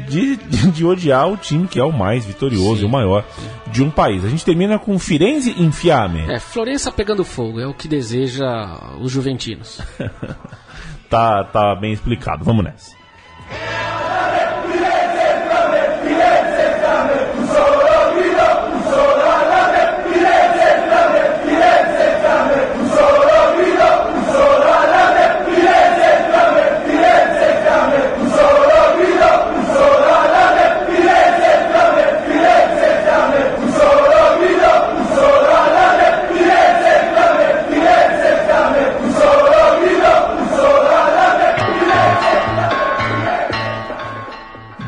de, 0.07 0.35
de, 0.71 0.85
odiar 0.85 1.29
o 1.29 1.37
time 1.37 1.67
que 1.67 1.79
é 1.79 1.83
o 1.83 1.91
mais 1.91 2.25
vitorioso 2.25 2.81
e 2.81 2.85
o 2.85 2.89
maior 2.89 3.25
de 3.71 3.83
um 3.83 3.89
país. 3.89 4.25
A 4.25 4.29
gente 4.29 4.43
termina 4.43 4.79
com 4.79 4.97
Firenze 4.97 5.51
Infiame. 5.61 6.31
É, 6.31 6.39
Florença 6.39 6.91
pegando 6.91 7.23
fogo, 7.23 7.59
é 7.59 7.67
o 7.67 7.73
que 7.73 7.87
deseja 7.87 8.45
os 8.99 9.11
juventinos. 9.11 9.81
Tá, 11.09 11.43
tá 11.43 11.75
bem 11.75 11.93
explicado. 11.93 12.43
Vamos 12.43 12.65
nessa. 12.65 13.03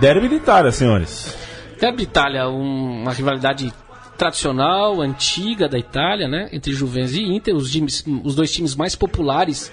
Derby 0.06 0.30
de 0.30 0.36
Itália, 0.36 0.72
senhores. 0.72 1.36
Derby 1.82 2.04
Itália, 2.04 2.48
um- 2.48 3.02
uma 3.02 3.12
rivalidade 3.12 3.74
tradicional, 4.16 5.02
antiga 5.02 5.68
da 5.68 5.80
Itália, 5.80 6.28
né? 6.28 6.48
Entre 6.54 6.72
Juventus 6.74 7.16
e 7.16 7.24
Inter, 7.24 7.56
os, 7.56 7.72
times- 7.72 8.06
os 8.24 8.36
dois 8.36 8.52
times 8.54 8.76
mais 8.76 8.96
populares 8.96 9.72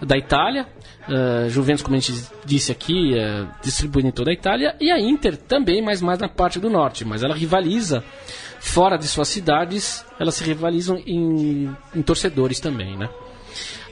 da 0.00 0.16
Itália. 0.16 0.66
Uh, 1.06 1.50
Juventus, 1.50 1.82
como 1.82 1.96
a 1.96 2.00
gente 2.00 2.18
disse 2.46 2.72
aqui, 2.72 3.14
é 3.18 3.44
distribuída 3.62 4.08
em 4.08 4.10
toda 4.10 4.30
a 4.30 4.32
Itália. 4.32 4.74
E 4.80 4.90
a 4.90 4.98
Inter 4.98 5.36
também, 5.36 5.82
mas 5.82 6.00
mais 6.00 6.18
na 6.18 6.30
parte 6.30 6.58
do 6.58 6.70
norte. 6.70 7.04
Mas 7.04 7.22
ela 7.22 7.34
rivaliza 7.34 8.02
fora 8.60 8.96
de 8.96 9.06
suas 9.06 9.28
cidades, 9.28 10.02
elas 10.18 10.34
se 10.34 10.44
rivalizam 10.44 10.96
em, 11.06 11.70
em 11.94 12.00
torcedores 12.02 12.58
também, 12.58 12.96
né? 12.96 13.10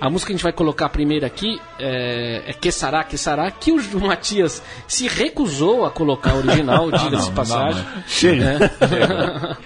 A 0.00 0.10
música 0.10 0.28
que 0.28 0.32
a 0.34 0.36
gente 0.36 0.42
vai 0.42 0.52
colocar 0.52 0.88
primeiro 0.90 1.24
aqui 1.24 1.60
é, 1.78 2.44
é 2.46 2.52
Que 2.52 2.70
Sará, 2.70 3.02
Que 3.02 3.16
Sará, 3.16 3.50
que 3.50 3.72
o 3.72 4.00
Matias 4.00 4.62
se 4.86 5.08
recusou 5.08 5.84
a 5.86 5.90
colocar 5.90 6.32
a 6.32 6.36
original, 6.36 6.90
diga-se 6.92 7.08
de 7.08 7.16
não, 7.16 7.20
não 7.20 7.28
dá, 7.28 7.34
passagem. 7.34 7.82
né? 7.82 8.04
Chega. 8.06 8.44
É. 8.44 9.56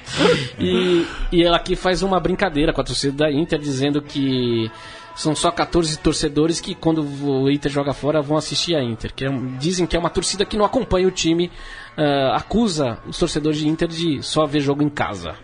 e, 0.62 1.06
e 1.32 1.42
ela 1.44 1.56
aqui 1.56 1.74
faz 1.74 2.02
uma 2.02 2.20
brincadeira 2.20 2.72
com 2.72 2.80
a 2.80 2.84
torcida 2.84 3.24
da 3.24 3.32
Inter, 3.32 3.58
dizendo 3.58 4.00
que 4.00 4.70
são 5.14 5.34
só 5.34 5.50
14 5.50 5.98
torcedores 5.98 6.60
que, 6.60 6.74
quando 6.74 7.02
o 7.02 7.50
Inter 7.50 7.70
joga 7.70 7.92
fora, 7.92 8.22
vão 8.22 8.36
assistir 8.36 8.74
a 8.74 8.82
Inter. 8.82 9.12
Que 9.12 9.26
é 9.26 9.28
dizem 9.58 9.86
que 9.86 9.96
é 9.96 9.98
uma 9.98 10.10
torcida 10.10 10.44
que 10.44 10.56
não 10.56 10.64
acompanha 10.64 11.06
o 11.06 11.10
time, 11.10 11.50
ah, 11.96 12.36
acusa 12.36 12.98
os 13.06 13.18
torcedores 13.18 13.58
de 13.58 13.68
Inter 13.68 13.88
de 13.88 14.22
só 14.22 14.46
ver 14.46 14.60
jogo 14.60 14.82
em 14.82 14.88
casa. 14.88 15.34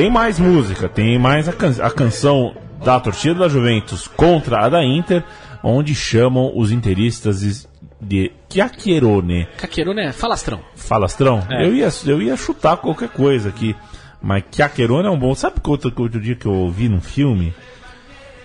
Tem 0.00 0.10
mais 0.10 0.38
música, 0.40 0.88
tem 0.88 1.18
mais 1.18 1.46
a, 1.46 1.52
can- 1.52 1.76
a 1.82 1.90
canção 1.90 2.54
da 2.82 2.98
torcida 2.98 3.34
da 3.40 3.48
Juventus 3.50 4.08
contra 4.08 4.64
a 4.64 4.68
da 4.70 4.82
Inter, 4.82 5.22
onde 5.62 5.94
chamam 5.94 6.52
os 6.56 6.72
interistas 6.72 7.68
de 8.00 8.32
Chiacchierone. 8.48 9.46
Caqueiro, 9.58 9.92
né? 9.92 10.10
Falastrão. 10.12 10.60
Falastrão? 10.74 11.46
É. 11.50 11.66
Eu, 11.66 11.74
ia, 11.74 11.88
eu 12.06 12.22
ia 12.22 12.34
chutar 12.34 12.78
qualquer 12.78 13.10
coisa 13.10 13.50
aqui. 13.50 13.76
Mas 14.22 14.42
Chiacchierone 14.50 15.06
é 15.06 15.10
um 15.10 15.18
bom. 15.18 15.34
Sabe 15.34 15.60
que 15.60 15.68
outro, 15.68 15.92
outro 15.94 16.18
dia 16.18 16.34
que 16.34 16.46
eu 16.46 16.52
ouvi 16.54 16.88
num 16.88 17.02
filme? 17.02 17.52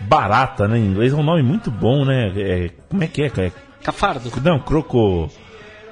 Barata, 0.01 0.67
né? 0.67 0.77
Em 0.77 0.85
inglês 0.85 1.13
é 1.13 1.15
um 1.15 1.23
nome 1.23 1.41
muito 1.41 1.71
bom, 1.71 2.03
né? 2.03 2.33
É, 2.35 2.69
como 2.89 3.01
é 3.01 3.07
que 3.07 3.21
é? 3.23 3.29
cara? 3.29 3.53
Cafardo. 3.81 4.29
Não, 4.43 4.59
croco. 4.59 5.29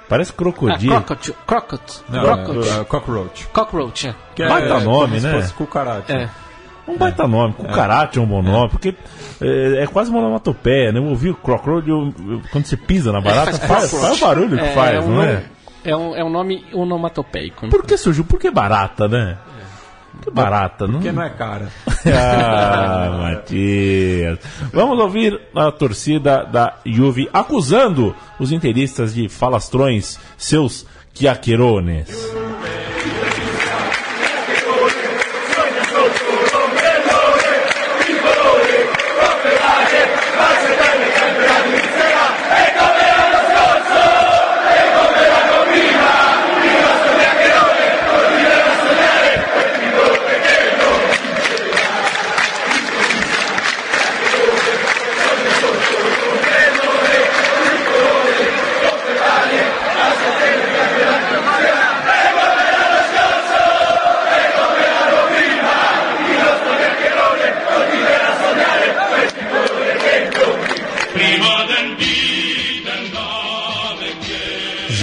Parece 0.10 0.34
crocodilo. 0.34 1.02
crocot. 1.02 1.34
Crocot. 1.48 2.02
Não, 2.10 2.22
Crocot. 2.22 2.70
é, 2.70 2.82
é 2.82 2.84
cockroach. 2.84 3.48
Cockroach, 3.54 4.08
é. 4.08 4.16
Que 4.36 4.46
Baita 4.48 4.80
nome, 4.82 5.08
como 5.08 5.20
se 5.20 5.28
né? 5.28 5.34
fosse 5.34 5.54
cucaracha. 5.54 6.14
É. 6.14 6.30
Um 6.88 6.98
baita 6.98 7.26
nome. 7.28 7.54
Cucarate 7.54 8.20
é 8.20 8.22
um 8.22 8.26
bom 8.26 8.42
nome, 8.42 8.70
porque 8.70 8.94
é, 9.42 9.84
é 9.84 9.88
quase 9.88 10.10
uma 10.12 10.20
onomatopeia, 10.20 10.92
né? 10.92 11.00
Eu 11.00 11.06
ouvi 11.06 11.30
o 11.30 11.36
crocodile, 11.36 11.90
eu- 11.90 12.14
eu- 12.34 12.42
quando 12.52 12.66
você 12.66 12.76
pisa 12.76 13.12
na 13.14 13.22
barata, 13.22 13.54
Faz 13.54 13.60
faz, 13.66 13.92
cockroach. 13.92 14.06
faz 14.10 14.22
o 14.22 14.26
barulho 14.26 14.58
que 14.58 14.64
É, 14.66 14.74
faz, 14.74 14.96
é 14.96 15.00
um 15.00 15.08
não 15.08 15.16
nome- 15.16 15.28
é? 15.28 15.44
É 15.86 15.96
um, 15.96 16.16
é 16.16 16.24
um 16.24 16.30
nome 16.30 16.66
onomatopeico. 16.74 17.66
né? 17.66 17.72
Por 17.72 17.86
que 17.86 17.98
surgiu? 17.98 18.24
Por 18.26 18.40
que 18.40 18.52
barata, 18.52 19.08
né? 19.08 19.38
Que 20.22 20.32
barata? 20.32 20.86
Não... 20.88 20.96
Porque 20.96 21.12
não 21.12 21.24
é 21.24 21.30
cara. 21.30 21.70
Ah, 22.06 23.18
Matias. 23.22 24.40
Vamos 24.74 25.00
ouvir 25.00 25.40
a 25.56 25.72
torcida 25.72 26.44
da 26.44 26.76
Juve 26.86 27.30
acusando 27.32 28.14
os 28.38 28.52
interistas 28.52 29.14
de 29.14 29.30
falastrões, 29.30 30.20
seus 30.38 30.86
chiacchierones. 31.14 32.10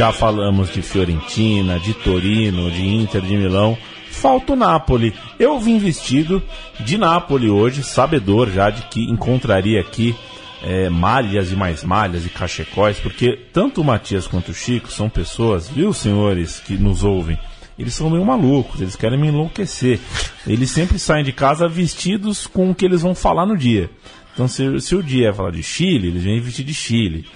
Já 0.00 0.12
falamos 0.12 0.72
de 0.72 0.80
Fiorentina, 0.80 1.78
de 1.78 1.92
Torino, 1.92 2.70
de 2.70 2.88
Inter, 2.88 3.20
de 3.20 3.36
Milão. 3.36 3.76
Falta 4.10 4.54
o 4.54 4.56
Napoli. 4.56 5.12
Eu 5.38 5.60
vim 5.60 5.78
vestido 5.78 6.42
de 6.80 6.96
Napoli 6.96 7.50
hoje, 7.50 7.82
sabedor 7.82 8.50
já 8.50 8.70
de 8.70 8.80
que 8.84 9.02
encontraria 9.10 9.78
aqui 9.78 10.16
é, 10.62 10.88
malhas 10.88 11.52
e 11.52 11.54
mais 11.54 11.84
malhas 11.84 12.24
e 12.24 12.30
cachecóis, 12.30 12.98
porque 12.98 13.38
tanto 13.52 13.82
o 13.82 13.84
Matias 13.84 14.26
quanto 14.26 14.52
o 14.52 14.54
Chico 14.54 14.90
são 14.90 15.10
pessoas, 15.10 15.68
viu, 15.68 15.92
senhores 15.92 16.60
que 16.60 16.78
nos 16.78 17.04
ouvem? 17.04 17.38
Eles 17.78 17.92
são 17.92 18.08
meio 18.08 18.24
malucos, 18.24 18.80
eles 18.80 18.96
querem 18.96 19.20
me 19.20 19.28
enlouquecer. 19.28 20.00
Eles 20.46 20.70
sempre 20.70 20.98
saem 20.98 21.26
de 21.26 21.32
casa 21.32 21.68
vestidos 21.68 22.46
com 22.46 22.70
o 22.70 22.74
que 22.74 22.86
eles 22.86 23.02
vão 23.02 23.14
falar 23.14 23.44
no 23.44 23.54
dia. 23.54 23.90
Então, 24.32 24.48
se, 24.48 24.80
se 24.80 24.96
o 24.96 25.02
dia 25.02 25.28
é 25.28 25.32
falar 25.34 25.50
de 25.50 25.62
Chile, 25.62 26.08
eles 26.08 26.22
vêm 26.22 26.40
vestido 26.40 26.68
de 26.68 26.74
Chile. 26.74 27.26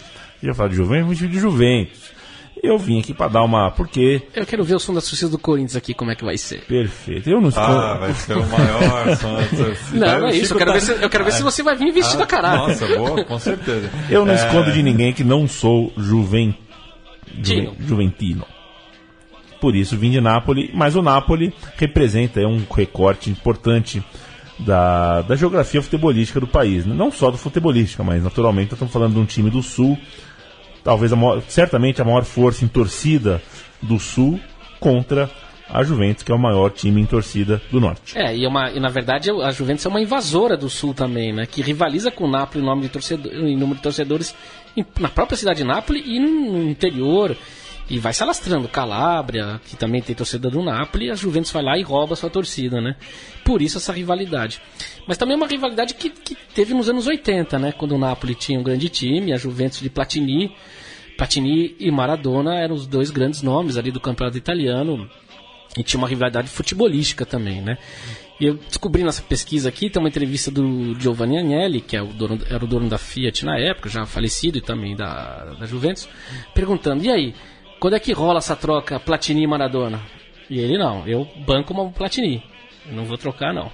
Se 0.41 0.47
eu 0.47 0.55
falar 0.55 0.71
de 0.71 0.77
Juventus, 0.77 1.11
vestido 1.11 1.31
de 1.31 1.41
Juventus. 1.41 2.04
Eu 2.63 2.79
vim 2.79 3.01
aqui 3.01 3.13
pra 3.13 3.29
dar 3.29 3.43
uma. 3.43 3.71
Porque. 3.71 4.23
Eu 4.35 4.47
quero 4.47 4.65
ver 4.65 4.75
o 4.75 4.79
som 4.79 4.95
das 4.95 5.05
torcidas 5.09 5.31
do 5.31 5.39
Corinthians 5.39 5.77
aqui, 5.77 5.93
como 5.93 6.11
é 6.11 6.15
que 6.15 6.25
vai 6.25 6.39
ser. 6.39 6.61
Perfeito. 6.67 7.29
Eu 7.29 7.41
não 7.41 7.49
estou. 7.51 7.63
Ah, 7.63 7.95
vai 7.95 8.15
ser 8.15 8.37
o 8.39 8.47
maior 8.47 9.17
som 9.17 9.35
da 9.35 9.45
torcida. 9.47 10.07
Não, 10.07 10.21
não 10.21 10.29
é 10.29 10.37
isso. 10.37 10.55
Eu 10.55 10.59
quero, 10.59 10.71
tá- 10.71 10.75
ver 10.79 10.81
se, 10.81 10.93
eu 11.03 11.11
quero 11.11 11.25
ver 11.25 11.33
se 11.33 11.43
você 11.43 11.63
vai 11.63 11.77
vir 11.77 11.93
vestido 11.93 12.23
a 12.23 12.27
caralho. 12.27 12.69
Nossa, 12.69 12.87
boa, 12.87 13.25
com 13.25 13.39
certeza. 13.39 13.91
Eu 14.09 14.25
não 14.25 14.33
É, 14.33 14.37
escondo 14.37 14.73
de 14.73 14.83
ninguém 14.83 15.13
que 15.13 15.23
não 15.25 15.47
sou 15.47 15.93
juven... 15.97 16.57
Juven- 17.43 17.75
juventino. 17.81 18.47
Por 19.61 19.75
isso 19.75 19.97
vim 19.97 20.11
de 20.11 20.21
Nápoles, 20.21 20.71
mas 20.75 20.95
o 20.95 21.03
Nápoles 21.03 21.53
representa 21.77 22.41
é 22.41 22.47
um 22.47 22.63
recorte 22.75 23.31
importante 23.31 24.03
da, 24.59 25.23
da 25.23 25.35
geografia 25.37 25.83
futebolística 25.83 26.39
do 26.39 26.47
país. 26.47 26.85
né? 26.87 26.95
Não 26.95 27.11
só 27.11 27.31
do 27.31 27.37
futebolística, 27.39 28.03
mas 28.05 28.23
naturalmente 28.23 28.73
estamos 28.73 28.93
falando 28.93 29.15
de 29.15 29.19
um 29.21 29.25
time 29.25 29.51
do 29.51 29.63
Sul, 29.63 29.99
talvez 30.85 31.13
a 31.13 31.17
maior- 31.17 31.43
certamente 31.49 32.01
a 32.01 32.05
maior 32.05 32.25
força 32.25 32.65
em 32.65 32.69
torcida 32.69 33.43
do 33.83 33.99
Sul 33.99 34.39
contra 34.79 35.31
a 35.69 35.83
Juventus, 35.83 36.23
que 36.23 36.31
é 36.31 36.35
o 36.35 36.39
maior 36.39 36.71
time 36.71 37.01
em 37.01 37.07
torcida 37.07 37.61
do 37.73 37.81
Norte. 37.81 38.17
É, 38.17 38.37
e, 38.37 38.45
é 38.45 38.49
uma, 38.49 38.71
e 38.71 38.79
na 38.79 38.91
verdade 38.91 39.31
a 39.31 39.51
Juventus 39.51 39.85
é 39.85 39.89
uma 39.89 40.01
invasora 40.01 40.57
do 40.57 40.69
Sul 40.69 40.93
também, 40.95 41.33
né? 41.33 41.47
Que 41.47 41.63
rivaliza 41.63 42.11
com 42.11 42.25
o 42.25 42.31
em, 42.61 42.63
nome 42.63 42.83
de 42.83 42.91
torcedor, 42.91 43.33
em 43.33 43.57
número 43.57 43.77
de 43.77 43.83
torcedores 43.83 44.35
em- 44.77 44.85
na 45.01 45.09
própria 45.09 45.37
cidade 45.39 45.59
de 45.61 45.65
Nápoles 45.65 46.03
e 46.07 46.21
no 46.21 46.69
interior. 46.71 47.35
E 47.89 47.99
vai 47.99 48.15
se 48.15 48.23
alastrando. 48.23 48.69
Calábria, 48.69 49.61
que 49.67 49.77
também 49.77 50.01
tem 50.01 50.15
torcida 50.15 50.49
do 50.49 50.63
Napoli, 50.63 51.11
a 51.11 51.15
Juventus 51.15 51.51
vai 51.51 51.63
lá 51.63 51.79
e 51.79 51.83
rouba 51.83 52.15
a 52.15 52.17
sua 52.17 52.31
torcida, 52.31 52.81
né? 52.81 52.97
Por 53.45 53.61
isso 53.61 53.77
essa 53.77 53.93
rivalidade. 53.93 54.61
Mas 55.07 55.19
também 55.19 55.35
é 55.35 55.37
uma 55.37 55.47
rivalidade 55.47 55.95
que, 55.95 56.09
que 56.09 56.35
teve 56.55 56.73
nos 56.73 56.89
anos 56.89 57.07
80, 57.07 57.59
né? 57.59 57.73
Quando 57.73 57.95
o 57.95 57.99
Napoli 57.99 58.35
tinha 58.35 58.59
um 58.59 58.63
grande 58.63 58.89
time, 58.89 59.33
a 59.33 59.37
Juventus 59.37 59.81
de 59.81 59.91
Platini. 59.91 60.55
Platini 61.19 61.77
e 61.79 61.91
Maradona 61.91 62.57
eram 62.59 62.75
os 62.75 62.87
dois 62.87 63.11
grandes 63.11 63.43
nomes 63.43 63.77
ali 63.77 63.91
do 63.91 64.01
campeonato 64.01 64.39
italiano. 64.39 65.09
E 65.77 65.83
tinha 65.83 65.99
uma 65.99 66.09
rivalidade 66.09 66.49
futebolística 66.49 67.27
também, 67.27 67.61
né? 67.61 67.77
E 68.41 68.47
eu 68.47 68.55
descobri 68.55 69.05
nessa 69.05 69.23
pesquisa 69.23 69.69
aqui, 69.69 69.89
tem 69.89 70.03
uma 70.03 70.09
entrevista 70.09 70.51
do 70.51 70.99
Giovanni 70.99 71.39
Agnelli, 71.39 71.81
que 71.81 71.97
é 71.97 72.03
o 72.03 72.07
dono, 72.07 72.39
era 72.51 72.65
o 72.65 72.67
dono 72.67 72.89
da 72.89 72.99
Fiat 72.99 73.45
na 73.45 73.59
época, 73.59 73.89
já 73.89 74.05
falecido, 74.05 74.59
e 74.59 74.61
também 74.61 74.97
da, 74.97 75.55
da 75.59 75.67
Juventus, 75.67 76.09
perguntando, 76.53 77.05
e 77.05 77.11
aí, 77.11 77.35
quando 77.79 77.95
é 77.95 78.01
que 78.01 78.13
rola 78.13 78.39
essa 78.39 78.57
troca 78.57 78.99
Platini 78.99 79.43
e 79.43 79.47
Maradona? 79.47 80.01
E 80.49 80.59
ele, 80.59 80.79
não, 80.79 81.07
eu 81.07 81.27
banco 81.47 81.73
uma 81.73 81.91
Platini, 81.91 82.43
eu 82.87 82.95
não 82.95 83.05
vou 83.05 83.17
trocar 83.17 83.53
não. 83.53 83.71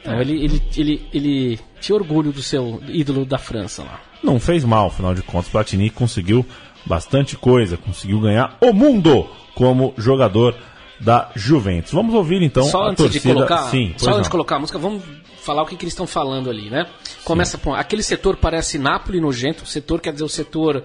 Então 0.00 0.20
ele, 0.20 0.44
ele, 0.44 0.62
ele, 0.76 1.08
ele 1.12 1.60
tinha 1.80 1.94
orgulho 1.94 2.32
do 2.32 2.42
seu 2.42 2.82
ídolo 2.88 3.24
da 3.24 3.38
França 3.38 3.84
lá. 3.84 4.00
Não 4.22 4.40
fez 4.40 4.64
mal, 4.64 4.88
afinal 4.88 5.14
de 5.14 5.22
contas, 5.22 5.48
Platini 5.48 5.90
conseguiu 5.90 6.44
bastante 6.84 7.36
coisa, 7.36 7.76
conseguiu 7.76 8.20
ganhar 8.20 8.56
o 8.60 8.72
mundo 8.72 9.28
como 9.54 9.94
jogador 9.96 10.56
da 10.98 11.30
Juventus. 11.34 11.92
Vamos 11.92 12.14
ouvir 12.14 12.42
então 12.42 12.62
só 12.64 12.82
a 12.82 12.90
antes 12.90 13.04
torcida. 13.04 13.28
de 13.28 13.34
colocar, 13.34 13.58
Sim, 13.68 13.94
só 13.96 14.10
antes 14.10 14.16
não. 14.18 14.22
de 14.22 14.30
colocar 14.30 14.56
a 14.56 14.58
música, 14.58 14.78
vamos 14.78 15.02
falar 15.40 15.62
o 15.62 15.66
que, 15.66 15.76
que 15.76 15.84
eles 15.84 15.92
estão 15.92 16.06
falando 16.06 16.48
ali, 16.48 16.70
né? 16.70 16.86
Começa 17.24 17.58
com 17.58 17.74
aquele 17.74 18.02
setor 18.02 18.36
parece 18.36 18.78
Nápoles 18.78 19.20
nojento, 19.20 19.66
setor 19.66 20.00
quer 20.00 20.12
dizer 20.12 20.24
o 20.24 20.28
setor 20.28 20.84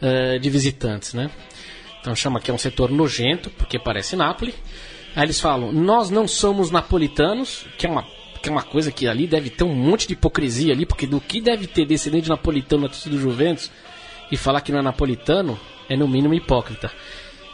eh, 0.00 0.38
de 0.38 0.50
visitantes, 0.50 1.14
né? 1.14 1.30
Então 2.02 2.14
chama 2.16 2.40
que 2.40 2.50
é 2.50 2.54
um 2.54 2.58
setor 2.58 2.90
nojento 2.90 3.48
porque 3.50 3.78
parece 3.78 4.16
Nápoles. 4.16 4.54
Aí 5.16 5.22
eles 5.22 5.40
falam: 5.40 5.72
"Nós 5.72 6.10
não 6.10 6.28
somos 6.28 6.70
napolitanos", 6.70 7.64
que 7.78 7.86
é 7.86 7.88
uma 7.88 8.04
que 8.42 8.48
é 8.48 8.52
uma 8.52 8.62
coisa 8.62 8.90
que 8.90 9.06
ali 9.06 9.28
deve 9.28 9.48
ter 9.48 9.62
um 9.62 9.72
monte 9.72 10.08
de 10.08 10.14
hipocrisia 10.14 10.72
ali, 10.72 10.84
porque 10.84 11.06
do 11.06 11.20
que 11.20 11.40
deve 11.40 11.68
ter 11.68 11.86
descendente 11.86 12.24
de 12.24 12.30
napolitano 12.30 12.82
na 12.82 12.88
torcida 12.88 13.14
do 13.14 13.20
Juventus 13.20 13.70
e 14.32 14.36
falar 14.36 14.60
que 14.62 14.72
não 14.72 14.80
é 14.80 14.82
napolitano 14.82 15.56
é 15.88 15.96
no 15.96 16.08
mínimo 16.08 16.34
hipócrita. 16.34 16.90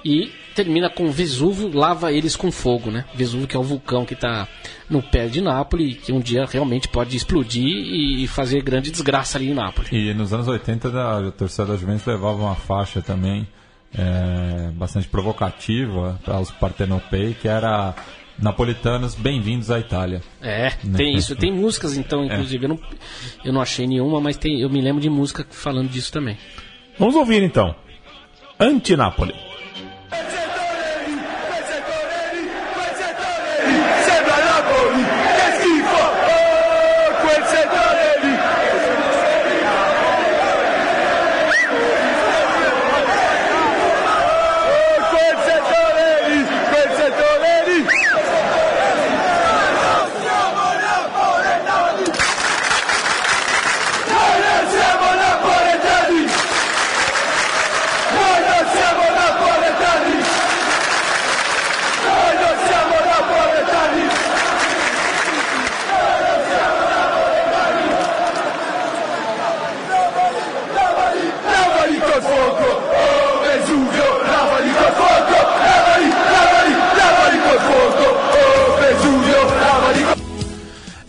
E 0.03 0.33
termina 0.55 0.89
com 0.89 1.11
Vesúvio 1.11 1.71
lava 1.73 2.11
eles 2.11 2.35
com 2.35 2.51
fogo, 2.51 2.91
né? 2.91 3.05
Vesúvio 3.15 3.47
que 3.47 3.55
é 3.55 3.59
o 3.59 3.63
vulcão 3.63 4.07
que 4.07 4.15
está 4.15 4.49
no 4.89 5.03
pé 5.03 5.27
de 5.27 5.43
Nápoles, 5.43 5.99
que 5.99 6.13
um 6.13 6.21
dia 6.21 6.47
realmente 6.47 6.89
pode 6.89 7.17
explodir 7.17 7.67
e 7.67 8.27
fazer 8.27 8.63
grande 8.63 8.91
desgraça 8.91 9.37
ali 9.37 9.51
em 9.51 9.55
Nápoles. 9.55 9.91
E 9.93 10.15
nos 10.15 10.33
anos 10.33 10.49
80 10.49 10.91
da, 10.91 11.19
a 11.19 11.31
torcida 11.31 11.67
da 11.67 11.77
Juventus 11.77 12.07
levava 12.07 12.43
uma 12.43 12.55
faixa 12.55 13.03
também 13.03 13.47
é, 13.97 14.71
bastante 14.73 15.09
provocativa 15.09 16.19
para 16.25 16.41
os 16.41 16.51
Partenopei, 16.51 17.35
que 17.35 17.49
era 17.49 17.95
Napolitanos, 18.41 19.15
bem-vindos 19.15 19.71
à 19.71 19.81
Itália. 19.81 20.23
É, 20.41 20.71
tem 20.97 21.17
isso. 21.17 21.35
Tem 21.35 21.53
músicas 21.53 21.97
então, 21.97 22.25
inclusive. 22.25 22.65
Eu, 22.65 22.69
não, 22.69 22.81
eu 23.45 23.53
não 23.53 23.61
achei 23.61 23.87
nenhuma, 23.87 24.21
mas 24.21 24.37
tem, 24.37 24.61
eu 24.61 24.71
me 24.71 24.81
lembro 24.81 25.01
de 25.01 25.11
música 25.11 25.47
falando 25.51 25.89
disso 25.89 26.13
também. 26.13 26.39
Vamos 26.99 27.17
ouvir 27.17 27.43
então. 27.43 27.75
Anti-Napoli. 28.61 29.35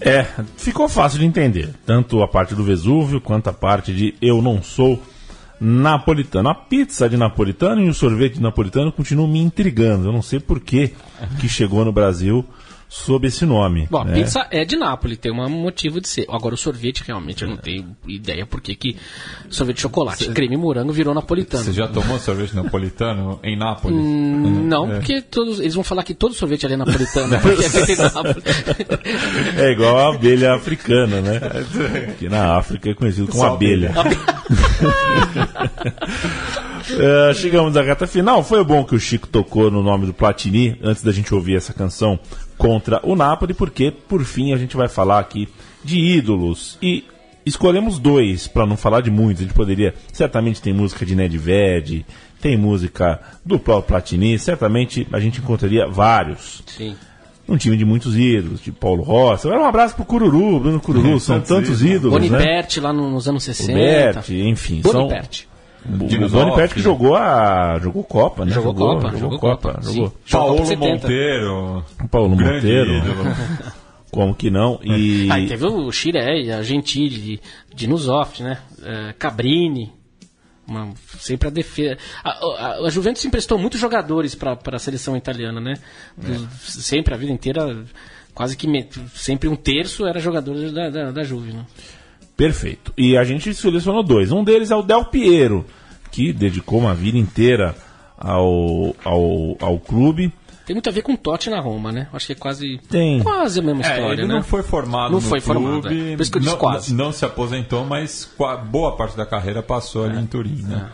É, 0.09 0.25
ficou 0.57 0.89
fácil 0.89 1.19
de 1.19 1.25
entender. 1.25 1.69
Tanto 1.85 2.23
a 2.23 2.27
parte 2.27 2.55
do 2.55 2.63
Vesúvio 2.63 3.21
quanto 3.21 3.47
a 3.47 3.53
parte 3.53 3.93
de 3.93 4.15
eu 4.19 4.41
não 4.41 4.63
sou 4.63 4.99
napolitano. 5.61 6.49
A 6.49 6.55
pizza 6.55 7.07
de 7.07 7.15
napolitano 7.15 7.83
e 7.83 7.89
o 7.89 7.93
sorvete 7.93 8.35
de 8.35 8.41
napolitano 8.41 8.91
continuam 8.91 9.29
me 9.29 9.39
intrigando. 9.39 10.07
Eu 10.07 10.11
não 10.11 10.23
sei 10.23 10.39
por 10.39 10.59
que 10.59 10.93
que 11.39 11.47
chegou 11.47 11.85
no 11.85 11.91
Brasil 11.91 12.43
sob 12.89 13.27
esse 13.27 13.45
nome. 13.45 13.87
Bom, 13.89 13.99
a 14.01 14.05
né? 14.05 14.15
pizza 14.15 14.47
é 14.49 14.65
de 14.65 14.75
Nápoles, 14.75 15.19
tem 15.19 15.31
um 15.31 15.47
motivo 15.47 16.01
de 16.01 16.07
ser. 16.07 16.25
Agora, 16.27 16.55
o 16.55 16.57
sorvete, 16.57 17.03
realmente, 17.05 17.43
eu 17.43 17.49
não 17.49 17.55
tenho 17.55 17.95
ideia 18.07 18.45
por 18.47 18.59
que 18.59 18.73
que 18.75 18.97
sorvete 19.49 19.75
de 19.75 19.81
chocolate, 19.83 20.27
creme 20.29 20.57
morango 20.57 20.91
virou 20.91 21.13
napolitano. 21.13 21.63
Você 21.63 21.71
já 21.71 21.87
tomou 21.87 22.17
sorvete 22.17 22.55
napolitano 22.55 23.39
em 23.43 23.55
Nápoles? 23.55 23.95
Hum, 23.97 24.65
Não, 24.67 24.91
É. 24.91 24.95
porque 24.95 25.21
todos, 25.21 25.59
eles 25.59 25.75
vão 25.75 25.83
falar 25.83 26.03
que 26.03 26.15
todo 26.15 26.33
sorvete 26.33 26.65
ali 26.65 26.73
é 26.73 26.77
napolitano, 26.77 27.37
porque 27.41 27.63
é 27.63 27.69
feito 27.69 27.91
em 27.91 27.95
Nápoles. 27.97 28.43
É 29.57 29.71
igual 29.71 29.97
a 29.99 30.15
abelha 30.15 30.55
africana, 30.55 31.21
né? 31.21 31.39
Que 32.17 32.27
na 32.27 32.57
África 32.57 32.89
é 32.89 32.93
conhecido 32.95 33.27
como 33.27 33.39
Só 33.43 33.53
abelha. 33.53 33.93
É, 36.97 37.33
chegamos 37.33 37.75
à 37.77 37.81
reta 37.81 38.07
final. 38.07 38.43
Foi 38.43 38.63
bom 38.63 38.83
que 38.83 38.95
o 38.95 38.99
Chico 38.99 39.27
tocou 39.27 39.69
no 39.69 39.83
nome 39.83 40.05
do 40.05 40.13
Platini 40.13 40.77
antes 40.81 41.01
da 41.03 41.11
gente 41.11 41.33
ouvir 41.33 41.55
essa 41.57 41.73
canção 41.73 42.19
contra 42.57 42.99
o 43.03 43.15
Napoli, 43.15 43.53
porque 43.53 43.91
por 43.91 44.23
fim 44.23 44.53
a 44.53 44.57
gente 44.57 44.75
vai 44.75 44.87
falar 44.87 45.19
aqui 45.19 45.47
de 45.83 45.99
ídolos 45.99 46.77
e 46.81 47.03
escolhemos 47.45 47.97
dois 47.99 48.47
para 48.47 48.65
não 48.65 48.75
falar 48.77 49.01
de 49.01 49.09
muitos. 49.11 49.41
A 49.41 49.45
gente 49.45 49.55
poderia, 49.55 49.93
certamente 50.11 50.61
tem 50.61 50.73
música 50.73 51.05
de 51.05 51.15
Nedved, 51.15 52.05
tem 52.41 52.57
música 52.57 53.19
do 53.45 53.57
próprio 53.59 53.87
Platini, 53.89 54.37
certamente 54.39 55.07
a 55.11 55.19
gente 55.19 55.39
encontraria 55.39 55.87
vários. 55.87 56.63
Sim. 56.65 56.95
Um 57.47 57.57
time 57.57 57.75
de 57.75 57.83
muitos 57.83 58.15
ídolos, 58.15 58.61
de 58.61 58.71
Paulo 58.71 59.01
Rossi. 59.01 59.47
Agora 59.47 59.63
um 59.63 59.65
abraço 59.65 59.95
pro 59.95 60.05
Cururu, 60.05 60.59
Bruno 60.59 60.79
Cururu, 60.79 61.19
são 61.19 61.39
tantos 61.41 61.81
ídolos, 61.83 62.11
Boni 62.11 62.29
né? 62.29 62.63
Lá 62.79 62.93
no- 62.93 63.09
nos 63.09 63.27
anos 63.27 63.43
60. 63.43 63.73
Berti, 63.73 64.41
enfim, 64.41 64.81
são- 64.91 65.07
O 65.85 66.29
Boni 66.29 66.55
Pet 66.55 66.73
que 66.73 66.81
jogou 66.81 67.15
a. 67.15 67.79
jogou 67.79 68.03
Copa, 68.03 68.45
né? 68.45 68.51
Jogou 68.51 68.73
Copa, 68.75 69.15
jogou 69.17 69.39
Copa, 69.39 69.79
Jogou. 69.81 70.07
sim. 70.09 70.13
Paulo 70.31 70.65
70. 70.65 70.87
Monteiro. 70.93 71.85
Paulo 72.11 72.29
Monteiro. 72.35 72.91
Como 74.11 74.33
que 74.35 74.49
não? 74.49 74.79
E. 74.83 75.31
Aí 75.31 75.47
teve 75.47 75.65
o 75.65 75.91
Chiré, 75.91 76.51
a 76.51 76.63
Gentili, 76.63 77.39
Dinusoft, 77.73 78.41
né? 78.41 78.57
Eh, 78.83 79.13
Cabrini. 79.17 79.91
uma- 80.67 80.93
sempre 81.19 81.47
a 81.47 81.51
defesa. 81.51 81.97
A, 82.23 82.29
a- 82.29 82.85
a 82.85 82.89
Juventus 82.89 83.23
emprestou 83.25 83.57
muitos 83.57 83.79
jogadores 83.79 84.35
para 84.35 84.57
a 84.73 84.79
seleção 84.79 85.15
italiana, 85.15 85.59
né? 85.61 85.75
Do- 86.17 86.47
Sempre, 86.59 87.13
a 87.13 87.17
vida 87.17 87.31
inteira, 87.31 87.83
quase 88.35 88.55
que 88.57 88.67
me- 88.67 88.87
sempre 89.13 89.47
um 89.49 89.55
terço 89.55 90.05
era 90.05 90.19
jogador 90.19 90.71
da, 90.71 90.89
da, 90.89 91.11
da 91.11 91.23
Juve, 91.23 91.53
né? 91.53 91.65
Perfeito. 92.39 92.93
E 92.97 93.17
a 93.17 93.23
gente 93.25 93.53
selecionou 93.53 94.01
dois. 94.01 94.31
Um 94.31 94.45
deles 94.45 94.71
é 94.71 94.75
o 94.75 94.81
Del 94.81 95.03
Piero, 95.03 95.65
que 96.09 96.31
dedicou 96.31 96.79
uma 96.79 96.95
vida 96.95 97.17
inteira 97.17 97.75
ao, 98.17 98.95
ao, 99.03 99.57
ao 99.59 99.77
clube. 99.77 100.31
Tem 100.65 100.73
muito 100.73 100.87
a 100.87 100.91
ver 100.93 101.01
com 101.01 101.15
Totti 101.17 101.49
na 101.49 101.59
Roma, 101.59 101.91
né? 101.91 102.07
Acho 102.13 102.27
que 102.27 102.31
é 102.31 102.35
quase, 102.35 102.79
Tem. 102.89 103.21
quase 103.21 103.59
a 103.59 103.63
mesma 103.63 103.83
É, 103.83 103.89
história, 103.91 104.13
ele 104.21 104.27
né? 104.27 104.35
não 104.35 104.43
foi 104.43 104.63
formado 104.63 105.11
Não 105.11 105.19
no 105.19 105.21
foi 105.21 105.41
formado, 105.41 105.81
clube, 105.81 106.11
é. 106.13 106.15
Por 106.15 106.21
isso 106.21 106.31
que 106.31 106.37
eu 106.37 106.41
disse 106.41 106.53
não, 106.53 106.59
quase. 106.59 106.93
não 106.93 107.11
se 107.11 107.25
aposentou, 107.25 107.83
mas 107.83 108.31
boa 108.69 108.95
parte 108.95 109.17
da 109.17 109.25
carreira 109.25 109.61
passou 109.61 110.05
ali 110.05 110.17
em 110.19 110.25
Turim, 110.25 110.61
né? 110.61 110.89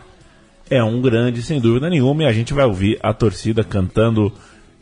É 0.69 0.83
um 0.83 0.99
grande, 0.99 1.43
sem 1.43 1.59
dúvida 1.59 1.89
nenhuma. 1.91 2.23
E 2.23 2.25
a 2.25 2.31
gente 2.31 2.53
vai 2.55 2.65
ouvir 2.65 2.97
a 3.03 3.13
torcida 3.13 3.63
cantando 3.63 4.33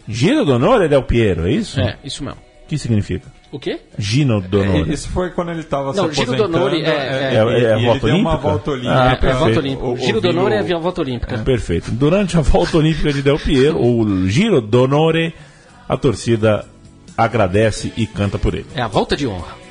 Giro 0.08 0.46
d'Onore 0.46 0.88
Del 0.88 1.04
Piero, 1.04 1.46
é 1.48 1.52
isso? 1.52 1.78
É, 1.82 1.98
isso 2.06 2.24
mesmo. 2.24 2.40
O 2.64 2.68
que 2.68 2.78
significa? 2.78 3.33
O 3.54 3.60
quê? 3.60 3.80
Gino 4.00 4.42
d'Onore. 4.42 4.90
É, 4.90 4.94
Isso 4.94 5.08
foi 5.10 5.30
quando 5.30 5.52
ele 5.52 5.60
estava 5.60 5.92
se 5.94 5.98
Não, 5.98 6.12
Giro 6.12 6.24
aposentando. 6.34 6.52
d'Onore 6.58 6.82
é- 6.82 6.88
É- 6.90 6.90
é- 6.90 7.36
é 7.36 7.40
a 7.40 7.46
e 7.46 7.78
ele 7.78 7.86
volta 7.86 8.08
deu 8.08 8.16
uma 8.16 8.30
olímpica? 8.32 8.50
volta 8.50 8.72
Ah, 8.72 8.74
olímpica. 8.74 9.28
É, 9.28 9.30
é 9.30 9.34
volta 9.36 9.60
olímpica. 9.60 9.86
o- 9.88 9.98
Giro 9.98 10.22
d'onore 10.22 10.54
é 10.56 10.60
a 10.74 10.78
volta 10.80 11.02
olímpica. 11.02 11.38
Perfeito. 11.38 11.92
Durante 11.92 12.36
a 12.38 12.42
volta 12.42 12.78
olímpica 12.78 13.14
de 13.14 13.22
Del 13.22 13.38
Piero, 13.38 13.80
o 13.80 14.28
Giro 14.28 14.60
d'Onore, 14.60 15.34
a 15.88 15.96
torcida 15.96 16.66
agradece 17.16 17.94
e 17.96 18.08
canta 18.08 18.40
por 18.40 18.56
ele. 18.56 18.66
É 18.76 18.82
a 18.82 18.88
volta 18.88 19.16
de 19.16 19.28
honra. 19.28 19.63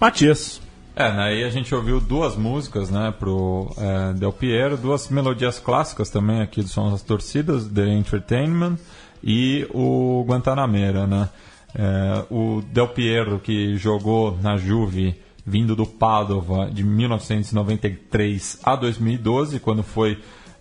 Matias. 0.00 0.60
É, 0.94 1.12
né, 1.12 1.22
aí 1.22 1.44
a 1.44 1.50
gente 1.50 1.74
ouviu 1.74 2.00
duas 2.00 2.36
músicas, 2.36 2.90
né, 2.90 3.12
pro 3.16 3.72
é, 3.76 4.12
Del 4.14 4.32
Piero, 4.32 4.76
duas 4.76 5.08
melodias 5.08 5.58
clássicas 5.58 6.10
também 6.10 6.40
aqui 6.40 6.62
do 6.62 6.68
Som 6.68 6.90
das 6.90 7.02
Torcidas, 7.02 7.66
The 7.68 7.86
Entertainment 7.88 8.76
e 9.22 9.66
o 9.72 10.24
Guantanamera, 10.26 11.06
né. 11.06 11.28
É, 11.74 12.24
o 12.30 12.62
Del 12.72 12.88
Piero, 12.88 13.38
que 13.38 13.76
jogou 13.76 14.38
na 14.40 14.56
Juve, 14.56 15.20
vindo 15.44 15.74
do 15.74 15.86
Padova 15.86 16.70
de 16.70 16.84
1993 16.84 18.60
a 18.62 18.76
2012, 18.76 19.60
quando 19.60 19.82
foi 19.82 20.18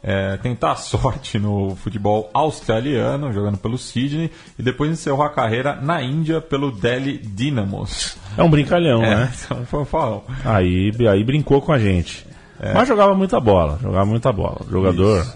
é, 0.07 0.37
tentar 0.37 0.71
a 0.71 0.75
sorte 0.79 1.37
no 1.37 1.75
futebol 1.75 2.29
australiano, 2.33 3.33
jogando 3.33 3.57
pelo 3.57 3.77
Sydney, 3.77 4.31
e 4.57 4.63
depois 4.63 4.89
encerrou 4.89 5.23
a 5.23 5.29
carreira 5.29 5.75
na 5.75 6.01
Índia 6.01 6.39
pelo 6.39 6.71
Delhi 6.71 7.17
Dynamos. 7.17 8.17
É 8.37 8.41
um 8.41 8.49
brincalhão, 8.49 9.03
É, 9.03 9.15
né? 9.15 9.31
um 9.73 9.83
farol. 9.83 10.25
Aí, 10.45 10.91
aí 11.11 11.23
brincou 11.25 11.61
com 11.61 11.73
a 11.73 11.77
gente. 11.77 12.25
Mas 12.73 12.87
jogava 12.87 13.13
muita 13.13 13.39
bola, 13.39 13.77
jogava 13.81 14.05
muita 14.05 14.31
bola. 14.31 14.61
Jogador, 14.71 15.27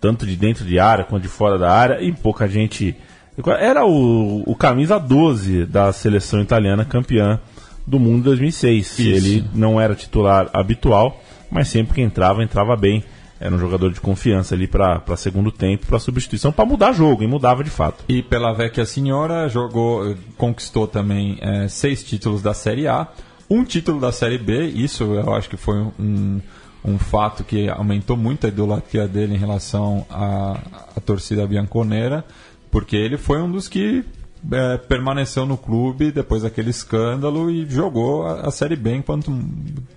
tanto 0.00 0.26
de 0.26 0.34
dentro 0.34 0.64
de 0.64 0.78
área 0.78 1.04
quanto 1.04 1.22
de 1.22 1.28
fora 1.28 1.56
da 1.58 1.70
área, 1.70 2.02
e 2.02 2.10
pouca 2.10 2.48
gente. 2.48 2.96
Era 3.60 3.84
o, 3.84 4.42
o 4.44 4.56
camisa 4.56 4.98
12 4.98 5.66
da 5.66 5.92
seleção 5.92 6.40
italiana 6.40 6.84
campeã 6.84 7.38
do 7.86 8.00
mundo 8.00 8.18
em 8.18 8.22
2006. 8.22 8.98
Isso. 8.98 9.02
Ele 9.02 9.44
não 9.54 9.80
era 9.80 9.94
titular 9.94 10.50
habitual, 10.52 11.20
mas 11.50 11.68
sempre 11.68 11.94
que 11.94 12.00
entrava, 12.00 12.42
entrava 12.42 12.74
bem. 12.74 13.04
Era 13.42 13.54
um 13.54 13.58
jogador 13.58 13.92
de 13.92 14.00
confiança 14.00 14.54
ali 14.54 14.68
para 14.68 15.16
segundo 15.16 15.50
tempo, 15.50 15.86
para 15.86 15.98
substituição, 15.98 16.52
para 16.52 16.64
mudar 16.64 16.92
jogo, 16.92 17.24
e 17.24 17.26
mudava 17.26 17.64
de 17.64 17.70
fato. 17.70 18.04
E 18.08 18.22
pela 18.22 18.52
Vecchia 18.52 18.86
Signora 18.86 19.48
jogou, 19.48 20.14
conquistou 20.38 20.86
também 20.86 21.38
eh, 21.40 21.66
seis 21.68 22.04
títulos 22.04 22.40
da 22.40 22.54
Série 22.54 22.86
A, 22.86 23.08
um 23.50 23.64
título 23.64 24.00
da 24.00 24.12
Série 24.12 24.38
B. 24.38 24.66
Isso 24.66 25.02
eu 25.04 25.34
acho 25.34 25.50
que 25.50 25.56
foi 25.56 25.76
um, 25.98 26.40
um 26.84 26.98
fato 26.98 27.42
que 27.42 27.68
aumentou 27.68 28.16
muito 28.16 28.46
a 28.46 28.48
idolatria 28.48 29.08
dele 29.08 29.34
em 29.34 29.38
relação 29.38 30.06
à, 30.08 30.58
à 30.96 31.00
torcida 31.00 31.44
bianconera, 31.44 32.24
porque 32.70 32.96
ele 32.96 33.18
foi 33.18 33.42
um 33.42 33.50
dos 33.50 33.68
que 33.68 34.04
eh, 34.50 34.76
permaneceu 34.88 35.46
no 35.46 35.56
clube 35.56 36.10
depois 36.10 36.42
daquele 36.42 36.70
escândalo 36.70 37.48
e 37.48 37.64
jogou 37.70 38.26
a, 38.26 38.48
a 38.48 38.50
Série 38.50 38.74
B 38.74 38.96
enquanto 38.96 39.32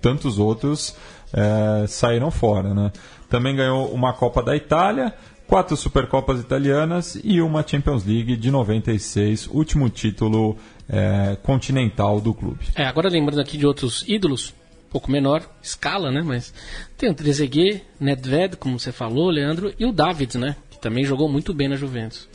tantos 0.00 0.38
outros 0.38 0.94
eh, 1.32 1.84
saíram 1.88 2.30
fora, 2.30 2.72
né? 2.72 2.92
Também 3.28 3.56
ganhou 3.56 3.88
uma 3.92 4.12
Copa 4.12 4.42
da 4.42 4.56
Itália, 4.56 5.14
quatro 5.46 5.76
Supercopas 5.76 6.40
italianas 6.40 7.18
e 7.22 7.40
uma 7.40 7.66
Champions 7.66 8.04
League 8.04 8.36
de 8.36 8.50
96, 8.50 9.48
último 9.48 9.88
título 9.88 10.56
eh, 10.88 11.36
continental 11.42 12.20
do 12.20 12.34
clube. 12.34 12.66
É, 12.74 12.84
agora 12.84 13.08
lembrando 13.08 13.40
aqui 13.40 13.56
de 13.56 13.66
outros 13.66 14.04
ídolos, 14.06 14.54
um 14.88 14.90
pouco 14.90 15.10
menor 15.10 15.42
escala, 15.62 16.10
né? 16.10 16.22
Mas 16.24 16.52
tem 16.96 17.10
o 17.10 17.14
Trezeguet, 17.14 17.82
Nedved, 17.98 18.56
como 18.56 18.78
você 18.78 18.92
falou, 18.92 19.30
Leandro, 19.30 19.72
e 19.78 19.84
o 19.84 19.92
Davids, 19.92 20.36
né? 20.36 20.56
Que 20.70 20.80
também 20.80 21.04
jogou 21.04 21.28
muito 21.28 21.52
bem 21.54 21.68
na 21.68 21.76
Juventus. 21.76 22.28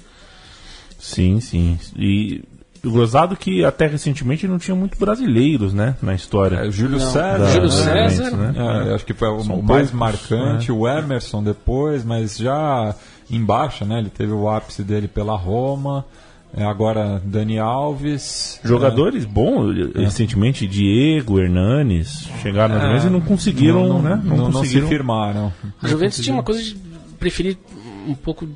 Sim, 0.99 1.39
sim. 1.39 1.79
E 1.97 2.43
gozado 2.83 3.35
que 3.35 3.63
até 3.63 3.85
recentemente 3.87 4.47
não 4.47 4.57
tinha 4.57 4.75
muito 4.75 4.97
brasileiros, 4.97 5.73
né, 5.73 5.95
na 6.01 6.13
história. 6.15 6.57
É, 6.57 6.67
o 6.67 6.71
Júlio 6.71 6.97
Não. 6.99 7.11
César. 7.11 7.37
Da- 7.37 7.51
Júlio 7.51 7.71
César, 7.71 8.31
né? 8.31 8.53
É, 8.89 8.95
acho 8.95 9.05
que 9.05 9.13
foi 9.13 9.27
o, 9.29 9.43
mais 9.43 9.47
poucos, 9.47 9.91
marcante, 9.91 10.71
o 10.71 10.87
Emerson 10.87 11.43
depois, 11.43 12.03
mas 12.03 12.37
já 12.37 12.95
em 13.29 13.43
baixa, 13.43 13.85
né? 13.85 13.99
Ele 13.99 14.09
teve 14.09 14.31
o 14.31 14.49
ápice 14.49 14.83
dele 14.83 15.07
pela 15.07 15.35
Roma. 15.35 16.05
É, 16.53 16.65
agora 16.65 17.21
Dani 17.23 17.59
Alves. 17.59 18.59
Jogadores 18.61 19.23
bons, 19.23 19.73
recentemente, 19.95 20.67
Diego, 20.67 21.39
Hernanes, 21.39 22.27
chegaram 22.41 22.75
na 22.75 22.81
Juventus 22.81 23.05
e 23.05 23.09
não 23.09 23.21
conseguiram, 23.21 23.87
não, 23.87 24.01
né? 24.01 24.21
Não, 24.21 24.35
não 24.35 24.51
conseguiram. 24.51 24.87
se 24.87 24.93
firmaram. 24.93 25.53
A 25.81 25.87
Juventus 25.87 26.19
tinha 26.19 26.33
uma 26.33 26.43
coisa 26.43 26.61
de 26.61 26.75
preferir 27.17 27.57
um 28.05 28.13
pouco 28.13 28.49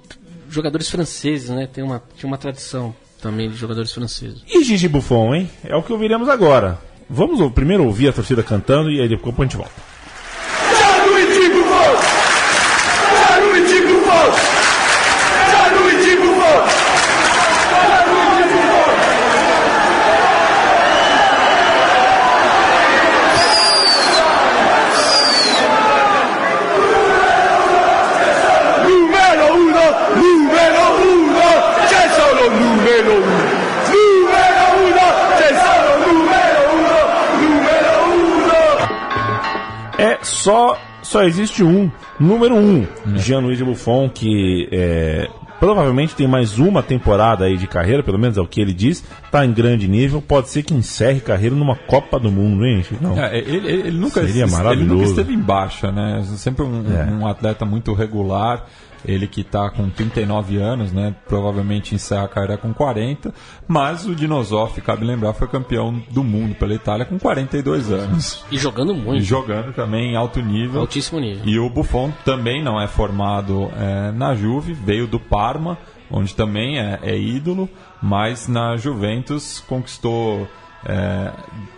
jogadores 0.49 0.89
franceses, 0.89 1.49
né? 1.49 1.67
Tem 1.71 1.84
uma, 1.86 2.03
tinha 2.17 2.28
uma 2.28 2.38
tradição 2.38 2.93
também 3.26 3.49
de 3.49 3.55
jogadores 3.55 3.91
franceses. 3.91 4.43
E 4.47 4.63
Gigi 4.63 4.88
Buffon, 4.88 5.34
hein? 5.34 5.49
É 5.63 5.76
o 5.76 5.82
que 5.82 5.91
ouviremos 5.91 6.30
agora. 6.30 6.78
Vamos 7.09 7.51
primeiro 7.53 7.84
ouvir 7.84 8.09
a 8.09 8.13
torcida 8.13 8.43
cantando 8.43 8.91
e 8.91 9.01
aí 9.01 9.09
depois 9.09 9.36
a 9.38 9.41
gente 9.41 9.57
volta. 9.57 9.94
Só 40.45 40.77
só 41.01 41.23
existe 41.23 41.63
um, 41.63 41.89
número 42.19 42.55
um, 42.55 42.85
Gianluigi 43.15 43.63
Buffon, 43.63 44.09
que 44.09 44.67
é, 44.71 45.27
provavelmente 45.59 46.15
tem 46.15 46.27
mais 46.27 46.57
uma 46.57 46.81
temporada 46.81 47.45
aí 47.45 47.57
de 47.57 47.67
carreira, 47.67 48.01
pelo 48.01 48.17
menos 48.17 48.37
é 48.37 48.41
o 48.41 48.47
que 48.47 48.59
ele 48.59 48.73
diz, 48.73 49.03
tá 49.31 49.45
em 49.45 49.51
grande 49.53 49.87
nível, 49.87 50.19
pode 50.21 50.49
ser 50.49 50.63
que 50.63 50.73
encerre 50.73 51.19
carreira 51.19 51.55
numa 51.55 51.75
Copa 51.75 52.19
do 52.19 52.31
Mundo, 52.31 52.65
hein? 52.65 52.83
Não. 52.99 53.17
É, 53.21 53.37
ele, 53.37 53.57
ele- 53.57 53.71
ele 53.87 53.97
nunca, 53.99 54.21
Seria 54.25 54.43
ele 54.43 54.51
maravilhoso. 54.51 54.93
nunca 54.95 55.05
esteve 55.05 55.33
em 55.33 55.39
baixa, 55.39 55.91
né? 55.91 56.23
Sempre 56.37 56.63
um, 56.63 56.83
É. 56.91 57.05
um 57.11 57.27
atleta 57.27 57.65
muito 57.65 57.93
regular. 57.93 58.65
Ele 59.08 59.28
que 59.28 59.41
está 59.41 59.70
com 59.70 59.89
39 59.89 60.58
anos, 60.58 60.91
né? 60.91 61.16
Provavelmente 61.28 61.93
encerra 61.93 62.24
a 62.26 62.28
carreira 62.28 62.58
com 62.58 62.74
40. 62.74 63.34
Mas 63.68 64.06
o 64.06 64.16
Dinosoff, 64.16 64.80
cabe 64.82 65.06
lembrar, 65.06 65.34
foi 65.34 65.47
campeão 65.47 66.01
do 66.12 66.24
mundo 66.24 66.56
pela 66.56 66.74
Itália 66.74 67.06
com 67.06 67.20
42 67.20 67.91
anos. 67.91 68.43
E 68.51 68.58
jogando 68.58 68.93
E 68.93 68.97
muito, 68.97 69.24
jogando 69.24 69.74
também 69.74 70.12
em 70.14 70.16
alto 70.16 70.41
nível. 70.41 70.82
altíssimo 70.82 71.20
nível. 71.20 71.43
E 71.45 71.60
o 71.60 71.70
Buffon 71.70 72.12
também 72.24 72.64
não 72.64 72.82
é 72.82 72.88
formado 72.88 73.72
é, 73.78 74.12
na 74.12 74.34
Juve, 74.36 74.74
veio 74.74 75.08
do 75.08 75.20
Parma, 75.20 75.78
onde 76.10 76.36
também 76.36 76.80
é, 76.80 76.99
é 77.03 77.18
ídolo, 77.18 77.70
mas 78.01 78.47
na 78.47 78.76
Juventus 78.78 79.64
conquistou, 79.68 80.47
é, 80.86 81.32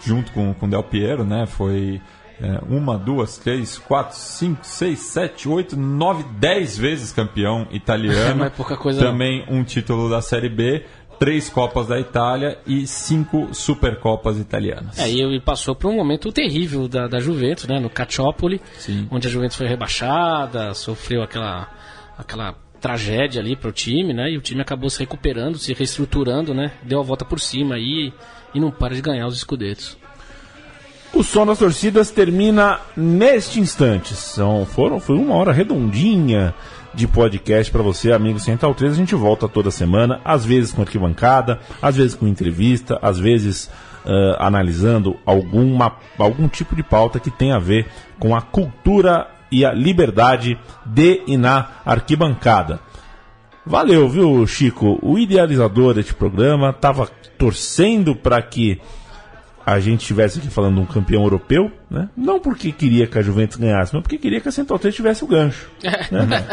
junto 0.05 0.31
com 0.31 0.55
o 0.59 0.67
Del 0.67 0.83
Piero, 0.83 1.23
né, 1.23 1.45
foi 1.45 2.01
é, 2.41 2.59
uma, 2.69 2.97
duas, 2.97 3.37
três, 3.37 3.77
quatro, 3.77 4.15
cinco, 4.15 4.59
seis, 4.63 4.99
sete, 4.99 5.49
oito, 5.49 5.75
nove, 5.75 6.23
dez 6.39 6.77
vezes 6.77 7.11
campeão 7.11 7.67
italiano. 7.71 8.43
É 8.43 8.49
pouca 8.49 8.77
coisa, 8.77 9.01
não. 9.01 9.11
Também 9.11 9.45
um 9.49 9.63
título 9.63 10.09
da 10.09 10.21
Série 10.21 10.49
B, 10.49 10.85
três 11.19 11.49
Copas 11.49 11.87
da 11.87 11.99
Itália 11.99 12.59
e 12.65 12.85
cinco 12.85 13.53
Supercopas 13.53 14.37
italianas. 14.37 14.99
É, 14.99 15.09
e 15.09 15.39
passou 15.41 15.75
por 15.75 15.89
um 15.91 15.95
momento 15.95 16.31
terrível 16.31 16.87
da, 16.87 17.07
da 17.07 17.19
Juventus, 17.19 17.67
né? 17.67 17.79
No 17.79 17.89
Calciopoli, 17.89 18.61
Sim. 18.77 19.07
onde 19.09 19.27
a 19.27 19.31
Juventus 19.31 19.57
foi 19.57 19.67
rebaixada, 19.67 20.73
sofreu 20.73 21.23
aquela, 21.23 21.69
aquela 22.17 22.55
tragédia 22.79 23.41
ali 23.41 23.55
pro 23.55 23.71
time, 23.71 24.13
né? 24.13 24.31
E 24.31 24.37
o 24.37 24.41
time 24.41 24.61
acabou 24.61 24.89
se 24.89 24.99
recuperando, 24.99 25.57
se 25.57 25.73
reestruturando, 25.73 26.53
né? 26.53 26.71
Deu 26.83 26.99
a 26.99 27.03
volta 27.03 27.25
por 27.25 27.39
cima 27.39 27.75
aí 27.75 28.13
e 28.53 28.59
não 28.59 28.71
para 28.71 28.93
de 28.93 29.01
ganhar 29.01 29.25
os 29.27 29.35
escudetos. 29.35 29.97
O 31.13 31.23
som 31.23 31.45
das 31.45 31.59
torcidas 31.59 32.11
termina 32.11 32.79
neste 32.95 33.59
instante. 33.59 34.13
São, 34.13 34.65
foram, 34.65 34.99
foi 34.99 35.17
uma 35.17 35.35
hora 35.35 35.51
redondinha 35.51 36.53
de 36.93 37.07
podcast 37.07 37.71
para 37.71 37.81
você, 37.81 38.11
amigo 38.11 38.39
Central 38.39 38.75
3. 38.75 38.93
A 38.93 38.95
gente 38.95 39.15
volta 39.15 39.47
toda 39.47 39.71
semana, 39.71 40.19
às 40.23 40.45
vezes 40.45 40.71
com 40.71 40.81
arquibancada, 40.81 41.59
às 41.81 41.95
vezes 41.95 42.15
com 42.15 42.27
entrevista, 42.27 42.99
às 43.01 43.17
vezes 43.17 43.69
ah, 44.05 44.47
analisando 44.47 45.17
alguma, 45.25 45.97
algum 46.17 46.47
tipo 46.47 46.75
de 46.75 46.81
pauta 46.81 47.19
que 47.19 47.29
tem 47.29 47.51
a 47.51 47.59
ver 47.59 47.87
com 48.17 48.33
a 48.33 48.41
cultura 48.41 49.27
e 49.51 49.65
a 49.65 49.73
liberdade 49.73 50.57
de 50.85 51.23
e 51.27 51.35
na 51.35 51.67
arquibancada. 51.85 52.79
Valeu, 53.65 54.07
viu, 54.07 54.47
Chico? 54.47 54.97
O 55.01 55.19
idealizador 55.19 55.93
deste 55.93 56.13
programa 56.13 56.69
estava 56.69 57.09
torcendo 57.37 58.15
para 58.15 58.41
que 58.41 58.79
a 59.67 59.81
gente 59.81 59.99
estivesse 59.99 60.39
aqui 60.39 60.47
falando 60.47 60.75
de 60.75 60.79
um 60.79 60.85
campeão 60.85 61.23
europeu, 61.23 61.69
né? 61.91 62.07
Não 62.15 62.39
porque 62.39 62.71
queria 62.71 63.05
que 63.05 63.19
a 63.19 63.21
Juventus 63.21 63.57
ganhasse, 63.57 63.93
mas 63.93 64.01
porque 64.01 64.17
queria 64.17 64.39
que 64.39 64.47
a 64.47 64.51
Central 64.51 64.79
3 64.79 64.95
tivesse 64.95 65.25
o 65.25 65.27
gancho. 65.27 65.69
né? 66.09 66.47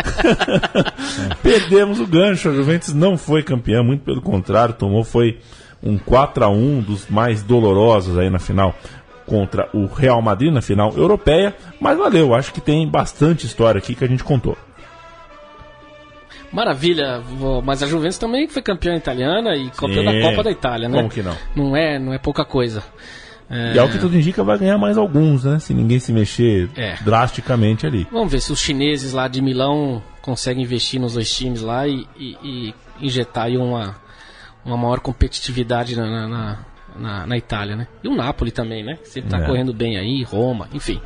Perdemos 1.41 2.01
o 2.01 2.07
gancho, 2.09 2.49
a 2.49 2.53
Juventus 2.53 2.93
não 2.93 3.17
foi 3.17 3.45
campeã, 3.45 3.85
muito 3.85 4.03
pelo 4.03 4.21
contrário, 4.21 4.75
tomou 4.75 5.05
foi 5.05 5.39
um 5.81 5.97
4 5.97 6.45
a 6.45 6.49
1 6.49 6.81
dos 6.81 7.07
mais 7.09 7.41
dolorosos 7.41 8.19
aí 8.19 8.29
na 8.29 8.41
final 8.41 8.75
contra 9.25 9.69
o 9.73 9.87
Real 9.87 10.21
Madrid 10.21 10.53
na 10.53 10.61
final 10.61 10.93
europeia, 10.97 11.55
mas 11.81 11.97
valeu, 11.97 12.35
acho 12.35 12.53
que 12.53 12.61
tem 12.61 12.85
bastante 12.89 13.47
história 13.47 13.79
aqui 13.79 13.95
que 13.95 14.03
a 14.03 14.09
gente 14.09 14.25
contou. 14.25 14.59
Maravilha, 16.55 17.21
mas 17.65 17.83
a 17.83 17.87
Juventus 17.87 18.17
também 18.17 18.47
foi 18.49 18.63
campeã 18.63 18.95
italiana 18.95 19.57
e 19.57 19.71
campeã 19.71 20.05
da 20.05 20.13
Sim. 20.13 20.21
Copa 20.23 20.43
da 20.45 20.51
Itália, 20.53 20.89
né? 20.89 20.97
Como 20.99 21.11
que 21.11 21.23
não? 21.23 21.37
Não 21.57 21.77
é, 21.77 21.99
não 21.99 22.13
é 22.15 22.19
pouca 22.19 22.45
coisa. 22.45 22.83
É, 23.51 23.75
E 23.75 23.79
ao 23.79 23.89
que 23.89 23.99
tudo 23.99 24.17
indica 24.17 24.43
vai 24.45 24.57
ganhar 24.59 24.79
mais 24.79 24.97
alguns, 24.97 25.45
né? 25.45 25.59
Se 25.59 25.75
ninguém 25.75 25.99
se 25.99 26.13
mexer 26.13 26.71
É. 26.77 26.95
drasticamente 27.03 27.87
ali. 27.87 28.07
Vamos 28.11 28.31
ver 28.33 28.41
se 28.41 28.53
os 28.53 28.61
chineses 28.61 29.13
lá 29.13 29.27
de 29.29 29.43
Milão 29.43 30.03
conseguem 30.23 30.63
investir 30.63 31.01
nos 31.01 31.15
dois 31.15 31.31
times 31.35 31.61
lá 31.61 31.87
e, 31.87 32.07
e- 32.17 32.37
e 32.43 32.75
injetar 33.01 33.47
aí 33.47 33.57
uma, 33.59 33.97
uma 34.65 34.77
maior 34.77 35.01
competitividade 35.01 35.97
na, 35.97 36.07
na, 36.29 36.59
na- 36.97 37.27
na- 37.27 37.37
Itália, 37.37 37.75
né? 37.77 37.87
E 38.03 38.09
o 38.09 38.15
Napoli 38.15 38.51
também, 38.53 38.83
né? 38.85 38.97
Sempre 39.03 39.31
tá 39.31 39.39
É. 39.39 39.47
correndo 39.47 39.75
bem 39.75 39.99
aí, 39.99 40.23
Roma, 40.23 40.69
enfim. 40.73 41.01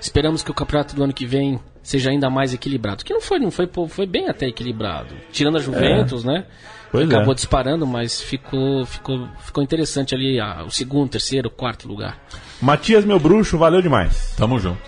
Esperamos 0.00 0.42
que 0.42 0.50
o 0.50 0.54
campeonato 0.54 0.96
do 0.96 1.04
ano 1.04 1.12
que 1.12 1.26
vem 1.26 1.60
seja 1.86 2.10
ainda 2.10 2.28
mais 2.28 2.52
equilibrado. 2.52 3.04
Que 3.04 3.14
não 3.14 3.20
foi, 3.20 3.38
não 3.38 3.50
foi, 3.50 3.66
pô, 3.68 3.86
foi 3.86 4.06
bem 4.06 4.28
até 4.28 4.48
equilibrado. 4.48 5.14
Tirando 5.30 5.56
a 5.56 5.60
Juventus, 5.60 6.24
né? 6.24 6.44
Pois 6.90 7.08
Acabou 7.08 7.32
é. 7.32 7.34
disparando, 7.36 7.86
mas 7.86 8.20
ficou, 8.20 8.84
ficou, 8.84 9.28
ficou 9.38 9.62
interessante 9.62 10.12
ali 10.12 10.40
ah, 10.40 10.64
o 10.66 10.70
segundo, 10.70 11.10
terceiro, 11.10 11.48
quarto 11.48 11.86
lugar. 11.86 12.18
Matias, 12.60 13.04
meu 13.04 13.20
bruxo, 13.20 13.56
valeu 13.56 13.80
demais. 13.80 14.34
Tamo 14.36 14.58
junto. 14.58 14.80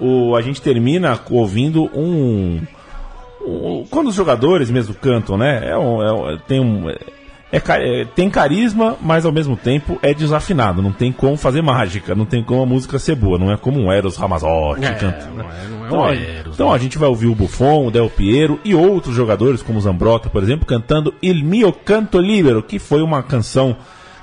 O, 0.00 0.34
a 0.34 0.42
gente 0.42 0.60
termina 0.60 1.18
ouvindo 1.30 1.84
um, 1.96 2.60
um- 3.46 3.86
Quando 3.88 4.08
os 4.08 4.14
jogadores 4.16 4.68
mesmo 4.68 4.94
cantam, 4.94 5.38
né? 5.38 5.70
É 5.70 5.78
um, 5.78 6.02
é 6.28 6.38
tem 6.48 6.58
um. 6.60 6.90
É 7.52 7.58
é- 8.00 8.04
tem 8.06 8.30
carisma, 8.30 8.96
mas 9.00 9.26
ao 9.26 9.30
mesmo 9.32 9.56
tempo 9.56 9.98
é 10.02 10.14
desafinado. 10.14 10.80
Não 10.80 10.90
tem 10.90 11.12
como 11.12 11.36
fazer 11.36 11.60
mágica, 11.62 12.14
não 12.14 12.24
tem 12.24 12.42
como 12.42 12.62
a 12.62 12.66
música 12.66 12.98
ser 12.98 13.14
boa. 13.14 13.38
Não 13.38 13.52
é 13.52 13.56
como 13.58 13.78
um 13.78 13.92
Eros 13.92 14.16
Ramazotti 14.16 14.84
É, 14.86 14.94
cantando. 14.94 15.36
não 15.36 15.44
é- 15.50 15.68
não 15.68 15.84
é 15.84 15.86
Então, 15.86 15.98
um 16.00 16.04
a- 16.04 16.14
Eros, 16.14 16.54
então 16.54 16.72
a 16.72 16.78
gente 16.78 16.96
vai 16.96 17.08
ouvir 17.08 17.26
o 17.26 17.34
Buffon, 17.34 17.86
o 17.86 17.90
Del 17.90 18.08
Piero 18.08 18.58
e 18.64 18.74
outros 18.74 19.14
jogadores, 19.14 19.62
como 19.62 19.78
o 19.78 19.82
Zambrota, 19.82 20.30
por 20.30 20.42
exemplo, 20.42 20.64
cantando 20.66 21.12
Il 21.22 21.44
mio 21.44 21.72
canto 21.72 22.18
libero, 22.18 22.62
que 22.62 22.78
foi 22.78 23.02
uma 23.02 23.22
canção 23.22 23.76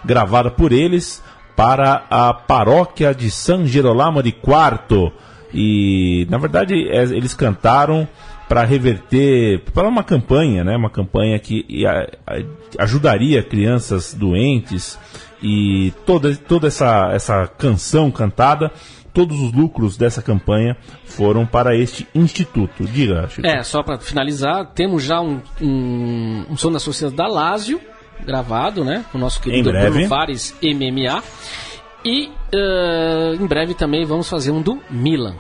gravada 0.03 0.49
por 0.49 0.71
eles 0.71 1.21
para 1.55 2.05
a 2.09 2.33
paróquia 2.33 3.13
de 3.13 3.29
San 3.29 3.65
Gerolamo 3.67 4.23
de 4.23 4.31
Quarto. 4.31 5.11
E, 5.53 6.25
na 6.29 6.37
verdade, 6.37 6.87
é- 6.89 7.03
eles 7.03 7.33
cantaram 7.33 8.07
para 8.49 8.63
reverter, 8.63 9.61
para 9.75 9.87
uma 9.87 10.03
campanha, 10.03 10.63
né? 10.63 10.75
Uma 10.75 10.89
campanha 10.89 11.37
que 11.37 11.63
ajudaria 12.79 13.43
crianças 13.43 14.11
doentes 14.11 14.97
e 15.41 15.93
toda, 16.03 16.35
toda 16.35 16.67
essa, 16.67 17.11
essa 17.13 17.47
canção 17.47 18.09
cantada, 18.09 18.71
todos 19.13 19.39
os 19.39 19.53
lucros 19.53 19.95
dessa 19.95 20.23
campanha 20.23 20.75
foram 21.05 21.45
para 21.45 21.75
este 21.75 22.07
instituto. 22.15 22.85
Diga, 22.85 23.29
Chico. 23.29 23.45
É, 23.45 23.61
só 23.61 23.83
para 23.83 23.99
finalizar, 23.99 24.65
temos 24.73 25.03
já 25.03 25.21
um, 25.21 25.39
um, 25.61 26.45
um 26.49 26.57
som 26.57 26.71
das 26.71 26.81
sociedades 26.81 27.15
da 27.15 27.27
Lazio 27.27 27.79
gravado, 28.25 28.83
né? 28.83 29.05
O 29.13 29.19
nosso 29.19 29.39
querido. 29.39 29.71
Bruno 29.71 30.07
Fares 30.07 30.55
MMA. 30.63 31.21
E 32.03 32.31
eh, 32.53 33.35
em 33.39 33.45
breve 33.45 33.73
também 33.73 34.05
vamos 34.05 34.27
fazer 34.29 34.51
um 34.51 34.61
do 34.61 34.79
Milan. 34.89 35.35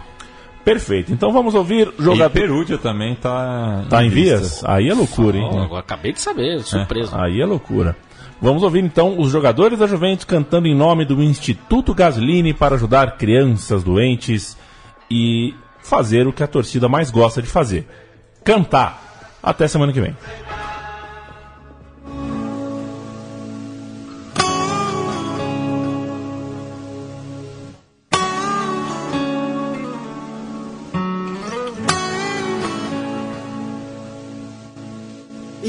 Perfeito. 0.63 1.11
Então 1.11 1.31
vamos 1.31 1.55
ouvir 1.55 1.91
E 1.97 2.03
jogador. 2.03 2.33
Perúdia 2.33 2.77
também 2.77 3.15
tá, 3.15 3.85
Tá 3.89 4.03
em 4.03 4.09
vias? 4.09 4.63
Aí 4.65 4.89
é 4.89 4.93
loucura, 4.93 5.37
hein? 5.37 5.49
Agora 5.63 5.79
acabei 5.79 6.13
de 6.13 6.19
saber, 6.19 6.61
surpresa. 6.61 7.19
Aí 7.19 7.41
é 7.41 7.45
loucura. 7.45 7.95
Vamos 8.41 8.63
ouvir 8.63 8.83
então 8.83 9.19
os 9.19 9.31
jogadores 9.31 9.79
da 9.79 9.87
Juventus 9.87 10.23
cantando 10.23 10.67
em 10.67 10.75
nome 10.75 11.03
do 11.05 11.21
Instituto 11.21 11.93
Gaslini 11.93 12.53
para 12.53 12.75
ajudar 12.75 13.17
crianças 13.17 13.83
doentes 13.83 14.57
e 15.11 15.53
fazer 15.81 16.27
o 16.27 16.31
que 16.31 16.43
a 16.43 16.47
torcida 16.47 16.87
mais 16.87 17.11
gosta 17.11 17.41
de 17.41 17.47
fazer: 17.49 17.87
cantar. 18.43 19.07
Até 19.41 19.67
semana 19.67 19.93
que 19.93 20.01
vem. 20.01 20.15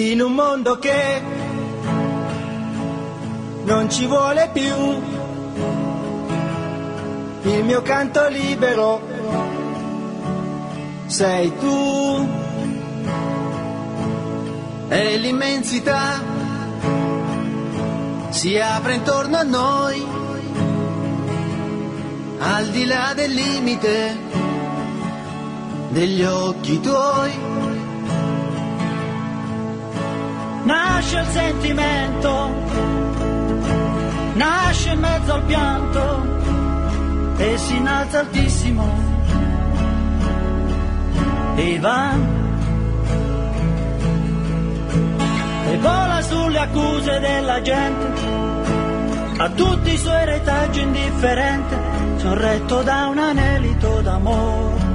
In 0.00 0.22
un 0.22 0.32
mondo 0.32 0.78
che 0.78 1.22
non 3.64 3.90
ci 3.90 4.06
vuole 4.06 4.50
più. 4.52 5.02
Il 7.42 7.64
mio 7.64 7.82
canto 7.82 8.26
libero 8.28 9.00
sei 11.06 11.52
tu. 11.58 12.28
E 14.88 15.16
l'immensità 15.18 16.20
si 18.30 18.58
apre 18.58 18.94
intorno 18.94 19.36
a 19.36 19.42
noi 19.42 20.04
al 22.38 22.66
di 22.68 22.86
là 22.86 23.12
del 23.14 23.30
limite 23.30 24.16
degli 25.90 26.22
occhi 26.24 26.80
tuoi 26.80 27.79
Nasce 30.70 31.18
il 31.18 31.26
sentimento, 31.26 32.54
nasce 34.34 34.90
in 34.90 35.00
mezzo 35.00 35.32
al 35.32 35.42
pianto 35.42 36.02
e 37.38 37.58
si 37.58 37.76
innalza 37.76 38.20
altissimo 38.20 38.86
e 41.56 41.78
va. 41.80 42.14
E 45.70 45.76
vola 45.78 46.22
sulle 46.22 46.58
accuse 46.58 47.18
della 47.18 47.60
gente 47.62 48.06
a 49.38 49.48
tutti 49.50 49.92
i 49.92 49.98
suoi 49.98 50.24
retaggi 50.24 50.82
indifferente 50.82 51.76
sorretto 52.18 52.82
da 52.82 53.08
un 53.08 53.18
anelito 53.18 54.00
d'amore. 54.02 54.88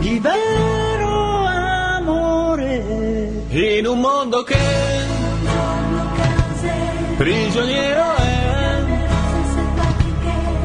Di 0.00 0.18
vero 0.18 1.44
amore 1.44 3.19
In 3.52 3.84
un 3.84 3.98
mondo 3.98 4.44
che 4.44 4.56
prigioniero 7.16 8.14
è, 8.14 8.82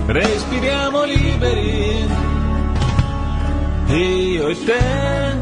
respiriamo 0.06 1.04
liberi, 1.06 2.08
io 3.88 4.48
e 4.50 4.66
te. 4.66 5.35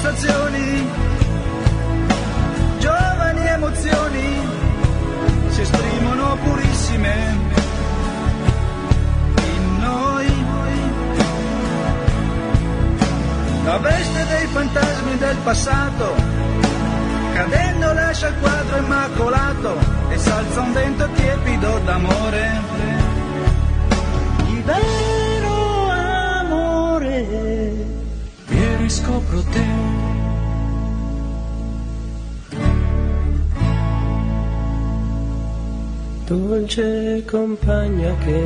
Sensazioni, 0.00 0.88
giovani 2.78 3.46
emozioni 3.46 4.48
si 5.48 5.60
esprimono 5.60 6.36
purissime 6.44 7.14
in 9.34 9.78
noi. 9.80 10.44
La 13.64 13.78
veste 13.78 14.26
dei 14.26 14.46
fantasmi 14.46 15.18
del 15.18 15.36
passato, 15.42 16.14
cadendo 17.34 17.92
lascia 17.92 18.28
il 18.28 18.34
quadro 18.40 18.76
immacolato 18.76 19.78
e 20.10 20.18
salza 20.18 20.60
un 20.60 20.72
vento 20.72 21.08
tiepido 21.14 21.78
d'amore. 21.84 22.50
Di 24.46 24.62
riscopro 28.88 29.42
te. 29.52 29.66
Dolce 36.24 37.22
compagna 37.26 38.14
che 38.24 38.42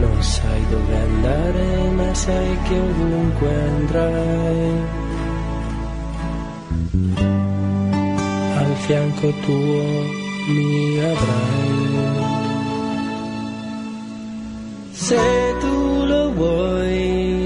non 0.00 0.22
sai 0.22 0.62
dove 0.70 0.96
andare, 1.08 1.90
ma 1.94 2.14
sai 2.14 2.56
che 2.66 2.78
ovunque 2.78 3.54
andrai. 3.70 4.72
Al 8.56 8.74
fianco 8.86 9.32
tuo 9.44 9.82
mi 10.48 10.98
avrai. 10.98 11.70
Se 14.90 15.16
tu 15.60 15.79
boy. 16.40 17.39